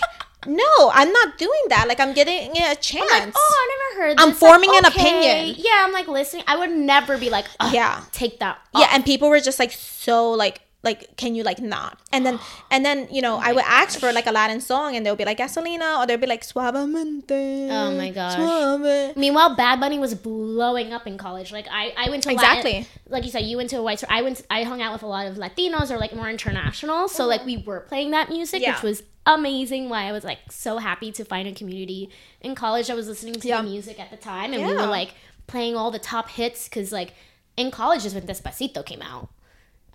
no, 0.46 0.90
I'm 0.92 1.12
not 1.12 1.38
doing 1.38 1.62
that. 1.68 1.87
Like, 1.88 2.00
I'm 2.00 2.12
getting 2.14 2.50
a 2.56 2.74
chance. 2.76 3.11
I'm 3.12 3.26
like, 3.28 3.35
oh, 3.37 3.54
I 3.59 3.94
never 3.94 4.02
heard. 4.09 4.18
That. 4.18 4.22
I'm 4.22 4.30
this. 4.30 4.42
Like, 4.42 4.50
forming 4.50 4.70
an 4.76 4.85
opinion. 4.87 5.54
Yeah, 5.59 5.82
I'm 5.85 5.92
like 5.92 6.09
listening. 6.09 6.44
I 6.46 6.56
would 6.56 6.70
never 6.70 7.18
be 7.18 7.30
like, 7.30 7.46
Yeah. 7.72 8.02
take 8.12 8.38
that. 8.40 8.59
yeah, 8.74 8.88
and 8.92 9.04
people 9.04 9.28
were 9.28 9.40
just 9.40 9.59
like 9.59 9.72
so 9.72 10.30
like 10.32 10.61
like 10.82 11.16
can 11.16 11.35
you 11.35 11.42
like 11.42 11.59
not 11.59 11.98
and 12.12 12.24
then 12.24 12.38
and 12.70 12.85
then 12.85 13.09
you 13.11 13.20
know 13.20 13.37
oh 13.37 13.40
i 13.42 13.52
would 13.52 13.64
ask 13.66 13.98
for 13.98 14.12
like 14.12 14.26
a 14.28 14.30
latin 14.30 14.61
song 14.61 14.94
and 14.94 15.04
they'll 15.04 15.16
be 15.16 15.24
like 15.24 15.38
gasolina 15.38 15.98
or 15.98 16.06
they'll 16.06 16.16
be 16.18 16.28
like 16.28 16.42
suavemente 16.42 17.68
Oh 17.70 17.96
my 17.96 18.11
gosh. 18.11 18.37
suave. 18.37 19.16
Meanwhile, 19.16 19.56
Bad 19.56 19.80
Bunny 19.80 19.98
was 19.98 20.14
blowing 20.14 20.92
up 20.92 21.06
in 21.06 21.18
college. 21.18 21.50
Like 21.52 21.66
I, 21.70 21.92
I 21.96 22.11
went 22.11 22.22
to 22.24 22.30
Exactly. 22.30 22.72
Latin, 22.72 22.87
like 23.09 23.24
you 23.24 23.30
said, 23.30 23.42
you 23.42 23.56
went 23.56 23.70
to 23.70 23.76
a 23.78 23.82
white. 23.82 24.02
I 24.09 24.22
went. 24.22 24.42
I 24.50 24.62
hung 24.62 24.80
out 24.82 24.92
with 24.92 25.02
a 25.02 25.06
lot 25.06 25.26
of 25.26 25.37
Latinos 25.37 25.90
or 25.90 25.98
like 25.98 26.14
more 26.14 26.28
international. 26.30 27.09
So 27.09 27.24
oh. 27.24 27.26
like 27.26 27.44
we 27.44 27.56
were 27.59 27.80
playing 27.80 28.12
that 28.12 28.28
music, 28.28 28.62
Yeah. 28.62 28.74
which 28.74 28.82
was 28.82 29.02
amazing. 29.26 29.88
Why 29.88 30.04
I 30.04 30.12
was 30.12 30.24
like 30.24 30.38
so 30.50 30.78
happy 30.78 31.12
to 31.12 31.24
find 31.24 31.46
a 31.48 31.52
community 31.52 32.10
in 32.40 32.54
college. 32.54 32.88
I 32.90 32.94
was 32.94 33.08
listening 33.08 33.34
to 33.40 33.48
Yeah. 33.48 33.62
the 33.62 33.68
music 33.68 33.98
at 34.00 34.10
the 34.10 34.16
time, 34.16 34.52
and 34.54 34.64
we 34.66 34.72
were 34.74 34.86
like 34.86 35.14
playing 35.46 35.76
all 35.76 35.90
the 35.90 35.98
top 35.98 36.30
hits 36.30 36.68
because 36.68 36.92
like 36.92 37.12
in 37.56 37.70
college 37.70 38.04
is 38.04 38.14
when 38.14 38.26
Despacito 38.26 38.84
came 38.84 39.02
out. 39.02 39.28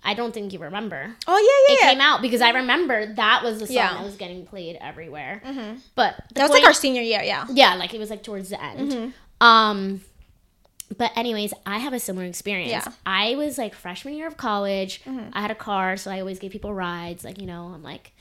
I 0.04 0.14
don't 0.14 0.34
think 0.34 0.52
you 0.52 0.58
remember. 0.58 1.14
oh 1.28 1.38
yeah 1.38 1.74
It 1.74 1.78
yeah, 1.80 1.86
yeah. 1.86 1.92
came 1.92 2.00
out 2.00 2.22
because 2.22 2.40
I 2.40 2.50
remember 2.50 3.14
that 3.14 3.42
was 3.44 3.60
the 3.60 3.66
song 3.68 3.76
Yeah. 3.76 3.94
that 3.94 4.02
was 4.04 4.16
getting 4.16 4.44
played 4.44 4.76
everywhere. 4.80 5.40
But 5.94 6.16
that 6.34 6.42
was 6.42 6.50
like 6.50 6.64
our 6.64 6.72
senior 6.72 7.02
year 7.02 7.22
yeah 7.22 7.46
yeah, 7.50 7.74
like 7.76 7.94
it 7.94 7.98
was 8.00 8.10
like 8.10 8.22
towards 8.24 8.48
the 8.48 8.60
end. 8.62 8.90
Mm-hmm. 8.92 9.46
Um, 9.46 10.00
but 10.98 11.10
anyways, 11.16 11.54
I 11.64 11.78
have 11.78 11.92
a 11.92 12.00
similar 12.00 12.26
experience. 12.26 12.70
Yeah. 12.70 12.80
Mm-hmm. 12.80 12.92
I 13.06 13.34
was 13.36 13.58
like 13.58 13.74
freshman 13.74 14.14
year 14.14 14.26
of 14.26 14.36
college. 14.36 15.00
I 15.32 15.40
had 15.40 15.50
a 15.50 15.54
car, 15.54 15.96
so 15.96 16.10
I 16.10 16.20
always 16.20 16.38
gave 16.38 16.50
people 16.50 16.74
rides. 16.74 17.24
Like 17.24 17.40
you 17.40 17.46
know, 17.46 17.66
I'm 17.74 17.82
like 17.82 18.12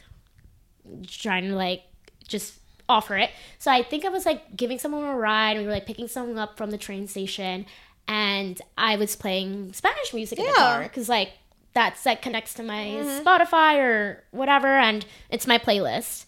trying 1.07 1.47
to 1.49 1.55
like 1.55 1.83
just 2.27 2.59
offer 2.89 3.17
it. 3.17 3.31
So 3.59 3.71
I 3.71 3.83
think 3.83 4.05
I 4.05 4.09
was 4.09 4.25
like 4.25 4.55
giving 4.55 4.79
someone 4.79 5.03
a 5.03 5.15
ride. 5.15 5.57
We 5.57 5.65
were 5.65 5.71
like 5.71 5.85
picking 5.85 6.07
someone 6.07 6.37
up 6.37 6.57
from 6.57 6.71
the 6.71 6.77
train 6.77 7.07
station, 7.07 7.65
and 8.07 8.61
I 8.77 8.95
was 8.97 9.15
playing 9.15 9.73
Spanish 9.73 10.13
music 10.13 10.39
in 10.39 10.45
the 10.45 10.53
car 10.53 10.83
because 10.83 11.09
like 11.09 11.31
that's 11.73 12.05
like 12.05 12.21
connects 12.21 12.53
to 12.55 12.63
my 12.63 12.85
mm-hmm. 12.85 13.27
Spotify 13.27 13.79
or 13.79 14.23
whatever, 14.31 14.67
and 14.67 15.05
it's 15.29 15.47
my 15.47 15.57
playlist. 15.57 16.25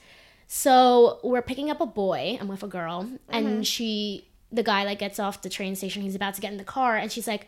So 0.48 1.20
we're 1.24 1.42
picking 1.42 1.70
up 1.70 1.82
a 1.82 1.86
boy. 1.86 2.38
I'm 2.40 2.48
with 2.48 2.64
a 2.64 2.68
girl, 2.68 3.10
and 3.30 3.48
mm-hmm. 3.48 3.62
she, 3.64 4.28
the 4.52 4.64
guy, 4.64 4.84
like 4.84 5.00
gets 5.00 5.20
off 5.20 5.42
the 5.42 5.50
train 5.50 5.76
station. 5.76 6.02
He's 6.02 6.16
about 6.16 6.36
to 6.36 6.42
get 6.42 6.52
in 6.52 6.58
the 6.58 6.64
car, 6.64 6.96
and 6.96 7.12
she's 7.12 7.28
like, 7.28 7.48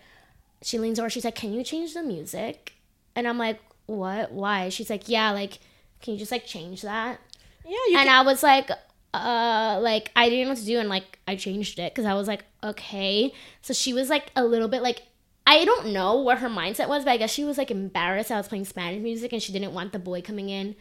she 0.61 0.79
leans 0.79 0.99
over. 0.99 1.09
She's 1.09 1.25
like, 1.25 1.35
"Can 1.35 1.53
you 1.53 1.63
change 1.63 1.93
the 1.93 2.03
music?" 2.03 2.73
And 3.15 3.27
I'm 3.27 3.37
like, 3.37 3.59
"What? 3.85 4.31
Why?" 4.31 4.69
She's 4.69 4.89
like, 4.89 5.07
"Yeah, 5.07 5.31
like, 5.31 5.59
can 6.01 6.13
you 6.13 6.19
just 6.19 6.31
like 6.31 6.45
change 6.45 6.81
that?" 6.81 7.19
yeah 7.63 7.71
you 7.89 7.97
and 7.97 8.07
can, 8.07 8.15
I 8.15 8.21
was 8.21 8.43
like, 8.43 8.69
uh, 9.13 9.79
like 9.81 10.11
I 10.15 10.29
didn't 10.29 10.45
know 10.45 10.49
what 10.51 10.59
to 10.59 10.65
do, 10.65 10.79
and 10.79 10.89
like 10.89 11.19
I 11.27 11.35
changed 11.35 11.79
it 11.79 11.93
because 11.93 12.05
I 12.05 12.13
was 12.13 12.27
like, 12.27 12.43
okay. 12.63 13.33
So 13.61 13.73
she 13.73 13.93
was 13.93 14.09
like 14.09 14.31
a 14.35 14.43
little 14.45 14.67
bit 14.67 14.81
like. 14.81 15.03
I 15.47 15.63
don't 15.63 15.93
know 15.93 16.15
what 16.15 16.39
her 16.39 16.49
mindset 16.49 16.89
was, 16.89 17.03
but 17.03 17.11
I 17.11 17.17
guess 17.17 17.29
she 17.31 17.43
was 17.43 17.59
like 17.59 17.69
embarrassed 17.69 18.31
I 18.31 18.37
was 18.37 18.47
playing 18.47 18.65
Spanish 18.65 18.99
music 19.03 19.31
and 19.31 19.39
she 19.43 19.53
didn't 19.53 19.73
want 19.73 19.93
the 19.93 19.99
boy 19.99 20.23
coming 20.23 20.49
in 20.49 20.75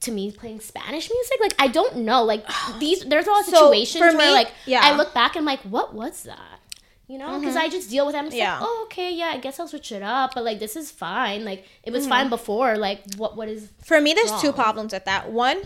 to 0.00 0.10
me 0.10 0.32
playing 0.32 0.60
Spanish 0.60 1.10
music. 1.10 1.36
Like 1.40 1.54
I 1.58 1.68
don't 1.68 1.98
know. 1.98 2.24
Like 2.24 2.46
these 2.80 3.04
there's 3.04 3.26
a 3.26 3.30
lot 3.30 3.40
of 3.40 3.46
So, 3.46 3.66
situations 3.66 3.98
for 4.02 4.16
where 4.16 4.28
me, 4.28 4.32
like 4.32 4.50
yeah. 4.64 4.80
I 4.82 4.96
look 4.96 5.12
back 5.12 5.36
and 5.36 5.42
I'm 5.42 5.44
like, 5.46 5.60
what 5.60 5.92
was 5.94 6.22
that? 6.22 6.60
You 7.08 7.18
know, 7.18 7.38
because 7.38 7.54
I 7.54 7.68
just 7.68 7.88
deal 7.88 8.04
with 8.04 8.14
them. 8.14 8.28
Yeah. 8.32 8.54
like, 8.58 8.62
oh, 8.68 8.82
okay, 8.86 9.12
yeah, 9.14 9.26
I 9.34 9.38
guess 9.38 9.60
I'll 9.60 9.68
switch 9.68 9.92
it 9.92 10.02
up. 10.02 10.32
But 10.34 10.42
like, 10.44 10.58
this 10.58 10.74
is 10.74 10.90
fine. 10.90 11.44
Like, 11.44 11.64
it 11.84 11.92
was 11.92 12.02
Mm-hmm. 12.02 12.10
fine 12.10 12.28
before. 12.28 12.76
Like, 12.76 13.00
what, 13.16 13.36
what 13.36 13.48
is 13.48 13.68
for 13.84 14.00
me 14.00 14.12
there's 14.12 14.32
two 14.40 14.52
problems 14.52 14.92
with 14.92 15.04
that 15.04 15.30
one 15.30 15.62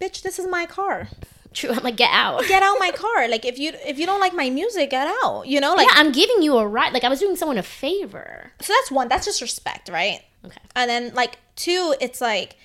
bitch 0.00 0.22
this 0.22 0.38
is 0.38 0.46
my 0.48 0.66
car 0.66 1.08
true? 1.52 1.70
I'm 1.70 1.82
like, 1.82 1.96
get 1.96 2.10
out. 2.12 2.46
get 2.46 2.62
out 2.62 2.76
my 2.80 2.90
car 2.90 3.28
like 3.28 3.44
if 3.44 3.58
you 3.58 3.72
if 3.86 3.98
you 3.98 4.06
don't 4.06 4.20
like 4.20 4.34
my 4.34 4.50
music 4.50 4.90
get 4.90 5.06
out 5.22 5.44
you 5.46 5.60
know 5.60 5.74
like 5.74 5.86
yeah, 5.88 5.94
I'm 5.96 6.10
giving 6.12 6.42
you 6.42 6.58
a 6.58 6.66
ride. 6.66 6.92
Like, 6.92 7.04
I 7.04 7.08
was 7.08 7.20
doing 7.20 7.36
someone 7.36 7.58
a 7.58 7.62
favor. 7.62 8.50
so 8.60 8.72
that's 8.72 8.90
one 8.90 9.08
that's 9.08 9.24
just 9.24 9.40
respect 9.40 9.88
right 9.88 10.20
Okay. 10.44 10.58
and 10.76 10.90
then 10.90 11.14
like 11.14 11.38
two 11.56 11.94
it's 12.00 12.20
like 12.20 12.56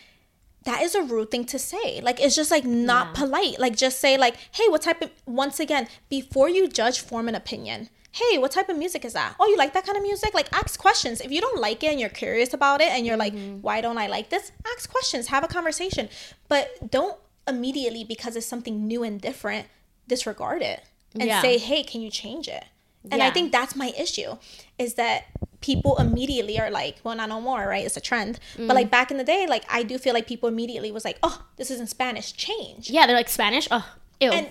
that 0.65 0.81
is 0.81 0.93
a 0.95 1.01
rude 1.03 1.31
thing 1.31 1.45
to 1.45 1.57
say 1.57 2.01
like 2.01 2.19
it's 2.19 2.35
just 2.35 2.51
like 2.51 2.65
not 2.65 3.07
Yeah. 3.07 3.13
polite 3.25 3.59
like 3.59 3.75
just 3.75 3.99
say 3.99 4.17
like 4.17 4.35
hey 4.53 4.67
what 4.67 4.81
type 4.81 5.01
of 5.01 5.09
once 5.25 5.59
again 5.59 5.87
before 6.09 6.49
you 6.49 6.67
judge 6.67 6.99
form 6.99 7.27
an 7.29 7.35
opinion 7.35 7.89
hey, 8.11 8.37
what 8.37 8.51
type 8.51 8.69
of 8.69 8.77
music 8.77 9.05
is 9.05 9.13
that? 9.13 9.35
Oh, 9.39 9.45
you 9.47 9.55
like 9.57 9.73
that 9.73 9.85
kind 9.85 9.97
of 9.97 10.03
music? 10.03 10.33
Like, 10.33 10.51
ask 10.53 10.79
questions. 10.79 11.21
If 11.21 11.31
you 11.31 11.41
don't 11.41 11.59
like 11.61 11.83
it 11.83 11.87
and 11.91 11.99
you're 11.99 12.09
curious 12.09 12.53
about 12.53 12.81
it 12.81 12.89
and 12.89 13.05
you're 13.05 13.17
Mm-hmm. 13.17 13.53
like, 13.55 13.61
why 13.61 13.81
don't 13.81 13.97
I 13.97 14.07
like 14.07 14.29
this? 14.29 14.51
Ask 14.75 14.89
questions, 14.89 15.27
have 15.27 15.43
a 15.43 15.47
conversation. 15.47 16.09
But 16.47 16.89
don't 16.89 17.17
immediately, 17.47 18.03
because 18.03 18.35
it's 18.35 18.45
something 18.47 18.87
new 18.87 19.03
and 19.03 19.19
different, 19.21 19.67
disregard 20.07 20.61
it 20.61 20.81
and 21.13 21.25
Yeah. 21.25 21.41
say, 21.41 21.57
hey, 21.57 21.83
can 21.83 22.01
you 22.01 22.09
change 22.09 22.47
it? 22.47 22.65
And 23.11 23.23
I 23.23 23.31
think 23.31 23.51
that's 23.51 23.75
my 23.75 23.93
issue 23.97 24.35
is 24.77 24.95
that 24.95 25.23
people 25.61 25.97
immediately 25.97 26.59
are 26.59 26.69
like, 26.69 26.97
well, 27.03 27.15
not 27.15 27.29
no 27.29 27.39
more, 27.39 27.65
right? 27.65 27.85
It's 27.85 27.95
a 27.97 28.01
trend. 28.01 28.39
Mm. 28.57 28.67
But 28.67 28.75
like 28.75 28.91
back 28.91 29.09
in 29.09 29.17
the 29.17 29.23
day, 29.23 29.47
like 29.47 29.63
I 29.69 29.83
do 29.83 29.97
feel 29.97 30.13
like 30.13 30.27
people 30.27 30.49
immediately 30.49 30.91
was 30.91 31.05
like, 31.05 31.17
oh, 31.23 31.43
this 31.55 31.71
is 31.71 31.79
in 31.79 31.87
Spanish, 31.87 32.33
change. 32.33 32.89
Yeah, 32.89 33.07
they're 33.07 33.15
like 33.15 33.29
Spanish. 33.29 33.67
Oh, 33.71 33.85
ew. 34.19 34.31
And 34.31 34.47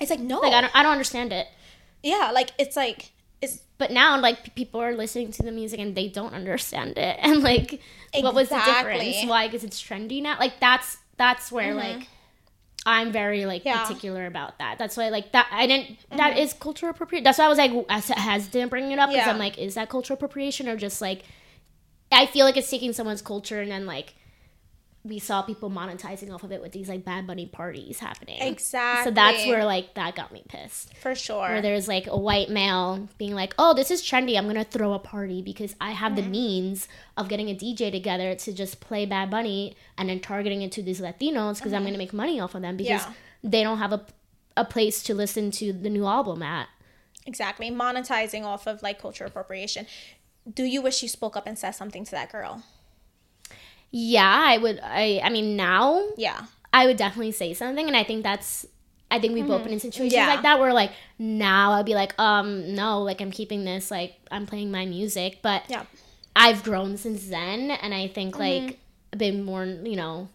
it's 0.00 0.10
like, 0.10 0.20
no. 0.20 0.38
like 0.40 0.52
I 0.52 0.60
don't, 0.60 0.76
I 0.76 0.82
don't 0.84 0.92
understand 0.92 1.32
it. 1.32 1.48
Yeah, 2.06 2.30
like 2.32 2.52
it's 2.58 2.76
like, 2.76 3.10
it's 3.42 3.62
But 3.78 3.90
now, 3.90 4.18
like 4.20 4.54
people 4.54 4.80
are 4.80 4.94
listening 4.94 5.32
to 5.32 5.42
the 5.42 5.52
music 5.52 5.80
and 5.80 5.94
they 5.94 6.08
don't 6.08 6.32
understand 6.32 6.96
it, 6.96 7.18
and 7.22 7.42
like, 7.42 7.80
what 8.14 8.34
was 8.34 8.48
the 8.48 8.62
difference? 8.64 9.24
Why? 9.26 9.48
Because 9.48 9.64
it's 9.64 9.82
trendy 9.82 10.22
now. 10.22 10.38
Like 10.38 10.60
that's 10.60 10.98
that's 11.16 11.50
where 11.50 11.74
mm-hmm. 11.74 11.98
like 11.98 12.08
I'm 12.86 13.10
very 13.10 13.46
like 13.46 13.64
Yeah. 13.64 13.82
particular 13.82 14.26
about 14.26 14.58
that. 14.58 14.78
That's 14.78 14.96
why 14.96 15.08
like 15.08 15.32
that 15.32 15.48
I 15.50 15.66
didn't. 15.66 15.98
that 16.10 16.32
mm-hmm. 16.32 16.38
is 16.38 16.52
cultural 16.52 16.90
appropriation. 16.90 17.24
That's 17.24 17.38
why 17.38 17.46
I 17.46 17.48
was 17.48 17.58
like 17.58 17.72
I 17.88 17.98
hesitant 17.98 18.70
bringing 18.70 18.92
it 18.92 18.98
up 19.00 19.10
because 19.10 19.26
Yeah. 19.26 19.32
I'm 19.32 19.38
like, 19.38 19.58
is 19.58 19.74
that 19.74 19.88
cultural 19.88 20.16
appropriation 20.16 20.68
or 20.68 20.76
just 20.76 21.02
like 21.02 21.22
I 22.12 22.26
feel 22.26 22.46
like 22.46 22.56
it's 22.56 22.70
taking 22.70 22.92
someone's 22.92 23.22
culture 23.22 23.60
and 23.60 23.70
then 23.70 23.86
like 23.86 24.14
we 25.06 25.18
saw 25.18 25.42
people 25.42 25.70
monetizing 25.70 26.32
off 26.32 26.42
of 26.42 26.50
it 26.52 26.60
with 26.60 26.72
these 26.72 26.88
like 26.88 27.04
Bad 27.04 27.26
Bunny 27.26 27.46
parties 27.46 27.98
happening. 28.00 28.40
exactly. 28.40 29.04
So 29.04 29.14
that's 29.14 29.46
where 29.46 29.64
like 29.64 29.94
that 29.94 30.14
got 30.16 30.32
me 30.32 30.42
pissed 30.48 30.94
for 30.98 31.14
sure. 31.14 31.48
where 31.48 31.62
there's 31.62 31.86
like 31.88 32.06
a 32.06 32.16
white 32.18 32.50
male 32.50 33.08
being 33.18 33.34
like, 33.34 33.54
"Oh, 33.58 33.72
this 33.74 33.90
is 33.90 34.02
trendy. 34.02 34.36
I'm 34.36 34.46
gonna 34.46 34.64
throw 34.64 34.92
a 34.94 34.98
party 34.98 35.42
because 35.42 35.76
I 35.80 35.92
have 35.92 36.12
Mm-hmm. 36.12 36.22
the 36.22 36.28
means 36.28 36.88
of 37.16 37.28
getting 37.28 37.48
a 37.50 37.54
DJ 37.54 37.90
together 37.90 38.34
to 38.34 38.52
just 38.52 38.80
play 38.80 39.06
Bad 39.06 39.30
Bunny 39.30 39.76
and 39.96 40.08
then 40.08 40.20
targeting 40.20 40.62
it 40.62 40.72
to 40.72 40.82
these 40.82 41.00
Latinos 41.00 41.56
because 41.58 41.72
I'm 41.72 41.84
gonna 41.84 41.98
make 41.98 42.12
money 42.12 42.40
off 42.40 42.54
of 42.54 42.62
them 42.62 42.76
because 42.76 43.02
Mm-hmm. 43.02 43.12
Yeah. 43.44 43.50
they 43.50 43.62
don't 43.62 43.78
have 43.78 43.92
a 43.92 44.04
a 44.58 44.64
place 44.64 45.02
to 45.02 45.14
listen 45.14 45.50
to 45.52 45.72
the 45.72 45.90
new 45.90 46.06
album 46.06 46.42
at." 46.42 46.68
exactly 47.26 47.70
monetizing 47.70 48.44
off 48.44 48.66
of 48.66 48.82
like 48.82 49.00
cultural 49.00 49.28
appropriation. 49.28 49.86
Do 50.52 50.62
you 50.64 50.80
wish 50.80 51.02
you 51.02 51.08
spoke 51.08 51.36
up 51.36 51.46
and 51.46 51.58
said 51.58 51.72
something 51.72 52.04
to 52.04 52.10
that 52.12 52.30
girl? 52.30 52.62
Yeah, 53.90 54.44
I 54.46 54.58
would. 54.58 54.80
I 54.82 55.20
I 55.22 55.30
mean 55.30 55.56
now 55.56 56.02
Yeah. 56.16 56.46
I 56.72 56.86
would 56.86 56.96
definitely 56.96 57.32
say 57.32 57.54
something, 57.54 57.86
and 57.86 57.96
I 57.96 58.04
think 58.04 58.22
that's. 58.22 58.66
I 59.10 59.20
think 59.20 59.34
we've 59.34 59.46
both 59.46 59.62
been 59.62 59.72
in 59.72 59.78
situations 59.80 60.14
Mm-hmm. 60.14 60.28
Yeah. 60.28 60.34
like 60.34 60.42
that 60.42 60.58
where 60.58 60.72
like 60.72 60.90
now 61.18 61.72
I'd 61.72 61.86
be 61.86 61.94
like, 61.94 62.18
um, 62.20 62.74
no, 62.74 63.02
like 63.02 63.20
I'm 63.20 63.30
keeping 63.30 63.64
this, 63.64 63.90
like 63.90 64.14
I'm 64.32 64.46
playing 64.46 64.70
my 64.72 64.84
music, 64.84 65.38
but 65.42 65.62
Yeah. 65.68 65.84
I've 66.34 66.62
grown 66.64 66.96
since 66.96 67.28
then, 67.28 67.70
and 67.70 67.94
I 67.94 68.08
think 68.08 68.34
Mm-hmm. 68.34 68.66
like 68.66 68.78
I've 69.12 69.18
been 69.20 69.44
more, 69.44 69.64
you 69.64 69.94
know, 69.96 70.28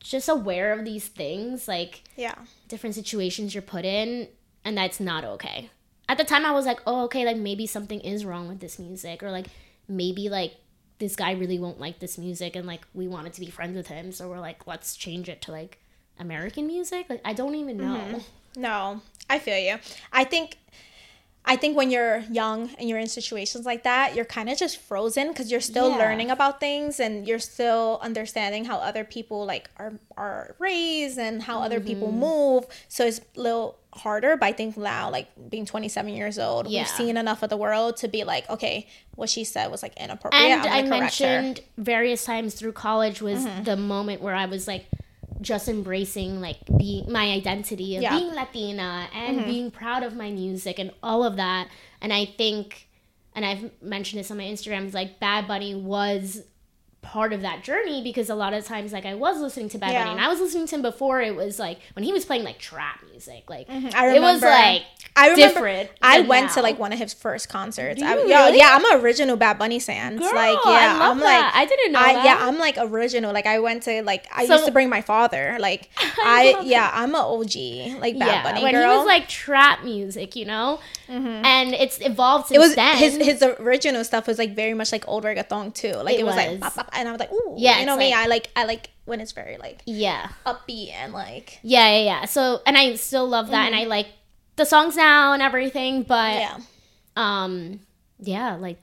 just 0.00 0.28
aware 0.28 0.72
of 0.72 0.84
these 0.84 1.08
things, 1.08 1.66
like 1.66 2.02
Yeah. 2.16 2.34
different 2.68 2.94
situations 2.94 3.54
you're 3.54 3.62
put 3.62 3.84
in, 3.86 4.28
and 4.64 4.76
that's 4.76 5.00
not 5.00 5.24
okay. 5.24 5.70
At 6.10 6.18
the 6.18 6.24
time, 6.24 6.44
I 6.46 6.52
was 6.52 6.66
like, 6.66 6.80
oh, 6.86 7.04
okay, 7.04 7.24
like 7.24 7.36
maybe 7.38 7.66
something 7.66 8.00
is 8.00 8.24
wrong 8.24 8.48
with 8.48 8.60
this 8.60 8.78
music, 8.78 9.22
or 9.22 9.30
like 9.30 9.46
maybe 9.88 10.28
like 10.28 10.54
this 10.98 11.16
guy 11.16 11.32
really 11.32 11.58
won't 11.58 11.80
like 11.80 11.98
this 11.98 12.18
music, 12.18 12.56
and 12.56 12.66
like 12.66 12.86
we 12.94 13.06
wanted 13.06 13.32
to 13.34 13.40
be 13.40 13.50
friends 13.50 13.76
with 13.76 13.86
him, 13.86 14.12
so 14.12 14.28
we're 14.28 14.40
like, 14.40 14.66
let's 14.66 14.96
change 14.96 15.28
it 15.28 15.40
to 15.42 15.52
like 15.52 15.78
American 16.18 16.66
music. 16.66 17.06
Like 17.08 17.20
I 17.24 17.32
don't 17.32 17.54
even 17.54 17.76
know. 17.76 17.84
Mm-hmm. 17.84 18.60
No, 18.60 19.00
I 19.30 19.38
feel 19.38 19.58
you. 19.58 19.76
I 20.12 20.24
think 20.24 20.58
I 21.44 21.56
think 21.56 21.76
when 21.78 21.90
you're 21.90 22.18
young 22.30 22.68
and 22.78 22.88
you're 22.90 22.98
in 22.98 23.06
situations 23.06 23.64
like 23.64 23.82
that, 23.84 24.14
you're 24.14 24.26
kind 24.26 24.50
of 24.50 24.58
just 24.58 24.76
frozen 24.76 25.28
because 25.28 25.50
you're 25.50 25.62
still 25.62 25.88
Yeah. 25.90 25.96
learning 25.96 26.30
about 26.30 26.60
things 26.60 27.00
and 27.00 27.26
you're 27.26 27.38
still 27.38 27.98
understanding 28.02 28.66
how 28.66 28.76
other 28.78 29.02
people 29.04 29.46
like 29.46 29.70
are 29.78 29.94
are 30.16 30.54
raised 30.58 31.18
and 31.18 31.42
how 31.42 31.62
other 31.62 31.80
people 31.80 32.08
Mm-hmm. 32.08 32.20
move. 32.20 32.66
So 32.88 33.06
it's 33.06 33.20
a 33.36 33.40
little 33.40 33.78
harder. 33.94 34.36
But 34.36 34.46
I 34.46 34.52
think 34.52 34.76
now, 34.76 35.10
like 35.10 35.28
being 35.48 35.64
27 35.64 36.12
years 36.12 36.38
old, 36.38 36.66
Yeah. 36.68 36.80
we've 36.80 36.88
seen 36.88 37.16
enough 37.16 37.42
of 37.42 37.48
the 37.48 37.56
world 37.56 37.96
to 37.98 38.08
be 38.08 38.24
like, 38.24 38.48
okay, 38.50 38.86
what 39.14 39.30
she 39.30 39.44
said 39.44 39.70
was 39.70 39.82
like 39.82 39.96
inappropriate. 39.96 40.42
and 40.44 40.60
I 40.60 40.64
gonna 40.64 40.74
her. 40.76 40.82
Mm-hmm. 40.82 40.90
mentioned 40.90 41.60
various 41.78 42.24
times 42.24 42.54
through 42.56 42.72
college 42.72 43.22
was 43.22 43.46
the 43.64 43.76
moment 43.76 44.20
where 44.20 44.34
I 44.34 44.44
was 44.44 44.68
like 44.68 44.84
just 45.40 45.68
embracing 45.68 46.40
like 46.40 46.58
being 46.78 47.10
my 47.10 47.30
identity 47.30 47.96
of 47.96 48.02
Yeah. 48.02 48.10
Mm-hmm. 48.10 48.18
being 48.18 48.34
Latina 48.34 49.08
and 49.14 49.44
being 49.44 49.70
proud 49.70 50.02
of 50.02 50.16
my 50.16 50.30
music 50.30 50.78
and 50.78 50.90
all 51.02 51.24
of 51.24 51.36
that. 51.36 51.68
And 52.00 52.12
I 52.12 52.24
think, 52.24 52.88
and 53.34 53.44
I've 53.44 53.70
mentioned 53.82 54.20
this 54.20 54.30
on 54.30 54.36
my 54.38 54.44
Instagram, 54.44 54.86
is 54.86 54.94
like 54.94 55.20
Bad 55.20 55.46
Bunny 55.46 55.74
was 55.74 56.42
part 57.00 57.32
of 57.32 57.42
that 57.42 57.62
journey 57.62 58.02
because 58.02 58.28
a 58.28 58.34
lot 58.34 58.52
of 58.52 58.64
times 58.64 58.92
like 58.92 59.06
I 59.06 59.14
was 59.14 59.40
listening 59.40 59.68
to 59.70 59.78
Bad 59.78 59.92
Yeah. 59.92 60.00
Bunny 60.04 60.16
and 60.16 60.20
I 60.20 60.28
was 60.28 60.40
listening 60.40 60.66
to 60.66 60.74
him 60.76 60.82
before 60.82 61.20
it 61.22 61.34
was 61.36 61.58
like 61.58 61.78
when 61.94 62.04
he 62.04 62.12
was 62.12 62.24
playing 62.24 62.42
like 62.44 62.58
trap 62.58 63.02
music 63.18 63.50
like 63.50 63.68
mm-hmm. 63.68 63.88
I 63.94 64.08
it 64.14 64.20
was 64.20 64.40
remember- 64.40 64.46
like 64.46 64.82
I 65.16 65.30
remember 65.30 65.54
different 65.54 65.90
I 66.00 66.20
went 66.20 66.52
to 66.52 66.62
like 66.62 66.78
one 66.78 66.92
of 66.92 66.98
his 67.00 67.12
first 67.12 67.48
concerts. 67.48 68.00
I, 68.00 68.14
yo, 68.18 68.22
really? 68.24 68.58
yeah, 68.58 68.70
I'm 68.72 68.84
an 68.84 69.04
original 69.04 69.36
Bad 69.36 69.58
Bunny 69.58 69.80
fan. 69.80 70.16
Girl, 70.16 70.26
like, 70.32 70.56
I 70.64 70.70
yeah, 70.72 70.98
I 71.02 71.10
am 71.10 71.18
like, 71.18 71.54
I 71.56 71.66
didn't 71.66 71.90
know 71.92 71.98
I, 71.98 72.12
that. 72.12 72.24
Yeah, 72.24 72.38
I'm 72.40 72.56
like 72.58 72.76
original. 72.78 73.32
Like, 73.32 73.46
I 73.46 73.58
went 73.58 73.82
to 73.84 74.02
like 74.04 74.28
I 74.32 74.46
So- 74.46 74.54
used 74.54 74.66
to 74.66 74.70
bring 74.70 74.88
my 74.88 75.00
father. 75.00 75.56
Like, 75.58 75.90
I, 76.22 76.52
love 76.52 76.66
yeah, 76.66 76.88
I'm 76.94 77.10
an 77.10 77.16
OG 77.16 78.00
like 78.00 78.16
Bad 78.16 78.44
Bunny 78.44 78.62
when 78.62 78.74
girl. 78.74 78.92
he 78.92 78.96
was 78.98 79.06
like 79.06 79.26
trap 79.28 79.82
music, 79.82 80.36
you 80.36 80.44
know, 80.44 80.78
mm-hmm. 81.08 81.44
and 81.44 81.74
it's 81.74 81.98
evolved 82.00 82.46
since 82.48 82.56
it 82.56 82.60
was 82.60 82.76
then. 82.76 82.96
his 82.96 83.16
his 83.16 83.42
original 83.42 84.04
stuff 84.04 84.28
was 84.28 84.38
like 84.38 84.54
very 84.54 84.74
much 84.74 84.92
like 84.92 85.08
old 85.08 85.24
reggaeton 85.24 85.74
too. 85.74 85.94
Like 85.94 86.14
it, 86.14 86.20
It 86.20 86.26
was, 86.26 86.36
like 86.36 86.50
was. 86.50 86.60
pop, 86.60 86.74
pop, 86.74 86.90
and 86.92 87.08
I 87.08 87.10
was 87.10 87.18
like, 87.18 87.32
ooh, 87.32 87.56
Yeah, 87.58 87.80
you 87.80 87.86
know 87.86 87.94
it's 87.94 88.00
me. 88.00 88.10
like- 88.12 88.24
I 88.24 88.26
like 88.28 88.50
I 88.54 88.64
like 88.66 88.90
when 89.08 89.20
it's 89.20 89.32
very 89.32 89.56
like 89.56 89.82
yeah, 89.86 90.28
upbeat 90.46 90.92
and 90.92 91.12
like 91.12 91.58
yeah, 91.62 91.90
yeah, 91.90 92.04
yeah. 92.04 92.24
So, 92.26 92.60
and 92.66 92.76
I 92.78 92.94
still 92.96 93.26
love 93.28 93.50
that, 93.50 93.66
and 93.66 93.74
I 93.74 93.84
like 93.84 94.06
the 94.56 94.64
songs 94.64 94.96
now 94.96 95.32
and 95.32 95.42
everything. 95.42 96.02
But, 96.02 96.34
yeah, 96.34 96.58
um, 97.16 97.80
yeah, 98.20 98.54
like 98.56 98.78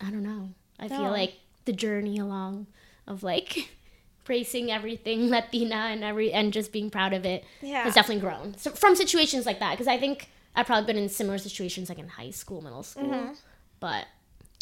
I 0.00 0.10
don't 0.10 0.22
know. 0.22 0.50
I 0.78 0.86
No. 0.88 0.96
feel 0.96 1.10
like 1.10 1.34
the 1.64 1.72
journey 1.72 2.18
along 2.18 2.66
of 3.06 3.22
like 3.22 3.70
embracing 4.20 4.70
everything 4.70 5.28
Latina 5.36 5.74
and 5.90 6.04
every 6.04 6.32
and 6.32 6.52
just 6.52 6.72
being 6.72 6.90
proud 6.90 7.12
of 7.12 7.24
it 7.26 7.44
Yeah. 7.60 7.82
has 7.82 7.94
definitely 7.94 8.20
grown 8.20 8.56
so, 8.56 8.70
from 8.70 8.94
situations 8.94 9.46
like 9.46 9.58
that. 9.60 9.72
Because 9.72 9.88
I 9.88 9.98
think 9.98 10.28
I've 10.54 10.66
probably 10.66 10.86
been 10.86 11.02
in 11.02 11.08
similar 11.08 11.38
situations 11.38 11.88
like 11.88 11.98
in 11.98 12.08
high 12.08 12.30
school, 12.30 12.60
middle 12.62 12.82
school, 12.82 13.34
but 13.80 14.06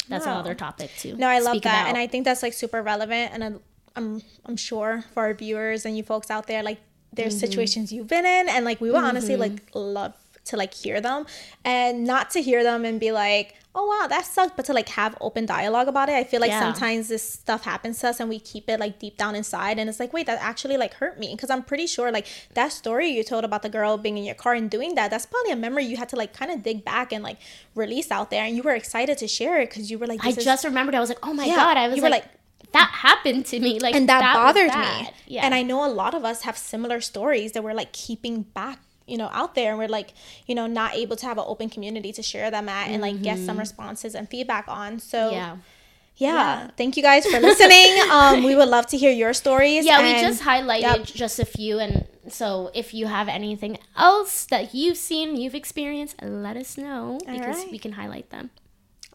that's 0.07 0.25
No. 0.25 0.31
another 0.33 0.55
topic 0.55 0.91
too. 0.97 1.15
No, 1.17 1.27
I 1.27 1.39
love 1.39 1.61
that, 1.61 1.81
about. 1.81 1.87
and 1.89 1.97
I 1.97 2.07
think 2.07 2.25
that's 2.25 2.41
like 2.43 2.53
super 2.53 2.81
relevant. 2.81 3.31
And 3.33 3.59
I'm, 3.95 4.21
I'm, 4.45 4.55
sure 4.57 5.03
for 5.13 5.23
our 5.23 5.33
viewers 5.33 5.85
and 5.85 5.97
you 5.97 6.03
folks 6.03 6.29
out 6.29 6.47
there, 6.47 6.63
like 6.63 6.79
there's 7.13 7.33
Mm-hmm. 7.33 7.39
situations 7.39 7.91
you've 7.91 8.07
been 8.07 8.25
in, 8.25 8.47
and 8.49 8.65
like 8.65 8.79
we 8.81 8.89
would 8.91 9.03
honestly 9.03 9.35
like 9.35 9.69
love 9.73 10.13
to 10.45 10.57
like 10.57 10.73
hear 10.73 11.01
them, 11.01 11.25
and 11.65 12.05
not 12.05 12.29
to 12.31 12.41
hear 12.41 12.63
them 12.63 12.85
and 12.85 12.99
be 12.99 13.11
like, 13.11 13.55
oh 13.75 13.85
wow, 13.85 14.07
that 14.07 14.25
sucked, 14.25 14.55
but 14.57 14.65
to 14.65 14.73
like 14.73 14.89
have 14.89 15.15
open 15.21 15.45
dialogue 15.45 15.87
about 15.87 16.09
it. 16.09 16.13
I 16.13 16.23
feel 16.23 16.39
like 16.41 16.49
Yeah. 16.49 16.59
sometimes 16.59 17.07
this 17.07 17.21
stuff 17.33 17.63
happens 17.65 17.99
to 17.99 18.09
us, 18.09 18.19
and 18.19 18.29
we 18.29 18.39
keep 18.39 18.67
it 18.69 18.79
like 18.79 18.99
deep 18.99 19.17
down 19.17 19.35
inside, 19.35 19.77
and 19.79 19.89
it's 19.89 19.99
like, 19.99 20.11
wait, 20.13 20.25
that 20.25 20.39
actually 20.41 20.77
like 20.77 20.95
hurt 20.95 21.19
me, 21.19 21.33
because 21.35 21.49
I'm 21.49 21.61
pretty 21.63 21.87
sure 21.87 22.11
like 22.11 22.25
that 22.55 22.71
story 22.71 23.09
you 23.09 23.23
told 23.23 23.43
about 23.43 23.61
the 23.61 23.69
girl 23.69 23.97
being 23.97 24.17
in 24.17 24.23
your 24.23 24.35
car 24.35 24.53
and 24.53 24.69
doing 24.69 24.95
that, 24.95 25.11
that's 25.11 25.25
probably 25.25 25.51
a 25.51 25.55
memory 25.55 25.85
you 25.85 25.97
had 25.97 26.09
to 26.09 26.15
like 26.15 26.33
kind 26.33 26.51
of 26.51 26.63
dig 26.63 26.83
back 26.83 27.11
and 27.13 27.23
like 27.23 27.37
release 27.75 28.09
out 28.11 28.29
there, 28.31 28.43
and 28.43 28.55
you 28.55 28.63
were 28.63 28.75
excited 28.75 29.17
to 29.19 29.27
share 29.27 29.59
it 29.61 29.69
because 29.69 29.91
you 29.91 29.99
were 29.99 30.07
like, 30.07 30.23
I 30.25 30.31
just 30.31 30.63
remembered. 30.63 30.95
I 30.95 30.99
was 30.99 31.09
like, 31.09 31.19
oh 31.23 31.33
my 31.33 31.45
Yeah, 31.45 31.55
god! 31.57 31.77
I 31.77 31.87
was 31.87 31.97
you 31.97 32.03
were 32.03 32.09
like, 32.09 32.25
that 32.71 32.89
happened 33.01 33.45
to 33.47 33.59
me. 33.59 33.79
Like, 33.79 33.95
and 33.95 34.07
that, 34.09 34.21
was 34.21 34.53
bothered 34.53 34.71
me. 34.77 35.09
Yeah, 35.27 35.45
and 35.45 35.53
i 35.55 35.61
know 35.61 35.85
a 35.85 35.91
lot 35.91 36.13
of 36.13 36.23
us 36.25 36.41
have 36.43 36.57
similar 36.57 37.01
stories 37.01 37.51
that 37.53 37.63
we're 37.63 37.73
like 37.73 37.91
keeping 37.93 38.43
back 38.43 38.79
you 39.07 39.17
know 39.17 39.29
out 39.31 39.55
there 39.55 39.69
and 39.71 39.79
we're 39.79 39.87
like 39.87 40.13
you 40.45 40.53
know 40.55 40.67
not 40.67 40.93
able 40.95 41.15
to 41.15 41.25
have 41.25 41.37
an 41.37 41.43
open 41.47 41.67
community 41.69 42.11
to 42.11 42.21
share 42.21 42.49
them 42.51 42.69
at 42.69 42.89
and 42.89 43.01
like 43.01 43.21
get 43.23 43.37
some 43.39 43.57
responses 43.57 44.13
and 44.15 44.29
feedback 44.29 44.65
on 44.67 44.99
so 44.99 45.31
yeah, 45.31 45.51
Mm-hmm. 45.51 46.25
yeah. 46.25 46.69
thank 46.77 46.97
you 46.97 47.03
guys 47.03 47.25
for 47.25 47.39
listening 47.39 47.91
um 48.11 48.43
we 48.43 48.53
would 48.55 48.67
love 48.69 48.85
to 48.87 48.97
hear 48.97 49.11
your 49.11 49.33
stories 49.33 49.85
Yeah, 49.85 50.01
we 50.03 50.19
just 50.21 50.43
highlighted 50.43 50.81
Yep. 50.81 51.03
just 51.05 51.39
a 51.39 51.45
few, 51.45 51.79
and 51.79 52.05
so 52.27 52.69
if 52.75 52.93
you 52.93 53.07
have 53.07 53.27
anything 53.29 53.77
else 53.97 54.45
that 54.45 54.75
you've 54.75 54.97
seen, 54.97 55.37
you've 55.37 55.55
experienced, 55.55 56.21
let 56.21 56.55
us 56.57 56.77
know 56.77 57.17
because 57.25 57.57
right. 57.63 57.71
we 57.71 57.79
can 57.79 57.93
highlight 57.93 58.29
them. 58.31 58.49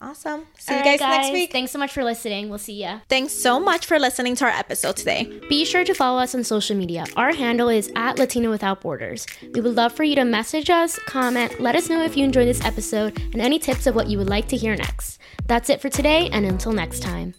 Awesome 0.05 0.47
see 0.59 0.73
All 0.75 0.81
you 0.81 0.85
right, 0.91 0.99
guys, 0.99 1.17
next 1.19 1.33
week 1.33 1.51
Thanks 1.53 1.73
so 1.73 1.79
much 1.79 1.93
for 1.93 2.05
listening. 2.05 2.49
We'll 2.49 2.59
see 2.59 2.79
ya. 2.85 3.01
thanks 3.09 3.33
so 3.33 3.59
much 3.59 3.87
for 3.87 3.99
listening 3.99 4.35
to 4.37 4.45
our 4.45 4.51
episode 4.51 4.97
today 4.97 5.41
Be 5.49 5.65
sure 5.65 5.85
to 5.85 5.95
follow 5.95 6.19
us 6.21 6.35
on 6.35 6.45
social 6.45 6.77
media. 6.77 7.05
Our 7.17 7.33
handle 7.33 7.69
is 7.69 7.91
at 7.97 8.19
Latino 8.19 8.51
Without 8.51 8.81
Borders. 8.81 9.27
We 9.55 9.61
would 9.61 9.77
love 9.77 9.93
for 9.93 10.05
you 10.05 10.15
to 10.17 10.25
message 10.25 10.69
us, 10.71 10.99
comment, 11.07 11.61
let 11.61 11.75
us 11.75 11.89
know 11.89 12.03
if 12.03 12.17
you 12.17 12.25
enjoyed 12.25 12.49
this 12.49 12.65
episode, 12.65 13.19
and 13.33 13.41
any 13.41 13.59
tips 13.59 13.87
of 13.87 13.95
what 13.95 14.09
you 14.09 14.19
would 14.19 14.29
like 14.29 14.49
to 14.49 14.57
hear 14.57 14.77
next. 14.77 15.19
That's 15.47 15.71
it 15.71 15.81
for 15.81 15.89
today, 15.89 16.29
and 16.33 16.45
until 16.47 16.73
next 16.73 17.01
time. 17.03 17.35